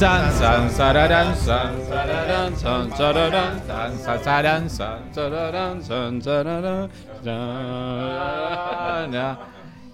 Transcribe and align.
San, 0.00 0.32
san, 0.32 0.70
sararán, 0.70 1.36
san, 1.36 1.74
sararán, 1.86 2.56
san, 2.56 2.90
sararán, 2.96 3.60
san, 3.66 3.98
san, 3.98 4.24
sararán, 4.24 4.70
san, 4.70 5.12
sararán, 5.12 5.82
san, 5.82 6.22
sararán. 7.22 9.38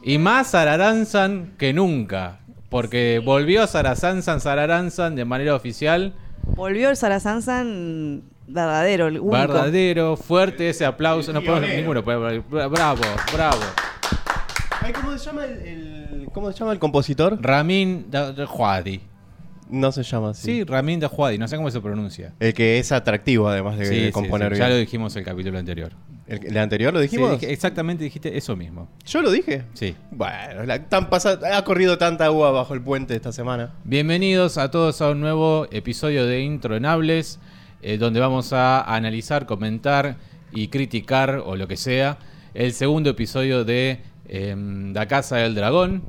Y 0.04 0.18
más 0.18 0.46
Sararanzan 0.46 1.54
que 1.58 1.72
nunca. 1.72 2.38
Porque 2.70 3.20
volvió 3.24 3.66
Sarasansan 3.66 4.40
Sararanzan 4.40 5.16
de 5.16 5.24
manera 5.24 5.56
oficial. 5.56 6.14
Volvió 6.54 6.90
el 6.90 6.96
Sarasansan 6.96 8.22
verdadero, 8.46 9.08
el 9.08 9.18
único. 9.18 9.36
Verdadero, 9.36 10.16
fuerte 10.16 10.68
ese 10.68 10.84
aplauso. 10.84 11.32
No 11.32 11.42
podemos 11.42 11.68
ninguno. 11.68 12.04
Bravo, 12.04 13.00
bravo. 13.32 13.60
¿cómo 14.94 15.18
se 15.18 15.26
llama 15.26 15.44
el, 15.46 15.50
el- 15.66 16.28
cómo 16.32 16.52
se 16.52 16.58
llama 16.60 16.70
el 16.70 16.78
compositor? 16.78 17.38
Ramin 17.42 18.06
Dajwadi. 18.08 19.00
No 19.68 19.90
se 19.92 20.02
llama 20.04 20.30
así. 20.30 20.42
Sí, 20.44 20.64
Ramin 20.64 21.00
Dajwadi. 21.00 21.38
No 21.38 21.48
sé 21.48 21.56
cómo 21.56 21.70
se 21.70 21.80
pronuncia. 21.80 22.32
El 22.38 22.54
que 22.54 22.78
es 22.78 22.92
atractivo 22.92 23.48
además 23.48 23.78
de 23.78 23.86
Sí, 24.06 24.12
componer 24.12 24.52
sí, 24.52 24.58
Ya 24.60 24.66
bien. 24.66 24.76
lo 24.76 24.80
dijimos 24.80 25.16
el 25.16 25.24
capítulo 25.24 25.58
anterior. 25.58 25.92
¿El, 26.28 26.46
el 26.46 26.58
anterior 26.58 26.92
lo 26.94 27.00
dijimos? 27.00 27.30
Sí, 27.30 27.36
dije- 27.40 27.52
exactamente 27.52 28.04
dijiste 28.04 28.36
eso 28.36 28.54
mismo. 28.56 28.88
Yo 29.04 29.22
lo 29.22 29.30
dije. 29.30 29.62
Sí. 29.74 29.94
Bueno, 30.12 30.64
la- 30.64 30.84
tan 30.88 31.08
pasa- 31.10 31.38
ha 31.52 31.64
corrido 31.64 31.98
tanta 31.98 32.26
agua 32.26 32.50
bajo 32.52 32.74
el 32.74 32.80
puente 32.82 33.14
esta 33.16 33.32
semana. 33.32 33.74
Bienvenidos 33.84 34.56
a 34.58 34.70
todos 34.70 35.00
a 35.00 35.10
un 35.10 35.20
nuevo 35.20 35.66
episodio 35.72 36.26
de 36.26 36.40
Intronables, 36.42 37.38
eh, 37.82 37.98
donde 37.98 38.20
vamos 38.20 38.52
a 38.52 38.82
analizar, 38.94 39.46
comentar 39.46 40.16
y 40.52 40.68
criticar, 40.68 41.42
o 41.44 41.56
lo 41.56 41.66
que 41.68 41.76
sea, 41.76 42.18
el 42.54 42.72
segundo 42.72 43.10
episodio 43.10 43.64
de 43.64 44.00
em, 44.28 44.92
La 44.94 45.06
Casa 45.06 45.36
del 45.36 45.54
Dragón, 45.54 46.02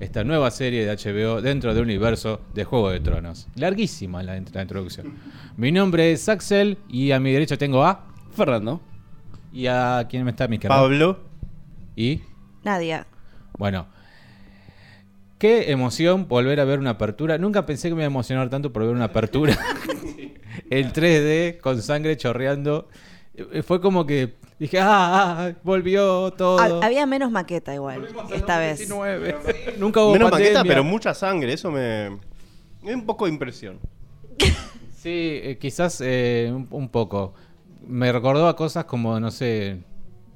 esta 0.00 0.24
nueva 0.24 0.50
serie 0.50 0.84
de 0.84 0.92
HBO 0.96 1.40
dentro 1.40 1.72
del 1.74 1.84
universo 1.84 2.40
de 2.54 2.64
Juego 2.64 2.90
de 2.90 3.00
Tronos. 3.00 3.48
Larguísima 3.54 4.22
la, 4.22 4.36
int- 4.38 4.52
la 4.52 4.62
introducción. 4.62 5.14
Mi 5.56 5.70
nombre 5.72 6.12
es 6.12 6.28
Axel 6.28 6.78
y 6.88 7.12
a 7.12 7.20
mi 7.20 7.32
derecha 7.32 7.56
tengo 7.56 7.84
a... 7.84 8.06
Fernando. 8.34 8.80
¿Y 9.52 9.66
a 9.68 10.06
quién 10.10 10.24
me 10.24 10.32
está 10.32 10.44
a 10.44 10.48
mi 10.48 10.56
izquierda? 10.56 10.76
Pablo. 10.76 11.20
¿Y? 11.94 12.22
Nadia. 12.64 13.06
Bueno, 13.56 13.86
qué 15.38 15.70
emoción 15.70 16.26
volver 16.26 16.58
a 16.58 16.64
ver 16.64 16.80
una 16.80 16.90
apertura. 16.90 17.38
Nunca 17.38 17.64
pensé 17.64 17.88
que 17.88 17.94
me 17.94 18.00
iba 18.00 18.06
a 18.06 18.10
emocionar 18.10 18.50
tanto 18.50 18.72
por 18.72 18.82
ver 18.82 18.92
una 18.92 19.04
apertura 19.04 19.56
en 20.70 20.92
3D 20.92 21.60
con 21.60 21.80
sangre 21.80 22.16
chorreando. 22.16 22.88
Eh, 23.36 23.62
Fue 23.62 23.80
como 23.80 24.06
que 24.06 24.34
dije, 24.58 24.78
ah, 24.80 25.36
ah, 25.48 25.52
volvió 25.62 26.30
todo. 26.32 26.58
Ha- 26.60 26.86
había 26.86 27.04
menos 27.06 27.30
maqueta 27.30 27.74
igual, 27.74 28.06
esta 28.32 28.58
vez. 28.58 28.78
19. 28.78 29.36
Nunca 29.78 30.00
hubo 30.02 30.12
Menos 30.12 30.30
pandemia. 30.30 30.58
maqueta, 30.58 30.68
pero 30.68 30.84
mucha 30.84 31.14
sangre. 31.14 31.52
Eso 31.52 31.70
me. 31.70 32.10
me 32.82 32.90
da 32.90 32.96
un 32.96 33.06
poco 33.06 33.26
de 33.26 33.32
impresión. 33.32 33.78
Sí, 35.04 35.10
eh, 35.42 35.58
quizás 35.60 36.00
eh, 36.02 36.50
un, 36.50 36.66
un 36.70 36.88
poco. 36.88 37.34
Me 37.86 38.10
recordó 38.10 38.48
a 38.48 38.56
cosas 38.56 38.86
como, 38.86 39.20
no 39.20 39.30
sé, 39.30 39.82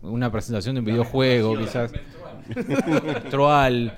una 0.03 0.31
presentación 0.31 0.75
de 0.75 0.81
un 0.81 0.85
videojuego, 0.85 1.57
quizás. 1.57 1.91
Menstrual. 3.03 3.95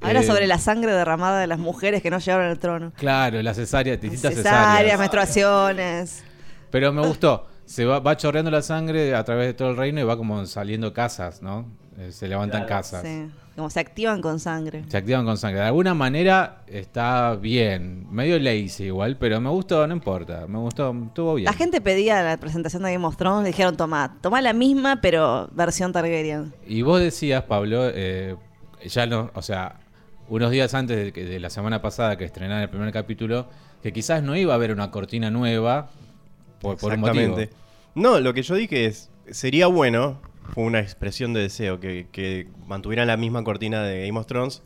Ahora 0.00 0.20
eh, 0.20 0.24
sobre 0.24 0.46
la 0.46 0.58
sangre 0.58 0.92
derramada 0.92 1.40
de 1.40 1.46
las 1.46 1.58
mujeres 1.58 2.02
que 2.02 2.10
no 2.10 2.18
llegaron 2.18 2.46
al 2.46 2.58
trono. 2.58 2.92
Claro, 2.96 3.42
las 3.42 3.56
cesáreas, 3.56 4.00
distintas 4.00 4.34
Cesáreas, 4.34 4.62
cesáreas. 4.70 4.98
menstruaciones. 4.98 6.24
Pero 6.70 6.92
me 6.92 7.06
gustó. 7.06 7.46
Se 7.66 7.84
va, 7.84 7.98
va 8.00 8.16
chorreando 8.16 8.50
la 8.50 8.62
sangre 8.62 9.14
a 9.14 9.24
través 9.24 9.46
de 9.46 9.54
todo 9.54 9.70
el 9.70 9.76
reino 9.76 10.00
y 10.00 10.04
va 10.04 10.16
como 10.16 10.44
saliendo 10.46 10.92
casas, 10.92 11.42
¿no? 11.42 11.66
Eh, 11.98 12.10
Se 12.12 12.28
levantan 12.28 12.66
casas. 12.66 13.02
Sí. 13.02 13.30
Como 13.56 13.70
se 13.70 13.78
activan 13.78 14.20
con 14.20 14.40
sangre. 14.40 14.82
Se 14.88 14.96
activan 14.96 15.24
con 15.24 15.38
sangre. 15.38 15.60
De 15.60 15.66
alguna 15.66 15.94
manera 15.94 16.62
está 16.66 17.36
bien. 17.36 18.04
Medio 18.10 18.36
lazy 18.40 18.86
igual, 18.86 19.16
pero 19.16 19.40
me 19.40 19.48
gustó, 19.48 19.86
no 19.86 19.94
importa. 19.94 20.46
Me 20.48 20.58
gustó, 20.58 20.92
estuvo 21.06 21.34
bien. 21.36 21.44
La 21.44 21.52
gente 21.52 21.80
pedía 21.80 22.20
la 22.24 22.36
presentación 22.36 22.82
de 22.82 22.92
Game 22.92 23.06
of 23.06 23.16
Thrones, 23.16 23.44
le 23.44 23.50
dijeron, 23.50 23.76
toma, 23.76 24.16
toma 24.20 24.42
la 24.42 24.52
misma, 24.52 25.00
pero 25.00 25.48
versión 25.52 25.92
Targaryen. 25.92 26.52
Y 26.66 26.82
vos 26.82 27.00
decías, 27.00 27.44
Pablo, 27.44 27.88
eh, 27.94 28.34
ya 28.84 29.06
no, 29.06 29.30
o 29.34 29.40
sea, 29.42 29.76
unos 30.28 30.50
días 30.50 30.74
antes 30.74 30.96
de, 30.96 31.12
que- 31.12 31.24
de 31.24 31.38
la 31.38 31.48
semana 31.48 31.80
pasada 31.80 32.18
que 32.18 32.24
estrenaran 32.24 32.62
el 32.64 32.70
primer 32.70 32.92
capítulo, 32.92 33.46
que 33.84 33.92
quizás 33.92 34.20
no 34.24 34.34
iba 34.36 34.52
a 34.52 34.56
haber 34.56 34.72
una 34.72 34.90
cortina 34.90 35.30
nueva 35.30 35.90
por, 36.60 36.76
por 36.76 36.92
un 36.94 37.00
motivo. 37.00 37.36
No, 37.94 38.20
lo 38.20 38.34
que 38.34 38.42
yo 38.42 38.54
dije 38.54 38.86
es. 38.86 39.10
Sería 39.30 39.66
bueno. 39.66 40.20
Fue 40.52 40.64
una 40.64 40.80
expresión 40.80 41.32
de 41.32 41.40
deseo 41.40 41.80
que, 41.80 42.08
que 42.12 42.48
mantuvieran 42.66 43.06
la 43.06 43.16
misma 43.16 43.42
cortina 43.44 43.82
de 43.82 44.06
Game 44.06 44.18
of 44.18 44.26
Thrones. 44.26 44.62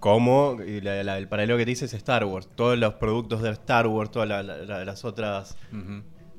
Como 0.00 0.58
y 0.66 0.80
la- 0.80 1.02
la- 1.04 1.16
el 1.18 1.28
paralelo 1.28 1.56
que 1.56 1.64
te 1.64 1.70
dices 1.70 1.92
es 1.92 1.98
Star 1.98 2.24
Wars. 2.24 2.48
Todos 2.54 2.76
los 2.76 2.94
productos 2.94 3.40
de 3.42 3.50
Star 3.50 3.86
Wars, 3.86 4.10
todas 4.10 4.28
la- 4.28 4.42
la- 4.42 4.58
la- 4.58 4.84
las 4.84 5.04
otras 5.04 5.56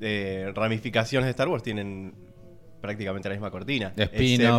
eh, 0.00 0.52
ramificaciones 0.54 1.24
de 1.26 1.30
Star 1.30 1.48
Wars 1.48 1.62
tienen 1.62 2.14
prácticamente 2.80 3.28
la 3.28 3.34
misma 3.34 3.50
cortina. 3.50 3.92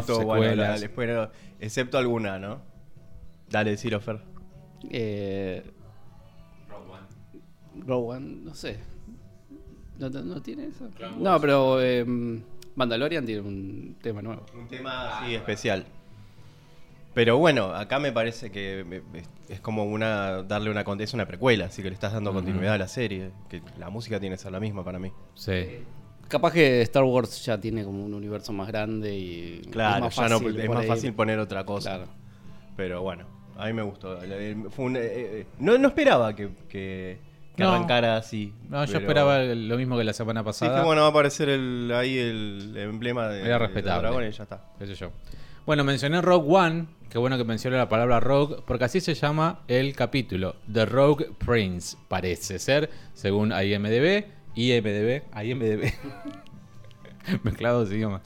Excepto, 0.02 0.26
bueno, 0.26 0.64
bueno, 0.96 1.30
excepto 1.59 1.97
alguna, 1.97 2.40
¿no? 2.40 2.62
Dale, 3.50 3.72
decilo, 3.72 4.02
Fer. 4.02 4.20
Eh, 4.90 5.64
Rogue 7.86 8.16
One, 8.18 8.26
no 8.44 8.53
sé. 8.56 8.80
¿No, 10.00 10.10
no- 10.10 10.22
no 10.24 10.42
tiene 10.42 10.66
eso? 10.68 10.90
No, 11.20 11.40
pero 11.40 11.82
eh, 11.82 12.06
Mandalorian 12.76 13.26
tiene 13.26 13.42
un 13.42 13.96
tema 14.02 14.22
nuevo. 14.22 14.46
Un 14.58 14.68
tema 14.68 15.20
así 15.20 15.36
especial. 15.36 15.86
Pero 17.14 17.38
bueno, 17.38 17.74
acá 17.76 18.00
me 18.00 18.12
parece 18.12 18.52
que 18.52 18.86
es- 19.14 19.30
es 19.50 19.59
como 19.59 19.84
una 19.84 20.44
darle 20.44 20.70
una 20.72 20.86
es 21.00 21.14
una 21.14 21.26
precuela, 21.26 21.66
así 21.66 21.82
que 21.82 21.90
le 21.90 21.96
estás 21.96 22.14
dando 22.14 22.32
continuidad 22.34 22.76
a 22.76 22.78
la 22.78 22.88
serie, 22.88 23.32
que 23.50 23.62
la 23.78 23.90
música 23.90 24.20
tiene 24.20 24.36
que 24.36 24.42
ser 24.42 24.52
la 24.52 24.59
misma 24.59 24.84
para 24.84 25.00
mí. 25.00 25.12
Sí. 25.36 25.80
Capaz 26.28 26.54
que 26.54 26.82
Star 26.84 27.04
Wars 27.04 27.44
ya 27.44 27.59
tiene 27.59 27.84
como 27.84 28.06
un 28.06 28.14
universo 28.14 28.54
más 28.54 28.68
grande 28.68 29.16
y 29.18 29.62
Claro, 29.72 30.06
es 30.08 30.16
ya 30.16 30.22
más 30.22 30.32
no 30.32 30.38
fácil, 30.40 30.59
es 30.59 30.66
por 30.68 30.76
más 30.76 30.86
fácil 30.86 31.14
poner 31.14 31.40
otra 31.40 31.66
cosa. 31.66 31.96
Claro. 31.98 32.12
Pero 32.78 33.02
bueno, 33.02 33.26
a 33.58 33.66
mí 33.66 33.74
me 33.74 33.82
gustó. 33.82 34.18
Fue 34.70 34.86
un- 34.86 34.96
eh, 34.96 35.02
eh, 35.04 35.46
no, 35.59 35.78
no 35.80 35.88
esperaba 35.88 36.36
que, 36.36 36.50
que- 36.70 37.18
que 37.59 37.64
No. 37.66 37.72
arrancara 37.74 38.18
así. 38.18 38.53
No, 38.70 38.84
yo 38.86 38.88
pero- 38.94 39.00
esperaba 39.00 39.40
lo 39.44 39.78
mismo 39.78 39.97
que 39.97 40.03
la 40.03 40.14
semana 40.14 40.42
Sí, 40.42 40.46
pasada. 40.46 40.80
que 40.80 40.86
bueno, 40.86 41.02
va 41.02 41.08
a 41.08 41.12
aparecer 41.12 41.50
el, 41.50 41.92
ahí 41.94 42.18
el 42.18 42.75
emblema 42.78 43.28
de, 43.28 43.42
Era 43.42 43.53
de 43.53 43.59
respetable. 43.59 44.28
y 44.28 44.31
ya 44.31 44.44
está. 44.44 44.62
yo. 44.97 45.12
Bueno, 45.66 45.84
mencioné 45.84 46.22
Rogue 46.22 46.47
One. 46.50 46.88
Qué 47.09 47.18
bueno 47.18 47.38
que 47.38 47.44
mencioné 47.44 47.78
la 47.78 47.90
palabra 47.90 48.20
Rogue, 48.20 48.58
porque 48.66 48.86
así 48.86 49.02
se 49.02 49.14
llama 49.16 49.62
el 49.68 49.96
capítulo. 49.96 50.56
The 50.72 50.86
Rogue 50.86 51.30
Prince, 51.38 51.97
parece 52.08 52.58
ser, 52.59 52.90
según 53.14 53.52
IMDB. 53.52 54.26
IMDB, 54.56 55.24
IMDB. 55.44 55.91
Mezclados 57.44 57.91
idiomas. 57.91 58.22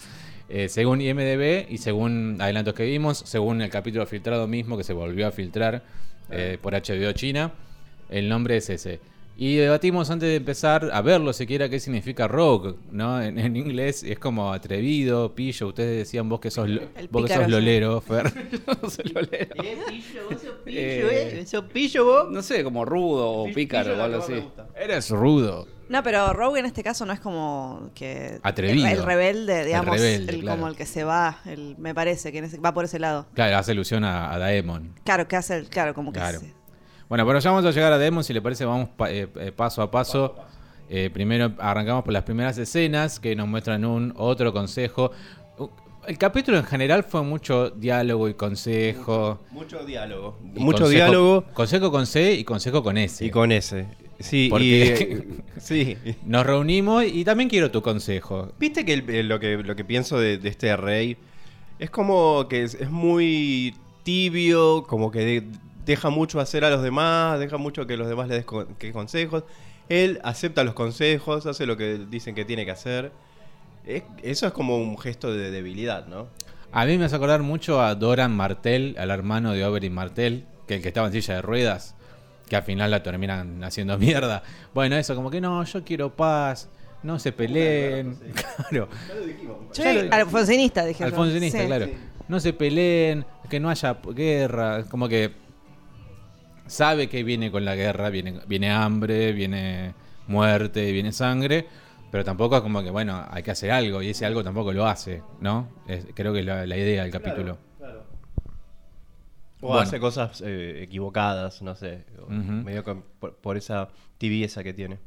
Eh, 0.50 0.70
según 0.70 1.02
IMDB 1.02 1.66
y 1.70 1.78
según 1.78 2.38
adelantos 2.40 2.74
que 2.74 2.84
vimos, 2.86 3.18
según 3.26 3.62
el 3.62 3.70
capítulo 3.70 4.06
filtrado 4.06 4.48
mismo 4.48 4.78
que 4.78 4.84
se 4.84 4.94
volvió 4.94 5.28
a 5.28 5.32
filtrar 5.32 5.84
eh, 6.30 6.58
por 6.62 6.74
HBO 6.74 7.12
China, 7.14 7.52
el 8.10 8.30
nombre 8.30 8.58
es 8.58 8.70
ese. 8.70 9.00
Y 9.36 9.56
debatimos 9.56 10.12
antes 10.12 10.30
de 10.30 10.36
empezar 10.36 10.90
a 10.94 11.02
verlo 11.02 11.34
siquiera 11.34 11.68
qué 11.68 11.80
significa 11.80 12.28
rogue, 12.28 12.76
¿no? 12.92 13.20
En, 13.22 13.40
en 13.40 13.56
inglés 13.58 14.04
es 14.04 14.20
como 14.20 14.54
atrevido, 14.54 15.34
pillo. 15.34 15.70
Ustedes 15.70 15.98
decían 15.98 16.30
vos 16.30 16.40
que 16.40 16.52
sos, 16.52 16.70
lo- 16.70 16.82
vos 16.82 16.90
que 16.92 17.08
pícaro, 17.08 17.36
sos 17.42 17.46
sí. 17.46 17.52
lolero, 17.52 18.00
Fer. 18.02 18.32
no 18.84 18.90
se 18.90 19.04
lo 19.06 19.22
leo. 19.22 19.48
Eh, 20.66 21.46
Eh, 21.52 21.62
pillo 21.74 22.06
vos? 22.06 22.32
No 22.32 22.42
sé, 22.42 22.64
como 22.64 22.86
rudo 22.86 23.28
o 23.30 23.52
pícaro 23.52 23.98
o 23.98 24.02
algo 24.04 24.20
así. 24.20 24.44
Eres 24.80 25.10
rudo. 25.10 25.68
No, 25.90 26.02
pero 26.02 26.32
Rogue 26.34 26.60
en 26.60 26.66
este 26.66 26.82
caso 26.82 27.06
no 27.06 27.12
es 27.14 27.20
como 27.20 27.90
que... 27.94 28.40
Atrevido. 28.42 28.88
El, 28.88 28.94
el 29.00 29.04
rebelde, 29.04 29.66
digamos, 29.66 29.96
rebelde, 29.96 30.34
el, 30.34 30.40
claro. 30.42 30.58
como 30.58 30.68
el 30.70 30.76
que 30.78 30.86
se 30.86 31.04
va, 31.04 31.40
el, 31.46 31.76
me 31.78 31.94
parece, 31.94 32.32
que 32.32 32.38
en 32.40 32.46
ese- 32.46 32.58
va 32.58 32.74
por 32.74 32.86
ese 32.86 33.00
lado. 33.00 33.28
Claro, 33.34 33.58
hace 33.58 33.74
ilusión 33.74 34.04
a, 34.04 34.32
a 34.34 34.40
Daemon. 34.40 34.94
Claro, 35.04 35.28
que 35.28 35.36
hace 35.36 35.58
el, 35.58 35.70
claro, 35.70 35.94
como 35.94 36.12
que 36.14 36.20
Claro. 36.20 36.40
se- 36.40 36.54
Bueno, 37.10 37.26
pero 37.28 37.40
ya 37.40 37.52
vamos 37.52 37.66
a 37.66 37.72
llegar 37.72 37.94
a 37.94 37.98
Daemon, 37.98 38.24
si 38.24 38.34
le 38.34 38.42
parece, 38.42 38.66
vamos 38.66 38.90
pa- 38.96 39.12
eh, 39.12 39.28
eh, 39.40 39.52
paso 39.52 39.82
a 39.82 39.92
paso. 39.92 40.36
Eh, 40.90 41.10
primero 41.14 41.52
arrancamos 41.60 42.04
por 42.04 42.14
las 42.14 42.24
primeras 42.24 42.58
escenas 42.58 43.20
que 43.20 43.36
nos 43.36 43.48
muestran 43.48 43.86
un 43.86 44.14
otro 44.18 44.52
consejo. 44.54 45.12
Uh, 45.58 45.68
El 46.08 46.18
capítulo 46.18 46.58
en 46.58 46.66
general 46.66 47.04
fue 47.04 47.24
mucho 47.24 47.70
diálogo 47.70 48.28
y 48.28 48.34
consejo. 48.34 49.40
Mucho 49.52 49.86
diálogo. 49.86 50.38
Y 50.56 50.60
Mucho 50.60 50.84
consejo- 50.84 50.90
diálogo 50.90 51.44
Consejo 51.54 51.92
con 51.92 52.06
C 52.06 52.34
y 52.34 52.44
consejo 52.44 52.84
con 52.84 52.98
S. 52.98 53.24
y 53.26 53.30
con 53.30 53.52
ese. 53.52 53.88
Sí, 54.20 54.48
Porque- 54.50 55.26
y, 55.58 55.60
sí. 55.60 55.98
Nos 56.26 56.46
reunimos 56.46 57.04
y 57.06 57.24
también 57.24 57.50
quiero 57.50 57.72
tu 57.72 57.82
consejo. 57.82 58.52
Viste 58.60 58.84
que 58.86 58.94
el- 58.94 59.28
lo 59.28 59.40
que 59.40 59.58
lo 59.58 59.76
que 59.76 59.86
pienso 59.86 60.20
de, 60.20 60.38
de 60.38 60.50
este 60.50 60.76
rey 60.78 61.18
es 61.80 61.90
como 61.90 62.48
que 62.50 62.64
es, 62.64 62.76
es 62.76 62.90
muy 62.92 63.74
tibio, 64.04 64.84
como 64.84 65.10
que 65.10 65.20
de- 65.20 65.44
deja 65.86 66.10
mucho 66.10 66.40
hacer 66.40 66.64
a 66.66 66.70
los 66.70 66.82
demás, 66.84 67.40
deja 67.40 67.58
mucho 67.58 67.86
que 67.88 67.98
los 67.98 68.08
demás 68.08 68.28
le 68.28 68.36
des 68.36 68.46
con- 68.46 68.76
que 68.76 68.92
consejos. 68.92 69.44
Él 69.90 70.20
acepta 70.24 70.64
los 70.64 70.74
consejos, 70.74 71.46
hace 71.46 71.66
lo 71.66 71.76
que 71.78 72.00
dicen 72.10 72.36
que 72.36 72.46
tiene 72.46 72.66
que 72.66 72.72
hacer. 72.72 73.12
Es- 73.86 74.04
eso 74.22 74.48
es 74.48 74.54
como 74.54 74.78
un 74.78 74.98
gesto 74.98 75.34
de 75.34 75.52
debilidad, 75.52 76.08
¿no? 76.08 76.28
A 76.72 76.86
mí 76.86 76.98
me 76.98 77.06
hace 77.06 77.16
acordar 77.16 77.42
mucho 77.44 77.82
a 77.82 77.94
Doran 77.96 78.36
Martel, 78.36 78.96
al 78.98 79.12
hermano 79.12 79.52
de 79.52 79.66
Oberyn 79.66 79.94
Martel, 79.94 80.46
que 80.68 80.76
el 80.76 80.82
que 80.82 80.88
estaba 80.88 81.08
en 81.08 81.14
silla 81.14 81.36
de 81.36 81.42
ruedas, 81.42 81.96
que 82.50 82.56
al 82.56 82.64
final 82.64 82.90
la 82.92 83.04
terminan 83.04 83.64
haciendo 83.64 83.98
mierda. 84.00 84.42
Bueno, 84.74 84.96
eso 84.96 85.16
como 85.16 85.30
que 85.30 85.42
no, 85.42 85.64
yo 85.66 85.84
quiero 85.84 86.16
paz, 86.16 86.70
no 87.04 87.20
se 87.20 87.32
peleen. 87.34 88.18
Claro. 88.34 88.72
Yo, 88.72 88.88
Ya 89.84 89.94
lo- 89.94 90.14
alfonsinista, 90.14 90.86
dije. 90.86 91.04
Alfonsinista, 91.04 91.60
Sí. 91.60 91.66
claro. 91.68 91.88
No 92.30 92.40
se 92.40 92.54
peleen, 92.54 93.26
que 93.50 93.60
no 93.60 93.70
haya 93.70 93.98
guerra, 94.16 94.86
como 94.86 95.10
que 95.10 95.32
sabe 96.68 97.08
que 97.10 97.24
viene 97.24 97.52
con 97.52 97.66
la 97.66 97.76
guerra, 97.76 98.10
viene, 98.10 98.40
viene 98.48 98.72
hambre, 98.72 99.32
viene 99.34 99.94
muerte, 100.28 100.92
viene 100.92 101.12
sangre, 101.12 101.68
pero 102.12 102.24
tampoco 102.24 102.56
es 102.58 102.62
como 102.62 102.84
que, 102.84 102.90
bueno, 102.92 103.26
hay 103.30 103.44
que 103.44 103.52
hacer 103.52 103.72
algo, 103.72 104.02
y 104.02 104.10
ese 104.10 104.26
algo 104.26 104.44
tampoco 104.44 104.72
lo 104.72 104.86
hace, 104.86 105.22
¿no? 105.42 105.68
Es- 105.88 106.06
creo 106.14 106.32
que 106.34 106.40
es 106.40 106.46
la, 106.46 106.66
la 106.66 106.78
idea 106.78 107.04
del 107.04 107.12
capítulo. 107.12 107.58
O 109.62 109.68
Bueno. 109.68 109.82
hace 109.82 110.00
cosas 110.00 110.42
eh, 110.46 110.82
equivocadas, 110.84 111.62
no 111.62 111.74
sé. 111.76 112.04
o. 112.22 112.30
Medio 112.30 112.84
con- 112.84 113.04
por, 113.20 113.36
por 113.38 113.56
esa 113.56 113.88
tibieza 114.18 114.62
que 114.64 114.74
tiene. 114.74 115.00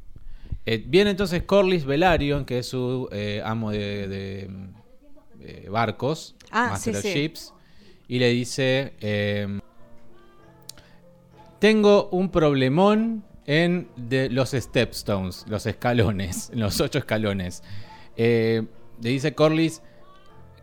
Eh, 0.64 0.82
viene 0.86 1.10
entonces 1.10 1.42
Corlys 1.42 1.84
Velaryon, 1.84 2.44
que 2.46 2.60
es 2.60 2.68
su 2.68 3.08
eh, 3.12 3.42
amo 3.44 3.70
de, 3.70 4.08
de, 4.08 4.50
eh, 5.40 5.68
barcos, 5.68 6.36
Ah, 6.50 6.68
Master 6.70 6.94
sí, 6.94 6.98
of 6.98 7.02
sí. 7.02 7.12
Ships, 7.20 7.54
y 8.08 8.18
le 8.18 8.30
dice: 8.30 8.94
eh, 9.00 9.60
Tengo 11.66 12.08
un 12.12 12.30
problemón 12.30 13.24
en 13.44 13.88
de 13.96 14.30
los 14.30 14.50
stepstones, 14.52 15.44
los 15.48 15.66
escalones, 15.66 16.52
los 16.54 16.80
ocho 16.80 17.00
escalones. 17.00 17.64
Eh, 18.16 18.62
le 19.02 19.10
dice 19.10 19.34
Corlys: 19.34 19.82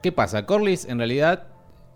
¿Qué 0.02 0.14
pasa? 0.14 0.46
Corlys 0.46 0.86
en 0.86 1.00
realidad 1.00 1.48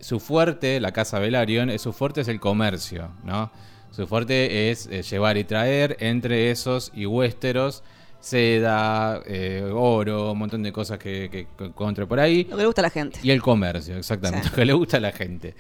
su 0.02 0.20
fuerte, 0.20 0.82
la 0.82 0.92
casa 0.92 1.20
Velaryon, 1.20 1.70
eh, 1.70 1.80
su 1.80 1.94
fuerte 1.94 2.20
es 2.20 2.28
el 2.28 2.42
comercio, 2.42 3.12
¿no? 3.24 3.50
Su 3.92 4.08
fuerte 4.08 4.72
es 4.72 4.88
eh, 4.88 5.04
llevar 5.04 5.38
y 5.38 5.46
traer 5.46 5.96
entre 6.02 6.52
esos 6.52 6.92
y 6.94 7.06
Westeros 7.06 7.84
seda, 8.20 9.22
eh, 9.26 9.72
oro, 9.74 10.34
un 10.34 10.38
montón 10.40 10.64
de 10.64 10.74
cosas 10.74 11.00
que, 11.00 11.30
que- 11.32 11.48
que 11.58 11.64
encontré 11.64 12.06
por 12.06 12.20
ahí. 12.20 12.44
Lo 12.44 12.58
que 12.58 12.64
le 12.64 12.66
gusta 12.66 12.82
a 12.82 12.84
la 12.84 12.90
gente. 12.90 13.20
Y 13.24 13.32
el 13.32 13.42
comercio, 13.42 13.96
exactamente, 13.98 14.44
Sí. 14.48 14.50
lo 14.50 14.56
que 14.58 14.66
le 14.66 14.74
gusta 14.74 14.98
a 14.98 15.00
la 15.00 15.12
gente. 15.14 15.56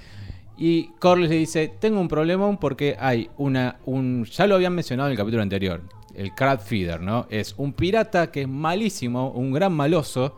Y 0.57 0.89
Corlys 0.99 1.29
le 1.29 1.35
dice, 1.35 1.71
tengo 1.79 1.99
un 2.01 2.07
problemón 2.07 2.57
porque 2.57 2.97
hay 2.99 3.29
una, 3.37 3.77
un, 3.85 4.25
ya 4.25 4.47
lo 4.47 4.55
habían 4.55 4.73
mencionado 4.73 5.07
en 5.07 5.11
el 5.11 5.17
capítulo 5.17 5.43
anterior, 5.43 5.83
el 6.15 6.33
crab 6.33 6.59
feeder, 6.59 6.99
¿no? 6.99 7.27
Es 7.29 7.53
un 7.57 7.73
pirata 7.73 8.31
que 8.31 8.41
es 8.41 8.47
malísimo, 8.47 9.29
un 9.29 9.51
gran 9.53 9.73
maloso, 9.73 10.35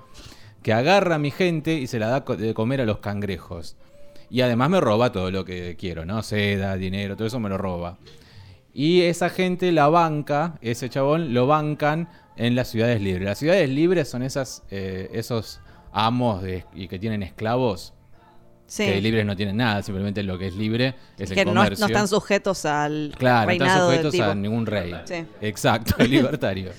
que 0.62 0.74
agarra 0.74 1.16
a 1.16 1.20
mi 1.20 1.32
gente 1.32 1.74
y 1.76 1.88
se 1.88 2.00
la 2.00 2.08
da 2.10 2.36
de 2.36 2.54
comer 2.54 2.82
a 2.82 2.86
los 2.86 2.98
cangrejos. 2.98 3.78
Y 4.30 4.42
además 4.42 4.70
me 4.70 4.82
roba 4.82 5.12
todo 5.14 5.32
lo 5.32 5.46
que 5.46 5.78
quiero, 5.80 6.06
¿no? 6.06 6.22
Seda, 6.22 6.76
dinero, 6.76 7.16
todo 7.16 7.28
eso 7.28 7.40
me 7.40 7.48
lo 7.48 7.58
roba. 7.58 7.98
Y 8.74 9.02
esa 9.02 9.30
gente 9.30 9.72
la 9.72 9.88
banca, 9.88 10.60
ese 10.62 10.90
chabón 10.90 11.34
lo 11.34 11.48
bancan 11.48 12.10
en 12.36 12.56
las 12.56 12.68
ciudades 12.68 13.02
libres. 13.02 13.24
Las 13.24 13.40
ciudades 13.40 13.70
libres 13.70 14.10
son 14.10 14.22
esas, 14.22 14.64
eh, 14.70 15.10
esos 15.14 15.62
amos 15.92 16.44
y 16.74 16.88
que 16.88 17.00
tienen 17.00 17.24
esclavos, 17.24 17.94
Sí. 18.70 18.86
que 18.86 18.92
de 18.92 19.02
libres 19.02 19.26
no 19.26 19.36
tienen 19.36 19.58
nada, 19.58 19.82
simplemente 19.82 20.22
lo 20.22 20.38
que 20.38 20.48
es 20.48 20.56
libre 20.56 20.94
es 21.18 21.32
que 21.32 21.42
el 21.42 21.48
no, 21.48 21.56
comercio. 21.56 21.86
no 21.86 21.88
están 21.88 22.08
sujetos 22.08 22.66
al 22.66 23.14
Claro, 23.18 23.48
no 23.48 23.52
están 23.52 23.90
del 23.90 23.98
sujetos 23.98 24.20
a 24.20 24.36
ningún 24.36 24.66
rey. 24.66 24.94
Sí. 25.06 25.26
Exacto, 25.42 26.02
libertario. 26.06 26.72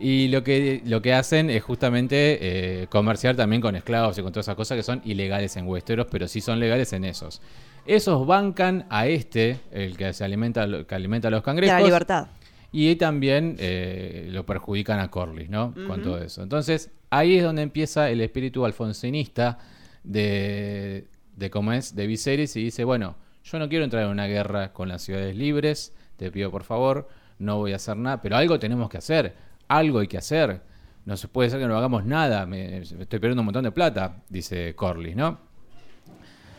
Y 0.00 0.28
lo 0.28 0.42
que, 0.42 0.82
lo 0.86 1.00
que 1.02 1.12
hacen 1.12 1.50
es 1.50 1.62
justamente 1.62 2.38
eh, 2.82 2.86
comerciar 2.88 3.36
también 3.36 3.60
con 3.62 3.76
esclavos 3.76 4.18
y 4.18 4.22
con 4.22 4.32
todas 4.32 4.46
esas 4.46 4.56
cosas 4.56 4.76
que 4.76 4.82
son 4.82 5.02
ilegales 5.04 5.56
en 5.56 5.68
Westeros, 5.68 6.06
pero 6.10 6.26
sí 6.26 6.40
son 6.40 6.58
legales 6.58 6.92
en 6.94 7.04
esos. 7.04 7.40
Esos 7.86 8.26
bancan 8.26 8.86
a 8.88 9.06
este, 9.06 9.60
el 9.70 9.96
que 9.96 10.12
se 10.14 10.24
alimenta, 10.24 10.66
que 10.84 10.94
alimenta 10.94 11.28
a 11.28 11.30
los 11.30 11.40
De 11.42 11.44
cangrejos. 11.44 11.78
la 11.80 11.84
libertad. 11.84 12.26
Y 12.72 12.96
también 12.96 13.56
eh, 13.58 14.28
lo 14.30 14.46
perjudican 14.46 15.00
a 15.00 15.10
Corlys, 15.10 15.50
¿no? 15.50 15.74
Con 15.86 16.02
todo 16.02 16.18
eso. 16.22 16.42
Entonces, 16.42 16.90
ahí 17.10 17.36
es 17.36 17.42
donde 17.42 17.62
empieza 17.62 18.08
el 18.10 18.20
espíritu 18.20 18.64
alfonsinista 18.64 19.58
de, 20.02 21.04
de 21.40 21.50
cómo 21.50 21.72
es, 21.72 21.96
de 21.96 22.06
Viserys, 22.06 22.54
y 22.56 22.62
dice, 22.64 22.84
bueno, 22.84 23.16
yo 23.42 23.58
no 23.58 23.68
quiero 23.68 23.84
entrar 23.84 24.04
en 24.04 24.10
una 24.10 24.26
guerra 24.26 24.72
con 24.72 24.88
las 24.88 25.02
ciudades 25.02 25.34
libres, 25.34 25.92
te 26.16 26.30
pido 26.30 26.50
por 26.50 26.62
favor, 26.62 27.08
no 27.38 27.56
voy 27.56 27.72
a 27.72 27.76
hacer 27.76 27.96
nada, 27.96 28.20
pero 28.22 28.36
algo 28.36 28.58
tenemos 28.58 28.88
que 28.88 28.98
hacer, 28.98 29.34
algo 29.66 29.98
hay 30.00 30.06
que 30.06 30.18
hacer. 30.18 30.60
No 31.06 31.16
se 31.16 31.26
puede 31.28 31.48
ser 31.48 31.58
que 31.58 31.66
no 31.66 31.76
hagamos 31.78 32.04
nada, 32.04 32.44
me, 32.46 32.68
me 32.68 32.78
estoy 32.82 33.18
perdiendo 33.18 33.40
un 33.40 33.46
montón 33.46 33.64
de 33.64 33.72
plata, 33.72 34.16
dice 34.28 34.74
Corlys, 34.76 35.16
¿no? 35.16 35.38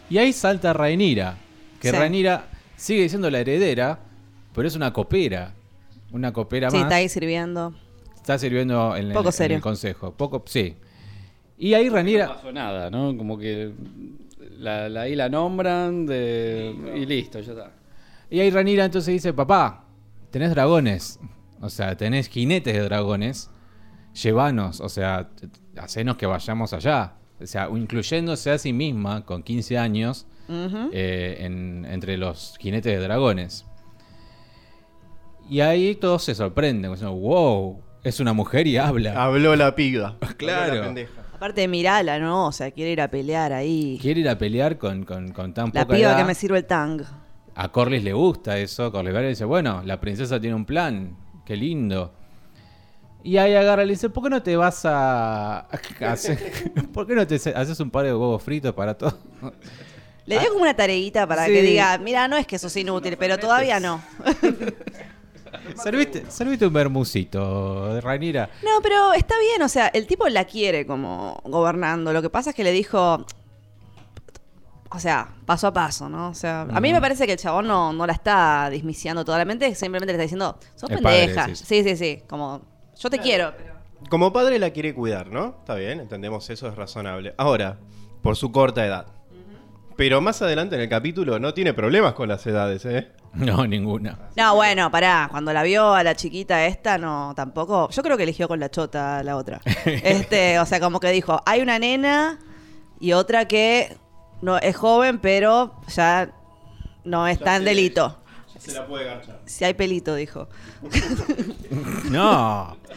Y 0.10 0.18
ahí 0.18 0.34
salta 0.34 0.74
Rhaenyra, 0.74 1.36
que 1.80 1.92
Sí. 1.92 1.96
Rhaenyra 1.96 2.46
sigue 2.76 3.08
siendo 3.08 3.30
la 3.30 3.40
heredera, 3.40 4.00
pero 4.54 4.68
es 4.68 4.76
una 4.76 4.92
copera. 4.92 5.54
Una 6.12 6.34
copera 6.34 6.70
Sí, 6.72 6.78
más. 6.78 6.86
está 6.86 6.96
ahí 6.96 7.08
sirviendo. 7.08 7.74
Está 8.16 8.38
sirviendo 8.40 8.96
en, 8.98 9.08
el- 9.08 9.14
Poco 9.14 9.30
en 9.30 9.34
serio. 9.34 9.58
el 9.58 9.64
consejo. 9.64 10.12
Poco, 10.14 10.44
sí. 10.48 10.76
Y 11.58 11.76
ahí 11.76 11.86
No 11.86 11.94
Rhaenyra... 11.94 12.28
pasó 12.28 12.52
nada, 12.52 12.90
¿no? 12.90 13.16
Como 13.16 13.38
que 13.38 13.72
la, 14.58 14.90
la, 14.90 15.02
ahí 15.02 15.16
la 15.16 15.30
nombran 15.30 16.06
de, 16.06 16.76
y 16.96 17.06
listo, 17.06 17.40
ya 17.40 17.52
está. 17.52 17.72
Y 18.30 18.40
ahí 18.40 18.50
Rhaenyra 18.50 18.86
entonces 18.86 19.14
dice, 19.14 19.34
papá, 19.34 19.86
tenés 20.30 20.52
dragones. 20.52 21.20
O 21.62 21.70
sea, 21.70 21.96
tenés 21.98 22.28
jinetes 22.30 22.74
de 22.74 22.82
dragones. 22.82 23.50
Llévanos, 24.14 24.82
o 24.82 24.90
sea, 24.90 25.30
hacenos 25.78 26.18
que 26.18 26.26
vayamos 26.26 26.74
allá. 26.74 27.14
O 27.40 27.46
sea, 27.46 27.70
incluyéndose 27.76 28.52
a 28.52 28.58
sí 28.58 28.72
misma 28.74 29.26
con 29.26 29.42
15 29.44 29.78
años 29.78 30.28
eh, 30.92 31.38
en- 31.40 31.86
entre 31.90 32.18
los 32.18 32.56
jinetes 32.60 32.98
de 32.98 33.04
dragones. 33.04 33.66
Y 35.50 35.60
ahí 35.62 35.96
todos 35.96 36.24
se 36.24 36.36
sorprenden, 36.36 36.92
diciendo, 36.92 37.16
wow, 37.16 37.82
es 38.04 38.20
una 38.20 38.34
mujer 38.34 38.68
y 38.68 38.78
habla. 38.78 39.22
Habló 39.22 39.56
la 39.56 39.76
piba. 39.76 40.18
Claro. 40.38 40.64
Habló 40.74 40.76
la 40.82 40.86
pendeja. 40.88 41.22
Aparte 41.42 41.62
de 41.62 41.68
mirala, 41.68 42.20
¿no? 42.20 42.46
O 42.46 42.52
sea, 42.52 42.70
quiere 42.70 42.92
ir 42.92 43.02
a 43.02 43.08
pelear 43.10 43.52
ahí. 43.52 43.98
Quiere 44.00 44.20
ir 44.20 44.30
a 44.30 44.38
pelear 44.38 44.78
con, 44.78 45.04
con- 45.06 45.32
con 45.32 45.56
tan 45.56 45.72
La 45.74 45.86
poca 45.86 45.96
piba 45.98 46.10
edad. 46.12 46.18
que 46.20 46.24
me 46.24 46.36
sirve 46.36 46.60
el 46.60 46.66
tang. 46.66 47.02
A 47.56 47.72
Corlys 47.72 48.04
le 48.04 48.14
gusta 48.14 48.60
eso. 48.60 48.92
Corlys 48.92 49.08
Velaryon 49.12 49.32
dice, 49.32 49.46
bueno, 49.46 49.82
la 49.84 50.00
princesa 50.00 50.40
tiene 50.40 50.56
un 50.56 50.66
plan. 50.66 51.18
Qué 51.44 51.56
lindo. 51.56 52.14
Y 53.24 53.38
ahí 53.38 53.56
agarra 53.56 53.82
y 53.84 53.88
le 53.88 53.94
dice, 53.94 54.12
¿por 54.12 54.24
qué 54.26 54.30
no 54.30 54.44
te 54.44 54.56
vas 54.56 54.82
a... 54.86 55.62
hacer- 56.02 56.74
¿Por 56.94 57.08
qué 57.08 57.16
no 57.16 57.26
te 57.26 57.34
haces 57.38 57.80
un 57.80 57.90
par 57.90 58.06
de 58.06 58.12
huevos 58.14 58.44
fritos 58.44 58.76
para 58.76 58.96
todo? 58.96 59.18
Le 60.28 60.38
dio 60.38 60.50
como 60.50 60.62
una 60.62 60.76
tareita 60.76 61.26
para 61.26 61.42
Ah. 61.42 61.46
Sí. 61.48 61.54
que 61.54 61.62
diga, 61.64 61.98
mira, 61.98 62.28
no 62.28 62.38
es 62.38 62.46
que 62.46 62.60
sos 62.60 62.78
inútil, 62.78 63.18
pero 63.18 63.40
todavía 63.40 63.80
no. 63.80 64.00
serviste, 65.76 66.30
serviste 66.30 66.68
un 66.68 66.74
bermucito 66.74 67.94
de 67.94 68.02
Rhaenyra. 68.02 68.50
No, 68.64 68.82
pero 68.82 69.14
está 69.14 69.36
bien, 69.40 69.62
o 69.62 69.70
sea, 69.70 69.88
el 69.88 70.08
tipo 70.08 70.28
la 70.30 70.46
quiere 70.46 70.86
como 70.86 71.42
gobernando. 71.46 72.12
Lo 72.14 72.22
que 72.22 72.30
pasa 72.30 72.52
es 72.52 72.56
que 72.56 72.64
le 72.64 72.72
dijo, 72.72 73.26
o 74.94 75.00
sea, 75.00 75.30
paso 75.46 75.68
a 75.68 75.74
paso, 75.74 76.10
¿no? 76.10 76.30
O 76.30 76.34
sea, 76.34 76.62
a 76.64 76.80
mí 76.82 76.92
me 76.92 77.00
parece 77.00 77.26
que 77.26 77.34
el 77.34 77.38
chabón 77.40 77.68
no, 77.68 77.94
no 77.94 78.06
la 78.06 78.14
está 78.14 78.70
dismisiando 78.70 79.24
totalmente, 79.24 79.74
simplemente 79.76 80.08
le 80.08 80.14
está 80.14 80.24
diciendo, 80.24 80.58
sos 80.76 80.90
pendeja. 80.90 81.48
sí, 81.56 81.84
sí, 81.84 81.96
sí, 81.96 82.24
como, 82.28 82.62
yo 83.00 83.10
te 83.10 83.20
quiero. 83.20 83.54
pero- 83.58 83.72
Como 84.10 84.34
padre 84.34 84.60
la 84.60 84.72
quiere 84.72 84.94
cuidar, 84.94 85.28
¿no? 85.28 85.56
Está 85.60 85.76
bien, 85.76 86.00
entendemos 86.02 86.50
eso, 86.50 86.68
es 86.68 86.76
razonable. 86.76 87.34
Ahora, 87.38 87.78
por 88.22 88.36
su 88.36 88.52
corta 88.52 88.86
edad. 88.86 89.06
Pero 90.02 90.20
más 90.20 90.42
adelante 90.42 90.74
en 90.74 90.82
el 90.82 90.90
capítulo 90.90 91.38
no 91.38 91.54
tiene 91.54 91.76
problemas 91.76 92.14
con 92.14 92.28
las 92.28 92.44
edades, 92.48 92.84
¿eh? 92.86 93.10
No, 93.36 93.68
ninguna. 93.68 94.18
No, 94.36 94.56
bueno, 94.56 94.90
pará, 94.90 95.28
cuando 95.30 95.54
la 95.54 95.62
vio 95.62 95.94
a 95.94 96.04
la 96.04 96.16
chiquita 96.16 96.66
esta, 96.66 96.98
no, 96.98 97.34
tampoco. 97.36 97.88
Yo 97.92 98.02
creo 98.02 98.18
que 98.18 98.24
eligió 98.24 98.48
con 98.48 98.60
la 98.60 98.72
chota 98.72 99.22
la 99.22 99.38
otra. 99.38 99.62
Este, 99.86 100.58
o 100.58 100.66
sea, 100.66 100.80
como 100.80 101.00
que 101.00 101.12
dijo, 101.12 101.40
hay 101.46 101.62
una 101.62 101.78
nena 101.78 102.40
y 103.00 103.14
otra 103.14 103.48
que 103.48 103.96
no 104.42 104.58
es 104.58 104.76
joven, 104.76 105.20
pero 105.20 105.80
ya 105.88 106.32
no 107.04 107.28
está 107.28 107.58
en 107.58 107.66
delito. 107.66 108.21
Se 108.64 108.72
la 108.74 108.86
puede 108.86 109.06
garchar. 109.06 109.40
Si 109.46 109.64
hay 109.66 109.74
pelito, 109.74 110.14
dijo. 110.16 110.48
No. 112.12 112.78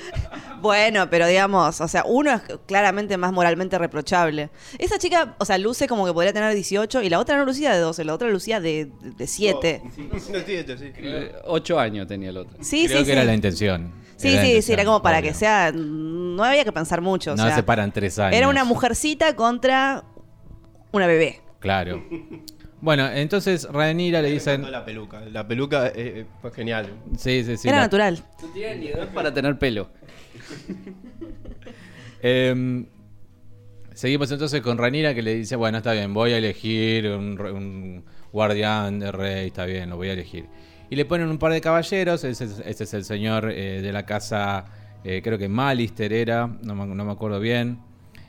Bueno, 0.60 1.10
pero 1.10 1.26
digamos, 1.26 1.82
o 1.82 1.88
sea, 1.88 2.04
uno 2.06 2.32
es 2.32 2.40
claramente 2.66 3.18
más 3.18 3.32
moralmente 3.34 3.76
reprochable. 3.76 4.48
Esa 4.78 4.98
chica, 4.98 5.34
o 5.38 5.44
sea, 5.44 5.58
luce 5.58 5.86
como 5.86 6.06
que 6.06 6.12
podría 6.14 6.32
tener 6.32 6.54
18 6.54 7.02
y 7.02 7.10
la 7.10 7.18
otra 7.18 7.36
no 7.36 7.44
lucía 7.44 7.74
de 7.74 7.80
12, 7.80 8.02
la 8.04 8.14
otra 8.14 8.30
lucía 8.30 8.60
de, 8.60 8.90
de 9.02 9.26
7. 9.26 9.82
No, 10.10 10.18
siete, 10.18 10.78
sí. 10.78 10.90
Eh, 10.96 11.34
ocho 11.44 11.78
años 11.78 12.06
tenía 12.06 12.30
el 12.30 12.38
otro. 12.38 12.56
Sí, 12.62 12.86
Creo 12.86 13.00
sí, 13.00 13.04
que 13.04 13.10
sí. 13.10 13.12
era 13.12 13.24
la 13.24 13.34
intención. 13.34 13.92
Sí, 14.16 14.28
Era 14.28 14.36
la 14.42 14.46
sí, 14.48 14.62
sí, 14.62 14.72
era 14.72 14.84
como 14.86 15.02
para 15.02 15.18
obvio. 15.18 15.32
que 15.32 15.34
sea. 15.36 15.70
No 15.74 16.42
había 16.42 16.64
que 16.64 16.72
pensar 16.72 17.02
mucho. 17.02 17.32
o 17.32 17.36
No 17.36 17.44
sea, 17.44 17.54
se 17.56 17.62
paran 17.62 17.92
tres 17.92 18.18
años. 18.18 18.34
Era 18.34 18.48
una 18.48 18.64
mujercita 18.64 19.36
contra 19.36 20.04
una 20.92 21.06
bebé. 21.06 21.42
Claro. 21.60 22.02
Bueno, 22.84 23.08
entonces 23.10 23.66
Rhaenyra 23.72 24.20
le 24.20 24.30
dicen... 24.30 24.70
La 24.70 24.84
peluca. 24.84 25.20
La 25.20 25.48
peluca 25.48 25.86
eh, 25.88 25.92
eh, 25.96 26.26
fue 26.42 26.52
genial. 26.52 26.86
Sí, 27.16 27.42
sí, 27.42 27.56
sí. 27.56 27.66
Era 27.66 27.78
la- 27.78 27.82
natural. 27.84 28.22
No 28.42 28.48
tiene 28.48 28.76
ni 28.76 28.86
edad 28.88 29.08
para 29.14 29.32
tener 29.32 29.58
pelo. 29.58 29.88
Em, 32.26 32.86
seguimos 33.94 34.30
entonces 34.30 34.60
con 34.60 34.76
Ranira 34.78 35.14
que 35.14 35.22
le 35.22 35.34
dice, 35.34 35.56
bueno, 35.56 35.78
está 35.78 35.92
bien, 35.92 36.12
voy 36.14 36.32
a 36.32 36.38
elegir 36.38 37.06
un, 37.10 37.36
re- 37.38 37.52
un 37.52 38.04
guardián 38.32 38.98
de 38.98 39.12
rey, 39.12 39.46
está 39.48 39.64
bien, 39.66 39.88
lo 39.90 39.96
voy 39.96 40.08
a 40.08 40.12
elegir. 40.12 40.46
Y 40.90 40.96
le 40.96 41.04
ponen 41.06 41.28
un 41.28 41.38
par 41.38 41.52
de 41.52 41.60
caballeros. 41.62 42.22
Ese, 42.24 42.44
es- 42.44 42.62
ese 42.66 42.84
es 42.84 42.94
el 42.94 43.04
señor 43.04 43.50
eh, 43.50 43.80
de 43.80 43.92
la 43.92 44.04
casa, 44.06 44.66
eh, 45.04 45.20
creo 45.24 45.38
que 45.38 45.48
Malister 45.48 46.12
era, 46.12 46.46
no 46.46 46.74
me, 46.74 46.86
no 46.86 47.04
me 47.04 47.12
acuerdo 47.12 47.40
bien. 47.40 47.78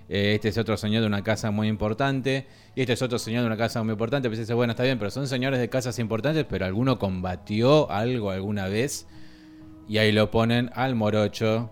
Eh, 0.08 0.34
este 0.36 0.50
es 0.50 0.58
otro 0.58 0.78
señor 0.78 1.02
de 1.02 1.08
una 1.08 1.24
casa 1.24 1.52
muy 1.52 1.68
importante. 1.68 2.48
Y 2.76 2.82
este 2.82 2.94
es 2.94 3.02
otro 3.02 3.18
señor 3.20 3.42
de 3.42 3.48
una 3.48 3.58
casa 3.58 3.82
muy 3.84 3.94
importante. 3.94 4.30
Pues 4.30 4.40
dice, 4.40 4.54
bueno, 4.54 4.72
está 4.72 4.84
bien, 4.84 5.00
pero 5.00 5.12
son 5.12 5.28
señores 5.28 5.60
de 5.60 5.70
casas 5.70 5.98
importantes, 6.00 6.46
pero 6.48 6.66
alguno 6.66 7.00
combatió 7.00 7.90
algo 7.92 8.32
alguna 8.32 8.68
vez. 8.68 9.08
Y 9.88 9.98
ahí 9.98 10.12
lo 10.12 10.32
ponen 10.32 10.72
al 10.76 10.96
morocho. 10.96 11.70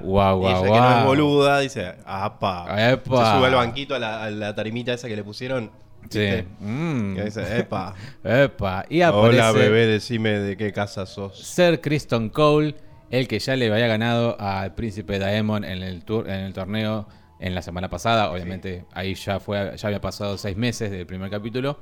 Guau, 0.00 0.42
Y 0.42 0.46
ella 0.46 0.58
guau, 0.58 0.64
que 0.64 0.70
no 0.70 0.88
es 0.88 0.94
guau. 0.94 1.06
boluda, 1.06 1.60
dice, 1.60 1.94
apa. 2.04 2.90
Epa. 2.92 3.32
Se 3.32 3.38
sube 3.38 3.46
al 3.46 3.54
banquito 3.54 3.94
a 3.94 3.98
la, 3.98 4.24
a 4.24 4.30
la 4.30 4.54
tarimita 4.54 4.92
esa 4.92 5.08
que 5.08 5.16
le 5.16 5.22
pusieron. 5.22 5.70
Sí. 6.10 6.44
Mm. 6.60 7.16
Y 7.16 7.20
dice, 7.20 7.58
epa. 7.60 7.94
Epa. 8.24 8.84
Y 8.88 9.02
aparece 9.02 9.40
Hola 9.40 9.52
bebé, 9.52 9.86
decime 9.86 10.30
de 10.40 10.56
qué 10.56 10.72
casa 10.72 11.06
sos. 11.06 11.38
Sir 11.38 11.80
Kristen 11.80 12.30
Cole, 12.30 12.74
el 13.10 13.28
que 13.28 13.38
ya 13.38 13.56
le 13.56 13.72
había 13.72 13.86
ganado 13.86 14.38
al 14.40 14.74
príncipe 14.74 15.18
Daemon 15.18 15.64
en 15.64 15.82
el, 15.82 16.04
tour, 16.04 16.28
en 16.28 16.40
el 16.40 16.52
torneo 16.52 17.06
en 17.44 17.54
la 17.54 17.62
semana 17.62 17.88
pasada. 17.90 18.30
Obviamente 18.32 18.84
ahí 18.92 19.14
ya 19.14 19.38
fue 19.38 19.74
ya 19.76 19.88
había 19.88 20.00
pasado 20.00 20.38
seis 20.38 20.56
meses 20.56 20.90
del 20.90 21.06
primer 21.06 21.30
capítulo. 21.30 21.78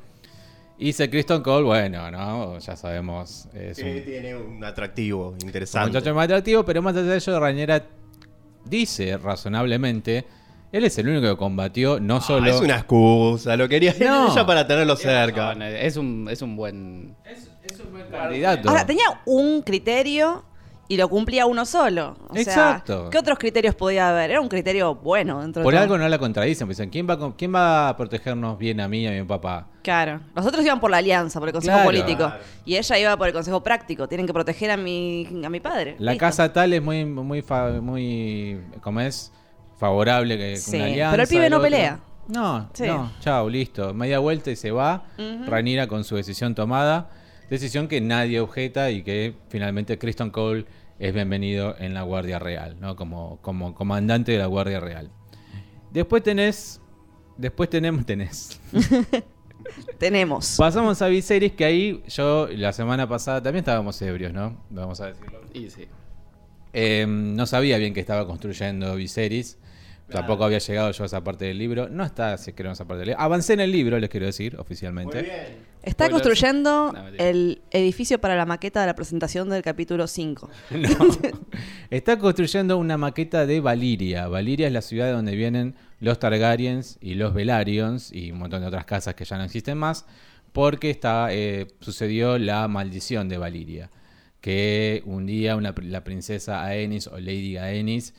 Y 0.79 0.93
Sir 0.93 1.09
Kristen 1.11 1.43
Cole, 1.43 1.65
bueno, 1.65 2.11
¿no? 2.11 2.59
Ya 2.59 2.75
sabemos, 2.75 3.47
es 3.55 3.79
un, 3.79 4.03
tiene 4.05 4.35
un 4.37 4.65
atractivo 4.65 5.29
un 5.29 5.39
interesante. 5.47 5.91
muchacho 5.91 6.15
más 6.15 6.25
atractivo, 6.25 6.65
pero 6.65 6.83
más 6.83 6.97
allá 6.97 7.07
de 7.07 7.17
ello, 7.17 7.39
Rañera 7.39 7.85
dice 8.65 9.17
razonablemente, 9.19 10.25
él 10.73 10.85
es 10.85 10.99
el 10.99 11.09
único 11.09 11.29
que 11.31 11.37
combatió, 11.37 12.01
no 12.01 12.17
Ah, 12.17 12.21
solo... 12.21 12.51
es 12.51 12.61
una 12.61 12.77
excusa, 12.79 13.57
lo 13.57 13.69
quería 13.69 13.95
No. 14.01 14.33
ella 14.33 14.45
para 14.47 14.67
tenerlo 14.67 14.97
cerca. 14.97 15.55
No, 15.55 15.65
es 15.65 15.97
un, 15.97 16.27
es 16.29 16.43
un 16.43 16.57
buen. 16.57 17.15
candidato. 18.11 18.69
Ahora, 18.69 18.85
tenía 18.85 19.05
un 19.27 19.63
criterio 19.63 20.45
y 20.93 20.97
lo 20.99 21.09
cumplía 21.09 21.47
uno 21.47 21.65
solo. 21.65 22.17
O 22.29 22.35
sea, 22.35 22.43
Exacto. 22.43 23.09
¿Qué 23.11 23.17
otros 23.19 23.39
criterios 23.39 23.75
podía 23.75 24.11
haber? 24.11 24.31
Era 24.33 24.41
un 24.43 24.49
criterio 24.49 24.95
bueno 24.97 25.41
dentro 25.41 25.61
de 25.61 25.65
Por 25.65 25.73
todo. 25.73 25.83
algo 25.83 25.97
no 25.97 26.07
la 26.09 26.19
contradicen, 26.19 26.67
pues 26.67 26.77
dicen, 26.77 26.91
¿quién 26.91 27.09
va, 27.09 27.15
a 27.15 27.33
¿quién 27.37 27.55
va 27.55 27.89
a 27.89 27.97
protegernos 27.97 28.59
bien 28.59 28.81
a 28.81 28.89
mí 28.89 29.03
y 29.03 29.07
a 29.07 29.11
mi 29.13 29.23
papá? 29.23 29.69
Claro. 29.83 30.21
Los 30.37 30.45
otros 30.45 30.65
iban 30.65 30.81
por 30.81 30.91
la 30.91 30.99
alianza, 30.99 31.39
por 31.41 31.49
el 31.49 31.53
consejo 31.55 31.77
Claro. 31.77 31.89
político. 31.89 32.25
Claro. 32.27 32.43
Y 32.67 32.77
ella 32.77 32.99
iba 32.99 33.17
por 33.17 33.27
el 33.29 33.33
consejo 33.33 33.63
práctico. 33.63 34.07
Tienen 34.09 34.27
que 34.27 34.33
proteger 34.35 34.71
a 34.71 34.77
mi, 34.77 35.27
a 35.45 35.49
mi 35.49 35.61
padre. 35.61 35.97
La 35.99 36.13
Listo. 36.13 36.27
casa 36.27 36.53
tal 36.53 36.73
es 36.75 36.83
muy, 36.83 37.05
muy, 37.07 37.43
muy, 37.81 38.61
¿cómo 38.83 39.01
es? 39.01 39.33
Favorable 39.79 40.37
que 40.39 40.57
Sí, 40.57 40.77
una 40.77 40.85
alianza. 40.85 41.11
pero 41.13 41.23
el 41.23 41.29
pibe 41.29 41.45
el 41.47 41.51
no 41.51 41.57
otro. 41.57 41.71
pelea. 41.71 42.01
No, 42.29 42.69
Sí. 42.73 42.87
no, 42.87 43.11
chao, 43.21 43.49
listo. 43.49 43.93
Media 43.95 44.19
vuelta 44.21 44.51
y 44.51 44.57
se 44.57 44.71
va. 44.71 45.05
Ranira 45.47 45.87
con 45.89 46.05
su 46.05 46.17
decisión 46.17 46.55
tomada. 46.55 47.09
Decisión 47.51 47.89
que 47.89 48.01
nadie 48.01 48.41
objeta 48.41 48.91
y 48.91 49.03
que 49.03 49.35
finalmente 49.51 49.99
Kristen 49.99 50.31
Cole 50.31 50.65
es 51.03 51.13
bienvenido 51.13 51.75
en 51.81 51.95
la 51.95 52.03
Guardia 52.03 52.39
Real, 52.39 52.77
¿no? 52.79 52.95
Como, 52.95 53.39
como 53.43 53.75
comandante 53.75 54.31
de 54.31 54.39
la 54.39 54.47
Guardia 54.47 54.79
Real. 54.79 55.11
Después 55.91 56.23
tenés. 56.23 56.81
Después 57.37 57.69
tenemos. 57.69 58.07
Tenés. 58.07 58.61
Tenemos. 59.99 60.55
Pasamos 60.57 61.03
a 61.03 61.09
Viserys, 61.09 61.53
que 61.53 61.65
ahí 61.65 62.05
yo 62.07 62.47
la 62.47 62.73
semana 62.73 63.09
pasada 63.09 63.43
también 63.43 63.63
estábamos 63.63 64.01
ebrios, 64.01 64.33
¿no? 64.33 64.63
Vamos 64.71 65.01
a 65.01 65.07
decirlo. 65.07 65.41
Y 65.53 65.71
sí. 65.71 65.89
Eh, 66.73 67.05
no 67.09 67.47
sabía 67.47 67.79
bien 67.79 67.95
que 67.95 68.01
estaba 68.01 68.25
construyendo 68.25 68.95
Viserys. 68.95 69.59
Tampoco 70.09 70.45
había 70.45 70.59
llegado 70.59 70.91
yo 70.91 71.05
a 71.05 71.07
esa 71.07 71.25
parte 71.25 71.47
del 71.47 71.59
libro. 71.59 71.89
No 71.89 72.05
está, 72.05 72.37
si 72.37 72.53
creo, 72.53 72.69
en 72.71 72.73
esa 72.73 72.85
parte 72.87 73.01
del 73.01 73.09
libro. 73.09 73.23
Avancé 73.23 73.55
en 73.55 73.61
el 73.61 73.73
libro, 73.73 73.99
les 73.99 74.11
quiero 74.11 74.27
decir, 74.27 74.57
oficialmente. 74.59 75.21
Está 75.83 76.07
Spoilers. 76.07 76.13
construyendo 76.13 76.93
No, 76.93 77.09
el 77.19 77.63
edificio 77.71 78.21
para 78.21 78.37
la 78.37 78.47
maqueta 78.47 78.81
de 78.83 78.87
la 78.87 78.95
presentación 78.95 79.49
del 79.49 79.63
capítulo 79.63 80.07
5. 80.07 80.51
No. 80.71 80.89
Está 81.91 82.19
construyendo 82.19 82.77
una 82.79 82.97
maqueta 82.99 83.47
de 83.47 83.61
Valiria. 83.61 84.29
Valiria 84.29 84.67
es 84.67 84.73
la 84.73 84.83
ciudad 84.83 85.07
de 85.07 85.13
donde 85.13 85.35
vienen 85.35 85.75
los 86.01 86.19
Targaryens 86.19 86.99
y 87.01 87.15
los 87.15 87.35
Velaryon 87.35 87.99
y 88.13 88.33
un 88.33 88.39
montón 88.39 88.61
de 88.61 88.67
otras 88.69 88.85
casas 88.85 89.15
que 89.15 89.25
ya 89.25 89.37
no 89.39 89.45
existen 89.45 89.79
más. 89.79 90.07
Porque 90.53 90.91
está, 90.91 91.29
eh, 91.31 91.69
sucedió 91.81 92.39
la 92.39 92.69
maldición 92.69 93.29
de 93.29 93.39
Valiria. 93.39 93.91
Que 94.41 95.03
un 95.07 95.27
día 95.27 95.57
una, 95.57 95.75
la 95.83 96.05
princesa 96.05 96.65
Aenys 96.65 97.07
o 97.07 97.19
Lady 97.19 97.57
Aenys 97.57 98.13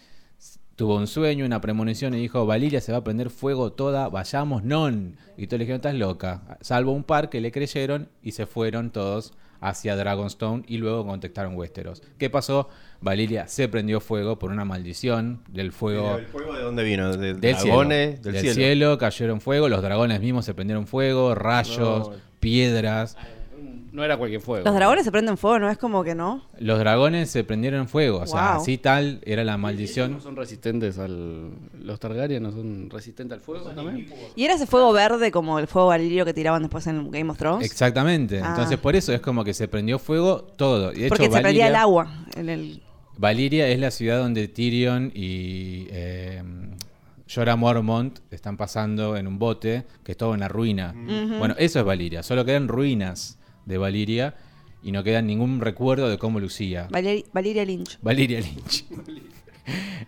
tuvo 0.75 0.95
un 0.97 1.07
sueño, 1.07 1.45
una 1.45 1.61
premonición 1.61 2.13
y 2.13 2.17
dijo, 2.19 2.45
Valiria 2.45 2.81
se 2.81 2.91
va 2.91 2.99
a 2.99 3.03
prender 3.03 3.29
fuego 3.29 3.71
toda, 3.73 4.09
vayamos 4.09 4.63
non. 4.63 5.17
Y 5.37 5.47
todos 5.47 5.59
le 5.59 5.65
dijeron, 5.65 5.77
estás 5.77 5.95
loca. 5.95 6.57
Salvo 6.61 6.91
un 6.91 7.03
par 7.03 7.29
que 7.29 7.41
le 7.41 7.51
creyeron 7.51 8.09
y 8.21 8.31
se 8.31 8.45
fueron 8.45 8.91
todos 8.91 9.33
hacia 9.61 9.95
Dragonstone 9.95 10.63
y 10.67 10.77
luego 10.77 11.05
contactaron 11.07 11.55
Westeros. 11.55 12.01
¿Qué 12.17 12.29
pasó? 12.29 12.67
Valiria 12.99 13.47
se 13.47 13.69
prendió 13.69 14.01
fuego 14.01 14.37
por 14.37 14.51
una 14.51 14.65
maldición 14.65 15.41
del 15.47 15.71
fuego 15.71 16.17
¿El 16.17 16.25
fuego 16.25 16.53
de 16.53 16.63
dónde 16.63 16.83
vino? 16.83 17.15
¿De 17.15 17.33
del 17.33 17.39
dragones? 17.39 18.15
cielo. 18.19 18.23
Del, 18.33 18.43
Del 18.43 18.53
cielo. 18.53 18.97
cayeron 18.97 19.39
fuego, 19.39 19.69
los 19.69 19.81
dragones 19.81 20.19
mismos 20.19 20.43
se 20.43 20.53
prendieron 20.53 20.85
fuego, 20.85 21.33
rayos, 21.33 22.09
No. 22.09 22.15
piedras. 22.41 23.15
No 23.93 24.03
era 24.03 24.17
cualquier 24.17 24.41
fuego. 24.41 24.65
Los 24.65 24.73
dragones 24.73 25.05
se 25.05 25.11
prenden 25.11 25.37
fuego, 25.37 25.59
¿no? 25.59 25.69
Es 25.69 25.77
como 25.77 26.03
que 26.03 26.15
no. 26.15 26.41
Los 26.59 26.79
dragones 26.79 27.29
se 27.29 27.43
prendieron 27.43 27.81
en 27.81 27.87
fuego, 27.87 28.21
o 28.21 28.27
sea, 28.27 28.53
Wow. 28.53 28.61
así 28.61 28.79
tal 28.79 29.21
era 29.23 29.43
la 29.43 29.51
¿No 29.53 29.59
maldición. 29.59 30.19
son 30.19 30.35
resistentes 30.35 30.97
al. 30.97 31.51
Los 31.79 31.99
Targaryen 31.99 32.41
no 32.41 32.51
son 32.51 32.89
resistentes 32.89 33.35
al 33.37 33.41
fuego 33.41 33.69
también? 33.69 34.07
¿Y 34.35 34.43
era 34.45 34.55
ese 34.55 34.65
fuego 34.65 34.91
verde 34.93 35.29
como 35.31 35.59
el 35.59 35.67
fuego 35.67 35.89
valirio 35.89 36.25
que 36.25 36.33
tiraban 36.33 36.63
después 36.63 36.87
en 36.87 37.11
Game 37.11 37.29
of 37.29 37.37
Thrones? 37.37 37.65
Exactamente, 37.65 38.41
Ah. 38.43 38.47
entonces 38.49 38.77
por 38.79 38.95
eso 38.95 39.13
es 39.13 39.21
como 39.21 39.43
que 39.43 39.53
se 39.53 39.67
prendió 39.67 39.99
fuego 39.99 40.41
todo. 40.41 40.91
Y 40.91 40.95
de 40.95 41.05
hecho, 41.05 41.09
Porque 41.09 41.25
se 41.25 41.29
prendía 41.41 41.65
Valiria- 41.65 41.67
el 41.67 41.75
agua 41.75 42.25
en 42.35 42.49
el... 42.49 42.81
Valiria 43.15 43.67
es 43.67 43.79
la 43.79 43.91
ciudad 43.91 44.17
donde 44.17 44.47
Tyrion 44.47 45.11
y 45.13 45.85
eh, 45.91 46.41
Jorah 47.31 47.55
Mormont 47.55 48.19
están 48.31 48.57
pasando 48.57 49.15
en 49.17 49.27
un 49.27 49.37
bote 49.39 49.83
que 50.03 50.13
es 50.13 50.17
todo 50.17 50.31
una 50.31 50.47
ruina. 50.47 50.93
Bueno, 51.37 51.53
eso 51.59 51.79
es 51.79 51.85
Valiria. 51.85 52.23
Solo 52.23 52.43
quedan 52.43 52.67
ruinas 52.67 53.37
de 53.65 53.77
Valiria 53.77 54.35
y 54.81 54.91
no 54.91 55.03
queda 55.03 55.21
ningún 55.21 55.61
recuerdo 55.61 56.09
de 56.09 56.17
cómo 56.17 56.39
lucía. 56.39 56.87
Valeri- 56.89 57.25
Valiria 57.33 57.63
Lynch. 57.65 57.97
Valiria 58.01 58.39
Lynch. 58.41 58.85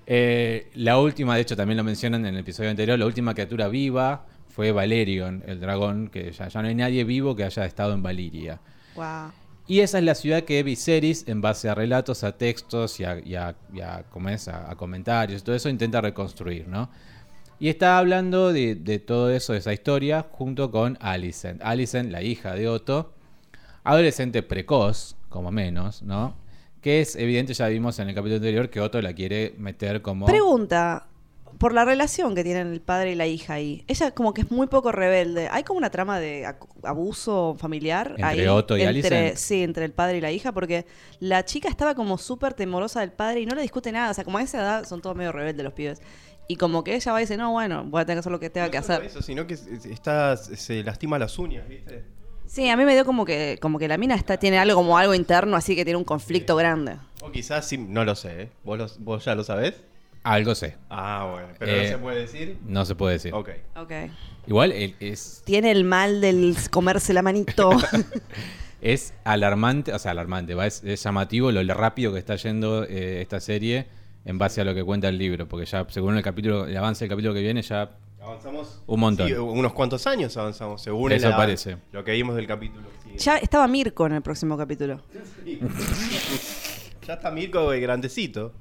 Eh, 0.06 0.70
la 0.76 1.00
última, 1.00 1.36
de 1.36 1.42
hecho, 1.42 1.56
también 1.56 1.78
lo 1.78 1.84
mencionan 1.86 2.26
en 2.26 2.34
el 2.36 2.42
episodio 2.42 2.70
anterior, 2.70 3.00
la 3.00 3.06
última 3.06 3.34
criatura 3.34 3.68
viva 3.70 4.26
fue 4.50 4.72
Valerion, 4.72 5.44
el 5.48 5.60
dragón, 5.62 6.10
que 6.10 6.32
ya, 6.32 6.48
ya 6.50 6.62
no 6.62 6.68
hay 6.68 6.76
nadie 6.76 7.04
vivo 7.06 7.36
que 7.36 7.44
haya 7.46 7.66
estado 7.66 7.94
en 7.94 8.04
Valiria. 8.04 8.60
Wow. 8.96 9.32
Y 9.68 9.80
esa 9.80 9.98
es 9.98 10.04
la 10.04 10.14
ciudad 10.14 10.44
que 10.44 10.62
Viserys, 10.62 11.28
en 11.28 11.42
base 11.42 11.70
a 11.70 11.74
relatos, 11.76 12.24
a 12.24 12.38
textos 12.38 13.00
y 13.00 13.04
a, 13.06 13.20
y 13.20 13.36
a- 13.36 13.56
y 13.74 13.80
a- 13.82 14.04
¿cómo 14.10 14.30
es? 14.30 14.48
a- 14.48 14.70
a 14.70 14.76
comentarios, 14.76 15.44
todo 15.44 15.56
eso 15.56 15.70
intenta 15.70 16.02
reconstruir, 16.02 16.68
¿no? 16.68 16.90
Y 17.60 17.70
está 17.70 17.98
hablando 17.98 18.52
de, 18.54 18.76
de 18.76 19.00
todo 19.00 19.32
eso, 19.32 19.54
de 19.54 19.60
esa 19.60 19.72
historia, 19.74 20.26
junto 20.30 20.70
con 20.70 20.98
Alicent. 21.02 21.62
Alicent, 21.64 22.12
la 22.12 22.22
hija 22.22 22.54
de 22.54 22.68
Otto, 22.68 23.14
adolescente 23.86 24.44
precoz, 24.44 25.16
como 25.30 25.52
menos, 25.52 26.02
¿no? 26.04 26.36
Que 26.82 27.02
es 27.02 27.16
evidente, 27.16 27.54
ya 27.54 27.68
vimos 27.68 27.98
en 28.00 28.10
el 28.10 28.16
capítulo 28.16 28.36
anterior, 28.36 28.70
que 28.70 28.80
Otto 28.82 29.02
la 29.02 29.14
quiere 29.14 29.56
meter 29.58 30.02
como... 30.02 30.26
Pregunta, 30.26 31.08
por 31.58 31.74
la 31.74 31.86
relación 31.86 32.36
que 32.36 32.44
tienen 32.44 32.68
el 32.68 32.82
padre 32.82 33.14
y 33.14 33.16
la 33.16 33.26
hija 33.28 33.54
ahí, 33.54 33.84
ella 33.88 34.12
como 34.12 34.34
que 34.34 34.42
es 34.42 34.52
muy 34.52 34.68
poco 34.68 34.92
rebelde. 34.92 35.48
¿Hay 35.52 35.64
como 35.64 35.78
una 35.78 35.90
trama 35.90 36.20
de 36.20 36.46
abuso 36.84 37.56
familiar 37.58 38.10
¿Entre 38.12 38.24
ahí? 38.26 38.48
Otto 38.48 38.78
y 38.78 38.82
entre? 38.82 39.36
Sí, 39.38 39.64
entre 39.64 39.86
el 39.86 39.94
padre 39.94 40.18
y 40.18 40.22
la 40.22 40.32
hija, 40.32 40.52
porque 40.52 40.86
la 41.20 41.46
chica 41.46 41.70
estaba 41.70 41.96
como 41.96 42.18
súper 42.18 42.54
temorosa 42.54 43.00
del 43.00 43.12
padre 43.14 43.42
y 43.42 43.46
no 43.46 43.56
le 43.56 43.62
discute 43.62 43.92
nada. 43.92 44.12
O 44.12 44.14
sea, 44.14 44.24
como 44.24 44.38
a 44.38 44.42
esa 44.44 44.60
edad 44.60 44.86
son 44.86 45.02
todos 45.02 45.16
medio 45.16 45.32
rebeldes 45.32 45.64
los 45.64 45.74
pibes. 45.74 46.02
Y 46.48 46.58
como 46.58 46.84
que 46.84 46.94
ella 46.94 47.12
va 47.12 47.20
y 47.22 47.24
dice, 47.24 47.38
no, 47.38 47.52
bueno, 47.52 47.84
voy 47.86 48.02
a 48.02 48.06
tener 48.06 48.18
que 48.18 48.20
hacer 48.20 48.32
lo 48.32 48.40
que 48.40 48.50
tenga 48.52 48.70
que 48.70 48.78
No 48.78 48.82
hacer. 48.84 49.04
Eso, 49.04 49.22
sino 49.22 49.48
que 49.48 49.58
se- 49.58 49.92
está, 49.92 50.38
se 50.38 50.84
lastima 50.84 51.18
las 51.18 51.40
uñas, 51.40 51.68
¿viste? 51.68 52.04
Sí, 52.48 52.70
a 52.70 52.78
mí 52.78 52.86
me 52.86 52.94
dio 52.94 53.06
como 53.06 53.26
que, 53.26 53.58
como 53.62 53.80
que 53.80 53.88
la 53.88 53.98
mina 53.98 54.16
está, 54.16 54.38
tiene 54.38 54.58
algo 54.60 54.76
como 54.76 54.98
algo 54.98 55.14
interno, 55.16 55.56
así 55.56 55.76
que 55.76 55.84
tiene 55.84 55.98
un 55.98 56.04
conflicto 56.04 56.56
grande. 56.56 56.98
O 57.22 57.32
quizás 57.32 57.68
sí, 57.68 57.78
no 57.78 58.06
lo 58.06 58.16
sé, 58.16 58.44
¿eh? 58.44 58.50
¿Vos, 58.64 58.78
lo- 58.78 58.90
vos 59.00 59.26
ya 59.26 59.36
lo 59.36 59.44
sabés? 59.44 59.76
Algo 60.24 60.56
sé, 60.56 60.76
Ah, 60.90 61.28
bueno, 61.32 61.48
pero 61.60 61.72
Eh, 61.72 61.82
no 61.84 61.88
se 61.90 61.98
puede 62.00 62.20
decir. 62.22 62.58
no 62.66 62.86
se 62.86 62.96
puede 62.96 63.14
decir. 63.14 63.34
Ok. 63.34 63.50
Ok. 63.76 63.92
Igual 64.48 64.72
el- 64.72 64.96
es, 65.00 65.42
Tiene 65.46 65.72
el 65.72 65.84
mal 65.84 66.20
del 66.22 66.56
comerse 66.72 67.14
la 67.14 67.22
manito. 67.22 67.70
es 68.82 69.14
alarmante, 69.24 69.94
o 69.94 70.00
sea, 70.00 70.12
alarmante, 70.12 70.56
va, 70.56 70.66
es, 70.68 70.84
es 70.84 71.04
llamativo 71.04 71.52
lo 71.52 71.74
rápido 71.74 72.14
que 72.14 72.20
está 72.20 72.36
yendo 72.36 72.84
eh, 72.86 73.22
esta 73.22 73.40
serie 73.40 73.88
en 74.26 74.38
base 74.40 74.62
a 74.62 74.64
lo 74.64 74.74
que 74.74 74.84
cuenta 74.84 75.08
el 75.10 75.18
libro, 75.20 75.48
porque 75.48 75.66
ya 75.66 75.86
según 75.90 76.18
el 76.18 76.24
capítulo, 76.24 76.66
el 76.66 76.76
avance 76.78 77.06
del 77.06 77.10
capítulo 77.10 77.34
que 77.34 77.42
viene 77.42 77.62
ya 77.62 77.92
Avanzamos. 78.26 78.82
Un 78.88 79.00
montón. 79.00 79.28
Sí, 79.28 79.34
unos 79.34 79.74
cuantos 79.74 80.06
años 80.08 80.36
avanzamos, 80.38 80.82
según 80.82 81.12
Eso 81.12 81.28
el- 81.30 81.36
parece. 81.36 81.78
lo 81.92 82.04
que 82.04 82.12
vimos 82.14 82.36
del 82.36 82.48
capítulo. 82.48 82.88
Sí. 83.04 83.12
ya 83.18 83.38
estaba 83.38 83.68
Mirko 83.68 84.06
en 84.08 84.14
el 84.14 84.22
próximo 84.22 84.58
capítulo. 84.58 85.02
Ya 87.08 87.14
está 87.14 87.30
Mirko 87.30 87.70
de 87.70 87.80
grandecito. 87.80 88.52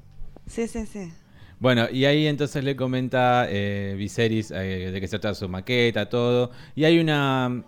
Sí, 0.47 0.69
sí, 0.69 0.85
sí. 0.85 1.11
Bueno, 1.59 1.89
y 1.91 2.05
ahí 2.05 2.27
entonces 2.27 2.63
le 2.63 2.77
comenta 2.77 3.47
eh, 3.49 3.95
Viserys 3.97 4.51
eh, 4.51 4.91
de 4.93 5.01
que 5.01 5.09
se 5.09 5.19
trata 5.19 5.35
su 5.35 5.49
maqueta, 5.49 6.11
todo. 6.11 6.51
Y 6.75 6.85
hay 6.85 6.99
una. 6.99 7.65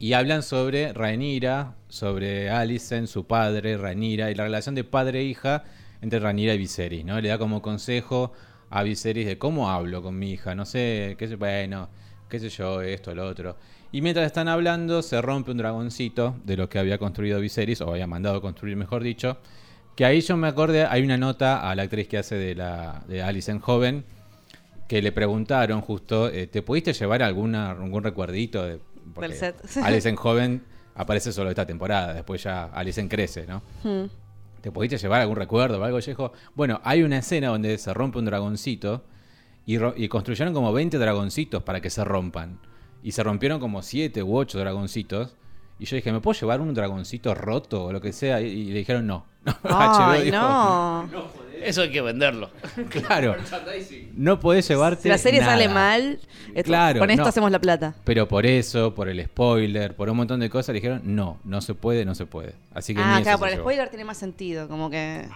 Y 0.00 0.14
hablan 0.14 0.42
sobre 0.42 0.92
Rhaenyra, 0.92 1.76
sobre 1.88 2.50
Alicent, 2.50 3.06
su 3.06 3.26
padre, 3.28 3.76
Rhaenyra, 3.78 4.32
y 4.32 4.34
la 4.34 4.42
relación 4.44 4.74
de 4.74 4.82
padre 4.82 5.20
e 5.20 5.24
hija 5.24 5.62
entre 6.02 6.18
Rhaenyra 6.18 6.54
y 6.54 6.58
Viserys, 6.58 7.04
¿no? 7.04 7.20
Le 7.20 7.28
da 7.28 7.38
como 7.38 7.62
consejo 7.62 8.32
a 8.70 8.82
Viserys 8.82 9.26
de 9.26 9.38
cómo 9.38 9.70
hablo 9.70 10.02
con 10.02 10.18
mi 10.18 10.32
hija, 10.32 10.54
no 10.54 10.64
sé, 10.64 11.16
qué 11.18 11.28
sé, 11.28 11.36
bueno, 11.36 11.88
qué 12.28 12.40
sé 12.40 12.48
yo, 12.48 12.82
esto, 12.82 13.14
lo 13.14 13.26
otro. 13.26 13.56
Y 13.92 14.02
mientras 14.02 14.26
están 14.26 14.48
hablando, 14.48 15.02
se 15.02 15.20
rompe 15.22 15.52
un 15.52 15.58
dragoncito 15.58 16.36
de 16.44 16.56
lo 16.56 16.68
que 16.68 16.78
había 16.78 16.98
construido 16.98 17.40
Viserys, 17.40 17.80
o 17.80 17.90
había 17.90 18.06
mandado 18.06 18.40
construir, 18.40 18.76
mejor 18.76 19.02
dicho. 19.02 19.38
Que 19.94 20.04
ahí 20.04 20.20
yo 20.20 20.36
me 20.36 20.48
acordé, 20.48 20.84
hay 20.84 21.02
una 21.02 21.16
nota 21.16 21.70
a 21.70 21.74
la 21.74 21.82
actriz 21.82 22.08
que 22.08 22.18
hace 22.18 22.34
de, 22.34 22.54
la, 22.54 23.02
de 23.08 23.22
Alicent 23.22 23.62
joven, 23.62 24.04
que 24.88 25.00
le 25.00 25.12
preguntaron 25.12 25.80
justo, 25.80 26.28
eh, 26.28 26.46
¿te 26.46 26.62
pudiste 26.62 26.92
llevar 26.92 27.22
alguna, 27.22 27.70
algún 27.70 28.04
recuerdito 28.04 28.64
de, 28.64 28.80
Del 29.18 29.32
set. 29.32 29.56
Alicent 29.82 30.18
joven 30.18 30.62
aparece 30.94 31.32
solo 31.32 31.50
esta 31.50 31.66
temporada, 31.66 32.12
después 32.12 32.42
ya 32.42 32.64
Alicent 32.64 33.10
crece, 33.10 33.46
¿no? 33.46 33.62
Hmm. 33.82 34.06
¿Te 34.66 34.72
pudiste 34.72 34.98
llevar 34.98 35.20
algún 35.20 35.36
recuerdo 35.36 35.80
o 35.80 35.84
algo, 35.84 36.00
Yejo? 36.00 36.32
Bueno, 36.56 36.80
hay 36.82 37.04
una 37.04 37.18
escena 37.18 37.50
donde 37.50 37.78
se 37.78 37.94
rompe 37.94 38.18
un 38.18 38.24
dragoncito 38.24 39.04
y, 39.64 39.78
ro- 39.78 39.94
y 39.96 40.08
construyeron 40.08 40.52
como 40.52 40.72
20 40.72 40.98
dragoncitos 40.98 41.62
para 41.62 41.80
que 41.80 41.88
se 41.88 42.02
rompan. 42.04 42.58
Y 43.00 43.12
se 43.12 43.22
rompieron 43.22 43.60
como 43.60 43.80
7 43.80 44.24
u 44.24 44.36
8 44.36 44.58
dragoncitos. 44.58 45.36
Y 45.78 45.84
yo 45.84 45.94
dije, 45.94 46.10
¿me 46.10 46.18
puedo 46.20 46.36
llevar 46.40 46.60
un 46.60 46.74
dragoncito 46.74 47.32
roto 47.32 47.84
o 47.84 47.92
lo 47.92 48.00
que 48.00 48.12
sea? 48.12 48.40
Y, 48.40 48.46
y 48.46 48.64
le 48.72 48.78
dijeron 48.80 49.06
no. 49.06 49.26
Ay, 49.62 50.24
dijo, 50.32 50.36
no. 50.36 51.08
Eso 51.62 51.82
hay 51.82 51.90
que 51.90 52.00
venderlo. 52.02 52.50
Claro, 52.90 53.36
no 54.14 54.38
podés 54.40 54.68
llevarte. 54.68 55.02
Si 55.02 55.08
la 55.08 55.18
serie 55.18 55.40
nada. 55.40 55.52
sale 55.52 55.68
mal, 55.68 56.20
esto- 56.54 56.62
Claro, 56.68 56.98
con 57.00 57.10
esto 57.10 57.22
no. 57.22 57.28
hacemos 57.28 57.50
la 57.50 57.58
plata. 57.60 57.94
Pero 58.04 58.28
por 58.28 58.46
eso, 58.46 58.94
por 58.94 59.08
el 59.08 59.24
spoiler, 59.24 59.94
por 59.96 60.08
un 60.10 60.16
montón 60.16 60.40
de 60.40 60.50
cosas, 60.50 60.68
le 60.68 60.74
dijeron 60.80 61.00
no, 61.04 61.38
no 61.44 61.60
se 61.60 61.74
puede, 61.74 62.04
no 62.04 62.14
se 62.14 62.26
puede. 62.26 62.54
Así 62.74 62.94
que 62.94 63.00
Ah, 63.02 63.16
ni 63.18 63.22
claro, 63.22 63.38
por 63.38 63.48
el 63.48 63.54
llevó. 63.54 63.64
spoiler 63.64 63.88
tiene 63.88 64.04
más 64.04 64.16
sentido, 64.18 64.68
como 64.68 64.90
que... 64.90 65.26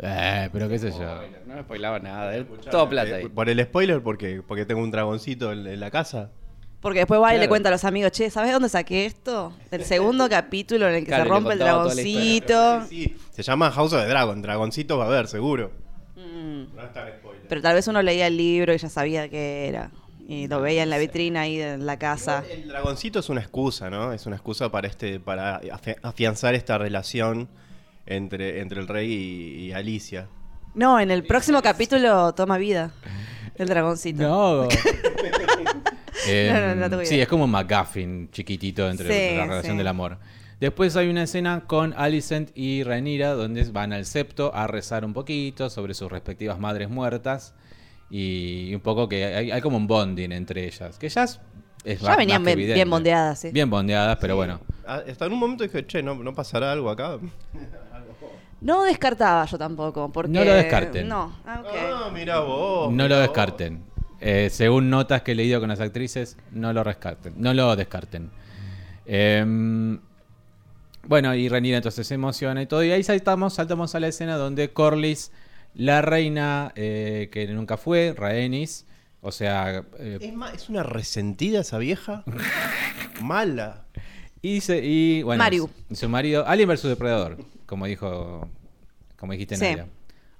Eh, 0.00 0.48
pero 0.52 0.68
qué 0.68 0.78
sé 0.78 0.90
yo. 0.92 1.20
No 1.46 1.54
me 1.56 1.62
spoilaba 1.62 1.98
nada. 1.98 2.36
eh, 2.36 2.44
Todo 2.70 2.88
plata 2.88 3.16
ahí. 3.16 3.24
Eh, 3.24 3.28
Por 3.28 3.48
el 3.48 3.60
spoiler, 3.64 4.00
porque, 4.00 4.42
porque 4.46 4.64
tengo 4.64 4.80
un 4.80 4.90
dragoncito 4.92 5.52
en, 5.52 5.66
en 5.66 5.80
la 5.80 5.90
casa. 5.90 6.30
Porque 6.80 7.00
después 7.00 7.20
va 7.20 7.34
y 7.34 7.38
le 7.38 7.48
cuenta 7.48 7.68
a 7.70 7.72
los 7.72 7.84
amigos, 7.84 8.12
che, 8.12 8.30
¿sabes 8.30 8.52
dónde 8.52 8.68
saqué 8.68 9.04
esto? 9.06 9.52
Del 9.70 9.84
segundo 9.84 10.28
capítulo 10.30 10.88
en 10.88 10.94
el 10.94 11.00
que 11.00 11.06
Claro, 11.06 11.24
se 11.24 11.28
rompe 11.30 11.52
el 11.54 11.58
dragoncito. 11.58 12.86
Sí, 12.88 13.16
se 13.30 13.42
llama 13.42 13.70
House 13.72 13.92
of 13.92 14.02
the 14.02 14.08
Dragon. 14.08 14.40
Dragoncito 14.40 14.96
va 14.96 15.04
a 15.04 15.08
haber, 15.08 15.26
seguro. 15.26 15.72
Mm. 16.16 16.76
No 16.76 16.82
está 16.84 17.08
en 17.08 17.14
spoiler. 17.18 17.42
Pero 17.48 17.62
tal 17.62 17.74
vez 17.74 17.88
uno 17.88 18.00
leía 18.02 18.26
el 18.28 18.36
libro 18.36 18.72
y 18.72 18.78
ya 18.78 18.88
sabía 18.88 19.28
qué 19.28 19.68
era. 19.68 19.90
Y 20.28 20.46
lo 20.46 20.60
veía 20.60 20.82
en 20.82 20.90
la 20.90 20.98
vitrina 20.98 21.40
ahí 21.42 21.60
en 21.60 21.86
la 21.86 21.98
casa. 21.98 22.44
El 22.48 22.68
dragoncito 22.68 23.18
es 23.18 23.28
una 23.28 23.40
excusa, 23.40 23.88
¿no? 23.90 24.12
Es 24.12 24.26
una 24.26 24.36
excusa 24.36 24.70
para 24.70 24.86
este 24.86 25.18
para 25.20 25.60
afi- 25.62 25.96
afianzar 26.02 26.54
esta 26.54 26.76
relación 26.78 27.48
entre, 28.06 28.60
entre 28.60 28.78
el 28.80 28.88
rey 28.88 29.10
y, 29.12 29.66
y 29.68 29.72
Alicia. 29.72 30.28
No, 30.74 31.00
en 31.00 31.10
el 31.10 31.24
próximo 31.24 31.60
capítulo 31.62 32.34
toma 32.34 32.58
vida 32.58 32.92
el 33.56 33.68
dragoncito. 33.68 34.22
No. 34.22 34.68
Eh, 36.28 36.50
No, 36.52 36.60
no, 36.60 36.74
no 36.76 36.90
tengo 36.90 37.04
sí, 37.04 37.14
idea. 37.14 37.22
es 37.24 37.28
como 37.28 37.44
un 37.44 37.50
McGuffin 37.50 38.30
chiquitito 38.30 38.88
entre 38.90 39.08
Sí, 39.30 39.36
la 39.36 39.46
relación 39.46 39.72
sí. 39.74 39.78
del 39.78 39.86
amor. 39.88 40.18
Después 40.60 40.96
hay 40.96 41.08
una 41.08 41.22
escena 41.22 41.62
con 41.66 41.94
Alicent 41.96 42.50
y 42.56 42.82
Rhaenyra 42.82 43.32
donde 43.34 43.62
van 43.64 43.92
al 43.92 44.04
septo 44.04 44.52
a 44.54 44.66
rezar 44.66 45.04
un 45.04 45.12
poquito 45.14 45.70
sobre 45.70 45.94
sus 45.94 46.10
respectivas 46.10 46.58
madres 46.58 46.88
muertas 46.88 47.54
y 48.10 48.74
un 48.74 48.80
poco 48.80 49.08
que 49.08 49.24
hay, 49.24 49.50
hay 49.52 49.60
como 49.60 49.76
un 49.76 49.86
bonding 49.86 50.32
entre 50.32 50.66
ellas, 50.66 50.98
que 50.98 51.08
ya 51.08 51.24
es, 51.24 51.40
es 51.84 52.00
Ya 52.00 52.16
venían 52.16 52.42
bien- 52.44 52.90
bondeadas, 52.90 53.38
sí. 53.40 53.50
Bien 53.52 53.70
bondeadas, 53.70 54.18
pero 54.20 54.34
bueno. 54.34 54.60
Ah, 54.86 55.02
Hasta 55.08 55.26
en 55.26 55.32
un 55.34 55.38
momento 55.38 55.62
dije, 55.62 55.86
che, 55.86 56.02
¿no, 56.02 56.14
no 56.16 56.34
pasará 56.34 56.72
algo 56.72 56.90
acá? 56.90 57.18
No 58.60 58.82
descartaba 58.82 59.44
yo 59.44 59.56
tampoco, 59.56 60.10
porque... 60.10 60.32
No 60.32 60.44
lo 60.44 60.52
descarten. 60.52 61.06
No, 61.06 61.32
ah. 61.46 61.62
Ah, 61.62 61.62
vos. 61.62 62.06
No 62.08 62.10
mirá 62.10 62.40
lo 62.40 63.14
vos. 63.14 63.22
descarten. 63.22 63.84
Eh, 64.20 64.48
según 64.50 64.90
notas 64.90 65.22
que 65.22 65.32
he 65.32 65.34
leído 65.34 65.60
con 65.60 65.68
las 65.68 65.80
actrices, 65.80 66.36
no 66.52 66.72
lo 66.72 66.82
rescarten, 66.84 67.34
no 67.36 67.54
lo 67.54 67.76
descarten. 67.76 68.30
Em, 69.06 70.00
bueno, 71.06 71.34
y 71.34 71.48
Rhaenyra 71.48 71.76
entonces 71.78 72.06
se 72.06 72.14
emociona 72.14 72.60
y 72.62 72.66
todo. 72.66 72.84
Y 72.84 72.90
ahí 72.90 73.02
saltamos, 73.02 73.54
saltamos 73.54 73.94
a 73.94 74.00
la 74.00 74.08
escena 74.08 74.36
donde 74.36 74.70
Corlys, 74.72 75.32
la 75.74 76.02
reina 76.02 76.72
eh, 76.76 77.28
que 77.32 77.46
nunca 77.48 77.76
fue, 77.76 78.14
Rhaenys, 78.16 78.86
o 79.20 79.32
sea, 79.32 79.84
eh, 79.98 80.18
Es, 80.54 80.68
una 80.68 80.82
resentida 80.82 81.60
esa 81.60 81.78
vieja. 81.78 82.24
Mala. 83.22 83.84
y, 84.42 84.60
se- 84.60 84.84
y 84.84 85.22
bueno, 85.22 85.42
Mariu. 85.42 85.70
su 85.92 86.08
marido, 86.08 86.46
Alien 86.46 86.68
vs 86.68 86.82
Depredador, 86.84 87.38
como 87.66 87.86
dijo, 87.86 88.48
como 89.16 89.32
dijiste 89.32 89.56
Sí. 89.56 89.62
Nadia. 89.64 89.86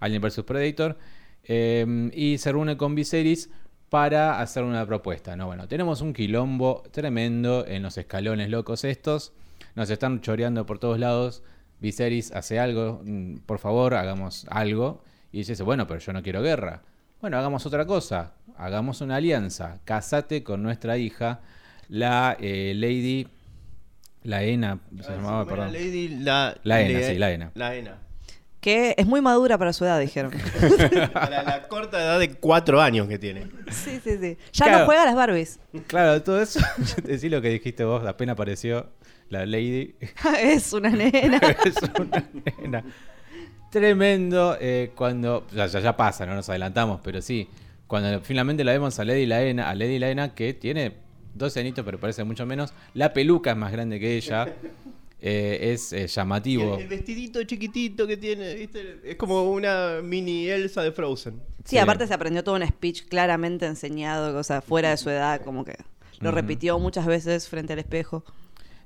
Alien 0.01 0.23
vs 0.23 0.43
Predator. 0.45 0.99
eh, 1.45 2.11
y 2.15 2.39
se 2.39 2.53
reúne 2.53 2.77
con 2.77 2.95
Viserys 2.95 3.49
para 3.91 4.41
hacer 4.41 4.65
una 4.65 4.85
propuesta. 4.87 5.37
No, 5.37 5.47
bueno, 5.47 5.67
tenemos 5.69 6.01
un 6.01 6.13
quilombo 6.13 6.83
tremendo 6.91 7.67
en 7.67 7.83
los 7.83 7.97
escalones 7.99 8.51
locos 8.51 8.85
estos. 8.85 9.33
Nos 9.75 9.89
están 9.91 10.21
choreando 10.21 10.67
por 10.67 10.79
todos 10.79 10.99
lados. 10.99 11.43
Viserys 11.81 12.33
hace 12.33 12.59
algo, 12.59 13.01
mm, 13.05 13.39
por 13.47 13.59
favor, 13.59 13.95
hagamos 13.95 14.47
algo. 14.51 15.03
Y 15.33 15.39
dice, 15.45 15.63
bueno, 15.63 15.87
pero 15.87 16.01
yo 16.01 16.13
no 16.13 16.23
quiero 16.23 16.43
guerra. 16.43 16.83
Bueno, 17.21 17.39
hagamos 17.39 17.65
otra 17.67 17.87
cosa. 17.87 18.33
Hagamos 18.57 19.01
una 19.01 19.17
alianza. 19.17 19.81
Casate 19.85 20.43
con 20.43 20.63
nuestra 20.63 20.97
hija, 20.99 21.41
la 21.89 22.37
eh, 22.41 22.73
Lady... 22.75 23.27
La 24.25 24.43
Ena, 24.43 24.81
se 25.01 25.13
llamaba, 25.13 25.45
¿Cómo 25.45 25.55
era 25.63 25.67
perdón. 25.69 25.73
Lady, 25.73 26.09
la, 26.09 26.55
La 26.65 26.81
Ena, 26.83 26.99
Le- 26.99 27.09
sí, 27.09 27.19
la 27.19 27.31
Ena. 27.31 27.51
La 27.55 27.75
Ena. 27.77 27.99
Que 28.61 28.95
es 28.99 29.07
muy 29.07 29.21
madura 29.21 29.57
para 29.57 29.73
su 29.73 29.85
edad, 29.85 30.01
dijeron. 30.01 30.33
Para 31.13 31.43
la 31.45 31.69
corta 31.69 31.99
edad 32.03 32.19
de 32.19 32.35
cuatro 32.35 32.81
años 32.81 33.07
que 33.07 33.17
tiene. 33.19 33.47
sí, 33.71 34.01
sí, 34.03 34.19
sí. 34.19 34.37
Ya 34.53 34.65
Claro. 34.67 34.79
no 34.81 34.87
juega 34.87 35.03
a 35.03 35.07
las 35.07 35.15
Barbies. 35.15 35.61
Claro, 35.87 36.21
todo 36.23 36.43
eso. 36.43 36.59
Decí 37.05 37.29
lo 37.29 37.41
que 37.41 37.51
dijiste 37.51 37.85
vos, 37.85 38.05
apenas 38.05 38.33
apareció 38.35 38.89
la 39.29 39.47
Lady. 39.47 39.95
es 40.43 40.73
una 40.73 40.91
nena. 40.91 41.39
es 41.65 41.77
una 42.01 42.29
nena. 42.61 42.85
Tremendo 43.71 44.57
eh, 44.61 44.91
cuando. 44.95 45.47
Ya, 45.55 45.67
ya, 45.67 45.81
ya 45.81 45.97
pasa, 45.97 46.27
no 46.27 46.35
nos 46.35 46.49
adelantamos, 46.49 47.01
pero 47.03 47.21
sí. 47.23 47.49
Cuando 47.87 48.21
finalmente 48.23 48.65
la 48.65 48.73
vemos 48.73 48.99
a 48.99 49.05
Lady 49.05 49.25
Laena, 49.27 49.71
a 49.71 49.75
Lady 49.75 49.99
Laena 49.99 50.35
que 50.35 50.53
tiene 50.53 50.95
12 51.35 51.61
añitos, 51.61 51.85
pero 51.85 51.99
parece 52.01 52.25
mucho 52.25 52.45
menos. 52.45 52.73
La 52.95 53.13
peluca 53.13 53.51
es 53.53 53.57
más 53.57 53.73
grande 53.73 54.01
que 54.01 54.17
ella. 54.17 54.53
Eh, 55.21 55.73
es 55.73 55.93
eh, 55.93 56.07
llamativo. 56.07 56.75
el, 56.77 56.83
el 56.83 56.89
vestidito 56.89 57.43
chiquitito 57.45 58.07
que 58.07 58.17
tiene, 58.17 58.55
¿viste? 58.55 59.01
Es 59.05 59.17
como 59.17 59.51
una 59.51 60.01
mini 60.03 60.47
Elsa 60.49 60.83
de 60.83 60.93
Frozen. 60.93 61.35
Sí, 61.65 61.71
Sí. 61.77 61.79
aparte 61.79 62.07
se 62.07 62.15
aprendió 62.15 62.43
todo 62.45 62.55
un 62.55 62.67
speech 62.67 63.09
claramente 63.09 63.67
enseñado, 63.67 64.39
o 64.39 64.43
sea, 64.45 64.61
fuera 64.63 64.91
de 64.91 64.97
su 64.97 65.11
edad, 65.11 65.43
como 65.43 65.65
que 65.65 65.77
lo 66.21 66.31
repitió 66.31 66.79
muchas 66.79 67.07
veces 67.07 67.49
frente 67.49 67.73
al 67.75 67.79
espejo. 67.81 68.25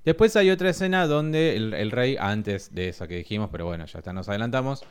Después 0.04 0.34
hay 0.36 0.50
otra 0.50 0.70
escena 0.70 1.06
donde 1.06 1.54
el, 1.56 1.74
el 1.74 1.90
rey, 1.92 2.16
antes 2.18 2.74
de 2.74 2.88
esa 2.88 3.06
que 3.06 3.16
dijimos, 3.16 3.50
pero 3.52 3.66
bueno, 3.66 3.86
ya 3.86 3.98
está, 4.00 4.12
nos 4.12 4.28
adelantamos, 4.28 4.82